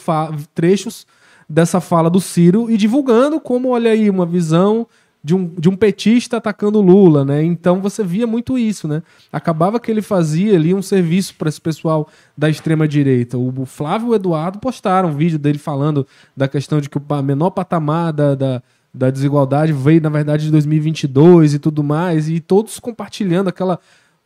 trechos 0.54 1.08
dessa 1.50 1.80
fala 1.80 2.10
do 2.10 2.20
Ciro 2.20 2.70
e 2.70 2.78
divulgando 2.78 3.40
como, 3.40 3.70
olha 3.70 3.92
aí, 3.92 4.10
uma 4.10 4.26
visão 4.26 4.86
de 5.26 5.34
um, 5.34 5.48
de 5.58 5.68
um 5.68 5.76
petista 5.76 6.38
atacando 6.38 6.80
Lula, 6.80 7.26
né? 7.26 7.44
Então 7.44 7.82
você 7.82 8.04
via 8.04 8.28
muito 8.28 8.60
isso, 8.60 8.88
né? 8.88 9.02
Acabava 9.34 9.80
que 9.80 9.90
ele 9.90 10.04
fazia 10.04 10.56
ali 10.56 10.72
um 10.72 10.84
serviço 10.84 11.34
para 11.34 11.50
esse 11.50 11.60
pessoal 11.60 12.08
da 12.38 12.48
extrema 12.48 12.88
direita. 12.88 13.36
O 13.36 13.66
Flávio 13.66 14.10
e 14.10 14.12
o 14.12 14.16
Eduardo 14.16 14.60
postaram 14.60 15.10
um 15.10 15.16
vídeo 15.16 15.40
dele 15.40 15.58
falando 15.58 16.06
da 16.38 16.48
questão 16.48 16.80
de 16.80 16.88
que 16.88 17.00
o 17.00 17.24
menor 17.24 17.50
patamar 17.50 18.14
da, 18.14 18.36
da, 18.36 18.62
da 18.94 19.10
desigualdade 19.10 19.74
veio, 19.74 20.00
na 20.00 20.10
verdade, 20.10 20.46
de 20.46 20.52
2022 20.52 21.56
e 21.56 21.60
tudo 21.60 21.84
mais, 21.84 22.30
e 22.30 22.40
todos 22.40 22.80
compartilhando 22.80 23.48
aquela 23.48 23.80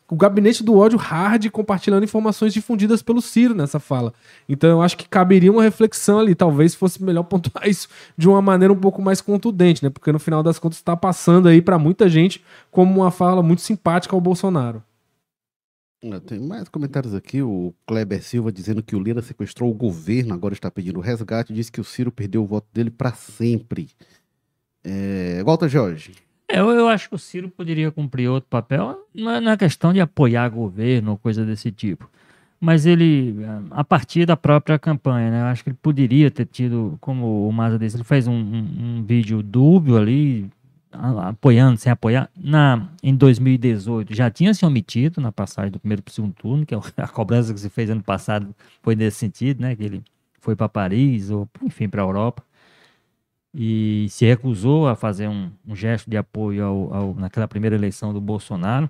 o 0.09 0.15
gabinete 0.15 0.63
do 0.63 0.75
ódio 0.75 0.97
hard 0.97 1.49
compartilhando 1.51 2.03
informações 2.03 2.53
difundidas 2.53 3.01
pelo 3.01 3.21
Ciro 3.21 3.53
nessa 3.53 3.79
fala. 3.79 4.13
Então 4.47 4.69
eu 4.69 4.81
acho 4.81 4.97
que 4.97 5.07
caberia 5.07 5.51
uma 5.51 5.61
reflexão 5.61 6.19
ali. 6.19 6.33
Talvez 6.33 6.73
fosse 6.73 7.03
melhor 7.03 7.23
pontuar 7.29 7.67
isso 7.67 7.87
de 8.17 8.27
uma 8.27 8.41
maneira 8.41 8.73
um 8.73 8.79
pouco 8.79 9.01
mais 9.01 9.21
contundente, 9.21 9.83
né? 9.83 9.89
Porque 9.89 10.11
no 10.11 10.19
final 10.19 10.41
das 10.41 10.57
contas 10.57 10.79
está 10.79 10.97
passando 10.97 11.47
aí 11.47 11.61
para 11.61 11.77
muita 11.77 12.09
gente 12.09 12.43
como 12.71 13.01
uma 13.01 13.11
fala 13.11 13.43
muito 13.43 13.61
simpática 13.61 14.15
ao 14.15 14.21
Bolsonaro. 14.21 14.83
É, 16.01 16.19
tem 16.21 16.39
mais 16.39 16.69
comentários 16.69 17.13
aqui. 17.13 17.41
O 17.41 17.73
Kleber 17.85 18.23
Silva 18.23 18.51
dizendo 18.51 18.81
que 18.81 18.95
o 18.95 18.99
Lira 18.99 19.21
sequestrou 19.21 19.69
o 19.69 19.73
governo, 19.73 20.33
agora 20.33 20.53
está 20.53 20.71
pedindo 20.71 20.99
resgate. 20.99 21.53
Diz 21.53 21.69
que 21.69 21.81
o 21.81 21.83
Ciro 21.83 22.11
perdeu 22.11 22.43
o 22.43 22.47
voto 22.47 22.67
dele 22.73 22.89
para 22.89 23.11
sempre. 23.13 23.89
É... 24.83 25.43
Walter 25.43 25.67
Jorge. 25.67 26.28
É, 26.49 26.59
eu, 26.59 26.69
eu 26.71 26.87
acho 26.89 27.07
que 27.07 27.15
o 27.15 27.19
Ciro 27.19 27.47
poderia 27.49 27.91
cumprir 27.91 28.27
outro 28.27 28.49
papel, 28.49 29.07
não 29.13 29.31
é, 29.31 29.39
não 29.39 29.51
é 29.51 29.57
questão 29.57 29.93
de 29.93 30.01
apoiar 30.01 30.49
governo 30.49 31.11
ou 31.11 31.17
coisa 31.17 31.45
desse 31.45 31.71
tipo. 31.71 32.09
Mas 32.59 32.85
ele, 32.85 33.35
a 33.71 33.83
partir 33.83 34.25
da 34.25 34.35
própria 34.35 34.77
campanha, 34.77 35.31
né? 35.31 35.41
Eu 35.41 35.45
acho 35.45 35.63
que 35.63 35.69
ele 35.69 35.77
poderia 35.81 36.29
ter 36.29 36.45
tido, 36.45 36.97
como 36.99 37.47
o 37.47 37.53
Maza 37.53 37.79
disse, 37.79 37.95
ele 37.95 38.03
fez 38.03 38.27
um, 38.27 38.33
um, 38.33 38.97
um 38.97 39.03
vídeo 39.03 39.41
dúbio 39.41 39.95
ali, 39.95 40.49
apoiando, 40.91 41.77
sem 41.77 41.91
apoiar, 41.91 42.29
na, 42.35 42.89
em 43.03 43.15
2018 43.15 44.13
já 44.13 44.29
tinha 44.29 44.53
se 44.53 44.65
omitido 44.65 45.21
na 45.21 45.31
passagem 45.31 45.71
do 45.71 45.79
primeiro 45.79 46.01
para 46.01 46.11
o 46.11 46.13
segundo 46.13 46.33
turno, 46.33 46.65
que 46.65 46.73
é 46.73 46.79
a 46.97 47.07
cobrança 47.07 47.53
que 47.53 47.59
se 47.59 47.69
fez 47.69 47.89
ano 47.89 48.03
passado 48.03 48.53
foi 48.81 48.95
nesse 48.95 49.17
sentido, 49.17 49.61
né? 49.61 49.75
Que 49.75 49.83
ele 49.83 50.03
foi 50.41 50.55
para 50.55 50.67
Paris 50.67 51.29
ou, 51.29 51.47
enfim, 51.63 51.87
para 51.87 52.01
a 52.01 52.05
Europa 52.05 52.43
e 53.53 54.07
se 54.09 54.25
recusou 54.25 54.87
a 54.87 54.95
fazer 54.95 55.27
um, 55.27 55.49
um 55.67 55.75
gesto 55.75 56.09
de 56.09 56.17
apoio 56.17 56.63
ao, 56.63 56.93
ao, 56.93 57.15
naquela 57.15 57.47
primeira 57.47 57.75
eleição 57.75 58.13
do 58.13 58.21
Bolsonaro. 58.21 58.89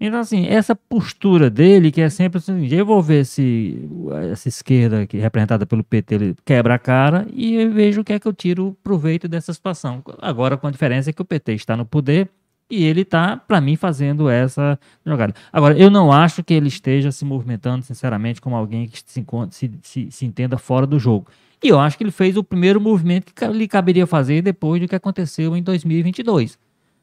Então, 0.00 0.18
assim, 0.18 0.46
essa 0.46 0.74
postura 0.74 1.48
dele, 1.48 1.90
que 1.90 2.00
é 2.00 2.10
sempre 2.10 2.38
assim, 2.38 2.66
eu 2.66 2.84
vou 2.84 3.00
ver 3.00 3.24
se 3.24 3.88
essa 4.30 4.48
esquerda, 4.48 5.06
que 5.06 5.16
é 5.16 5.20
representada 5.20 5.64
pelo 5.64 5.84
PT, 5.84 6.34
quebra 6.44 6.74
a 6.74 6.78
cara 6.78 7.26
e 7.32 7.54
eu 7.54 7.70
vejo 7.70 8.00
o 8.00 8.04
que 8.04 8.12
é 8.12 8.18
que 8.18 8.26
eu 8.26 8.32
tiro 8.32 8.76
proveito 8.82 9.28
dessa 9.28 9.52
situação. 9.52 10.02
Agora, 10.18 10.56
com 10.56 10.66
a 10.66 10.70
diferença 10.70 11.10
é 11.10 11.12
que 11.12 11.22
o 11.22 11.24
PT 11.24 11.54
está 11.54 11.76
no 11.76 11.86
poder 11.86 12.28
e 12.68 12.84
ele 12.84 13.02
está, 13.02 13.36
para 13.36 13.60
mim, 13.60 13.76
fazendo 13.76 14.28
essa 14.28 14.78
jogada. 15.06 15.34
Agora, 15.52 15.78
eu 15.78 15.90
não 15.90 16.10
acho 16.10 16.42
que 16.42 16.54
ele 16.54 16.68
esteja 16.68 17.12
se 17.12 17.24
movimentando, 17.24 17.84
sinceramente, 17.84 18.40
como 18.40 18.56
alguém 18.56 18.88
que 18.88 18.98
se, 18.98 19.24
se, 19.50 19.70
se, 19.82 20.10
se 20.10 20.26
entenda 20.26 20.58
fora 20.58 20.86
do 20.86 20.98
jogo. 20.98 21.28
E 21.64 21.68
eu 21.68 21.80
acho 21.80 21.96
que 21.96 22.04
ele 22.04 22.10
fez 22.10 22.36
o 22.36 22.44
primeiro 22.44 22.78
movimento 22.78 23.32
que 23.32 23.46
lhe 23.46 23.66
caberia 23.66 24.06
fazer 24.06 24.42
depois 24.42 24.82
do 24.82 24.86
que 24.86 24.94
aconteceu 24.94 25.56
em 25.56 25.62
2022. 25.62 26.58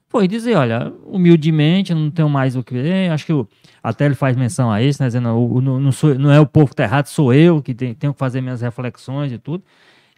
Foi 0.07 0.27
dizer, 0.27 0.55
olha, 0.55 0.93
humildemente, 1.03 1.95
não 1.95 2.11
tenho 2.11 2.29
mais 2.29 2.55
o 2.55 2.63
que 2.63 2.75
ver. 2.75 3.09
Acho 3.09 3.25
que 3.25 3.47
até 3.81 4.05
ele 4.05 4.13
faz 4.13 4.37
menção 4.37 4.71
a 4.71 4.79
isso, 4.79 5.01
né, 5.01 5.07
dizendo, 5.07 5.29
não, 5.29 5.79
não, 5.79 5.91
sou, 5.91 6.13
não 6.13 6.31
é 6.31 6.39
o 6.39 6.45
povo 6.45 6.67
que 6.67 6.73
está 6.73 6.83
errado, 6.83 7.07
sou 7.07 7.33
eu 7.33 7.59
que 7.59 7.73
tenho 7.73 8.13
que 8.13 8.19
fazer 8.19 8.39
minhas 8.39 8.61
reflexões 8.61 9.31
e 9.31 9.39
tudo. 9.39 9.63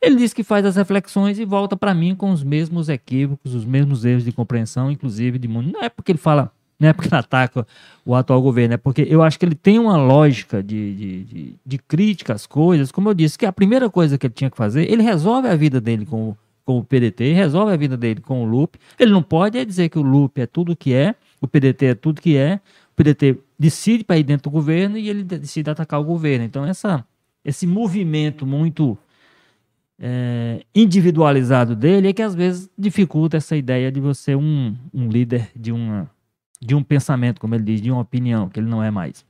Ele 0.01 0.17
diz 0.17 0.33
que 0.33 0.43
faz 0.43 0.65
as 0.65 0.75
reflexões 0.75 1.39
e 1.39 1.45
volta 1.45 1.77
para 1.77 1.93
mim 1.93 2.13
com 2.13 2.29
os 2.29 2.43
mesmos 2.43 2.89
equívocos, 2.89 3.55
os 3.55 3.63
mesmos 3.63 4.03
erros 4.03 4.25
de 4.25 4.33
compreensão, 4.33 4.91
inclusive 4.91 5.39
de 5.39 5.47
mundo. 5.47 5.71
Não 5.71 5.81
é 5.81 5.87
porque 5.87 6.11
ele 6.11 6.19
fala 6.19 6.51
não 6.83 6.89
é 6.89 6.93
porque 6.93 7.07
ele 7.07 7.15
ataca 7.15 7.65
o 8.05 8.13
atual 8.13 8.41
governo, 8.41 8.73
é 8.73 8.77
porque 8.77 9.07
eu 9.09 9.23
acho 9.23 9.39
que 9.39 9.45
ele 9.45 9.55
tem 9.55 9.79
uma 9.79 9.95
lógica 9.95 10.61
de, 10.61 10.93
de, 10.95 11.23
de, 11.23 11.55
de, 11.65 11.77
crítica 11.77 12.33
às 12.33 12.45
coisas. 12.45 12.91
Como 12.91 13.09
eu 13.09 13.13
disse, 13.13 13.37
que 13.37 13.45
a 13.45 13.53
primeira 13.53 13.89
coisa 13.89 14.17
que 14.17 14.27
ele 14.27 14.33
tinha 14.33 14.49
que 14.49 14.57
fazer, 14.57 14.91
ele 14.91 15.01
resolve 15.01 15.47
a 15.47 15.55
vida 15.55 15.79
dele 15.79 16.05
com, 16.05 16.35
com 16.65 16.77
o 16.79 16.83
PDT, 16.83 17.31
resolve 17.31 17.71
a 17.71 17.77
vida 17.77 17.95
dele 17.95 18.19
com 18.19 18.43
o 18.43 18.45
LUP. 18.45 18.77
Ele 18.99 19.11
não 19.11 19.23
pode 19.23 19.57
é 19.57 19.63
dizer 19.63 19.87
que 19.87 19.97
o 19.97 20.01
LUP 20.01 20.41
é 20.41 20.45
tudo 20.45 20.75
que 20.75 20.93
é, 20.93 21.15
o 21.39 21.47
PDT 21.47 21.85
é 21.85 21.95
tudo 21.95 22.21
que 22.21 22.35
é, 22.35 22.59
o 22.91 22.95
PDT 22.95 23.37
decide 23.57 24.03
para 24.03 24.17
ir 24.17 24.23
dentro 24.23 24.49
do 24.49 24.53
governo 24.53 24.97
e 24.97 25.09
ele 25.09 25.23
decide 25.23 25.69
atacar 25.69 26.01
o 26.01 26.03
governo. 26.03 26.43
Então, 26.43 26.65
essa, 26.65 27.05
esse 27.45 27.65
movimento 27.65 28.45
muito 28.45 28.97
é, 29.97 30.65
individualizado 30.75 31.77
dele 31.77 32.09
é 32.09 32.13
que 32.13 32.21
às 32.21 32.35
vezes 32.35 32.69
dificulta 32.77 33.37
essa 33.37 33.55
ideia 33.55 33.89
de 33.89 34.01
você 34.01 34.35
um, 34.35 34.75
um 34.93 35.07
líder 35.07 35.49
de 35.55 35.71
uma 35.71 36.09
de 36.65 36.75
um 36.75 36.83
pensamento, 36.83 37.41
como 37.41 37.55
ele 37.55 37.63
diz, 37.63 37.81
de 37.81 37.91
uma 37.91 38.01
opinião, 38.01 38.49
que 38.49 38.59
ele 38.59 38.67
não 38.67 38.83
é 38.83 38.89
mais. 38.89 39.25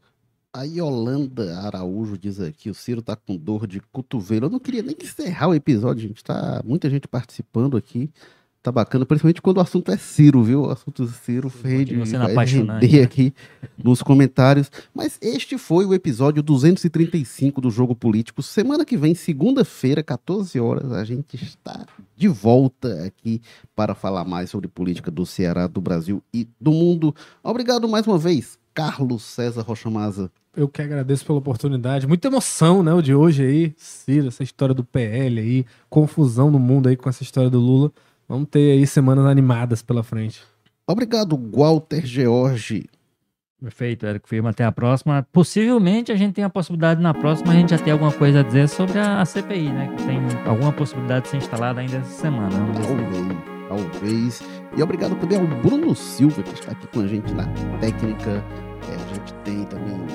A 0.55 0.63
Yolanda 0.63 1.57
Araújo 1.59 2.15
diz 2.15 2.39
aqui, 2.39 2.69
o 2.69 2.75
Ciro 2.75 3.01
tá 3.01 3.15
com 3.15 3.35
dor 3.35 3.65
de 3.65 3.79
cotovelo. 3.79 4.45
Eu 4.45 4.49
não 4.51 4.59
queria 4.59 4.83
nem 4.83 4.95
encerrar 5.01 5.47
o 5.47 5.55
episódio, 5.55 6.07
gente. 6.07 6.23
Tá 6.23 6.61
muita 6.63 6.89
gente 6.89 7.07
participando 7.07 7.75
aqui. 7.75 8.11
Tá 8.63 8.71
bacana, 8.71 9.05
principalmente 9.05 9.41
quando 9.41 9.57
o 9.57 9.59
assunto 9.59 9.91
é 9.91 9.97
Ciro, 9.97 10.41
viu? 10.41 10.61
O 10.61 10.69
assunto 10.71 11.05
Ciro 11.05 11.51
rende, 11.61 11.97
vai 12.33 12.45
render 12.45 12.99
né? 12.99 13.03
aqui 13.03 13.33
nos 13.77 14.01
comentários. 14.01 14.71
Mas 14.95 15.19
este 15.21 15.57
foi 15.57 15.85
o 15.85 15.93
episódio 15.93 16.41
235 16.41 17.59
do 17.59 17.69
Jogo 17.69 17.93
Político. 17.93 18.41
Semana 18.41 18.85
que 18.85 18.95
vem, 18.95 19.13
segunda-feira, 19.13 20.01
14 20.01 20.57
horas, 20.61 20.93
a 20.93 21.03
gente 21.03 21.35
está 21.35 21.85
de 22.15 22.29
volta 22.29 23.03
aqui 23.03 23.41
para 23.75 23.93
falar 23.93 24.23
mais 24.23 24.49
sobre 24.49 24.69
política 24.69 25.11
do 25.11 25.25
Ceará, 25.25 25.67
do 25.67 25.81
Brasil 25.81 26.23
e 26.33 26.47
do 26.57 26.71
mundo. 26.71 27.13
Obrigado 27.43 27.89
mais 27.89 28.07
uma 28.07 28.17
vez, 28.17 28.57
Carlos 28.73 29.23
César 29.23 29.63
Rochamaza. 29.63 30.31
Eu 30.55 30.69
que 30.69 30.81
agradeço 30.81 31.25
pela 31.25 31.39
oportunidade. 31.39 32.07
Muita 32.07 32.29
emoção, 32.29 32.81
né? 32.81 32.93
O 32.93 33.01
de 33.01 33.13
hoje 33.13 33.43
aí. 33.43 33.73
Ciro, 33.75 34.27
essa 34.27 34.41
história 34.43 34.73
do 34.73 34.85
PL 34.85 35.41
aí. 35.41 35.65
Confusão 35.89 36.49
no 36.49 36.59
mundo 36.59 36.87
aí 36.87 36.95
com 36.95 37.09
essa 37.09 37.23
história 37.23 37.49
do 37.49 37.59
Lula. 37.59 37.91
Vamos 38.33 38.49
ter 38.49 38.71
aí 38.71 38.87
semanas 38.87 39.27
animadas 39.27 39.83
pela 39.83 40.01
frente. 40.01 40.41
Obrigado, 40.87 41.39
Walter 41.55 42.03
George. 42.03 42.89
Perfeito, 43.61 44.07
Érico 44.07 44.27
Firma. 44.27 44.49
Até 44.49 44.63
a 44.63 44.71
próxima. 44.71 45.23
Possivelmente 45.31 46.11
a 46.11 46.15
gente 46.15 46.33
tem 46.33 46.43
a 46.43 46.49
possibilidade 46.49 46.99
na 46.99 47.13
próxima 47.13 47.53
a 47.53 47.55
gente 47.55 47.69
já 47.69 47.77
ter 47.77 47.91
alguma 47.91 48.11
coisa 48.11 48.39
a 48.39 48.43
dizer 48.43 48.67
sobre 48.69 48.97
a, 48.97 49.23
CPI, 49.23 49.71
né? 49.71 49.93
Que 49.95 50.03
tem 50.05 50.19
alguma 50.47 50.73
possibilidade 50.73 51.25
de 51.25 51.29
ser 51.29 51.37
instalada 51.37 51.79
ainda 51.79 51.97
essa 51.97 52.09
semana. 52.09 52.49
Vamos 52.49 52.87
Talvez, 53.67 53.89
talvez. 53.91 54.43
E 54.75 54.81
obrigado 54.81 55.15
também 55.17 55.37
ao 55.37 55.45
Bruno 55.61 55.93
Silva, 55.93 56.41
que 56.41 56.55
está 56.55 56.71
aqui 56.71 56.87
com 56.87 57.01
a 57.01 57.07
gente 57.07 57.31
na 57.35 57.45
técnica. 57.79 58.43
É, 58.89 58.95
a 58.95 59.13
gente 59.13 59.33
tem 59.43 59.63
também 59.65 60.07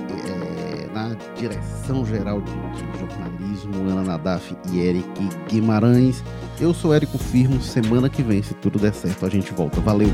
é, 1.08 1.14
na 1.14 1.34
direção 1.34 2.04
geral 2.04 2.40
de, 2.40 2.52
de 2.52 2.98
jornalismo, 2.98 3.74
Ana 3.90 4.02
Nadaf 4.02 4.56
e 4.70 4.80
Eric 4.80 5.08
Guimarães. 5.48 6.22
Eu 6.60 6.74
sou 6.74 6.94
Érico 6.94 7.18
Firmo. 7.18 7.60
Semana 7.60 8.08
que 8.08 8.22
vem, 8.22 8.42
se 8.42 8.54
tudo 8.54 8.78
der 8.78 8.94
certo, 8.94 9.24
a 9.24 9.28
gente 9.28 9.52
volta. 9.52 9.80
Valeu! 9.80 10.08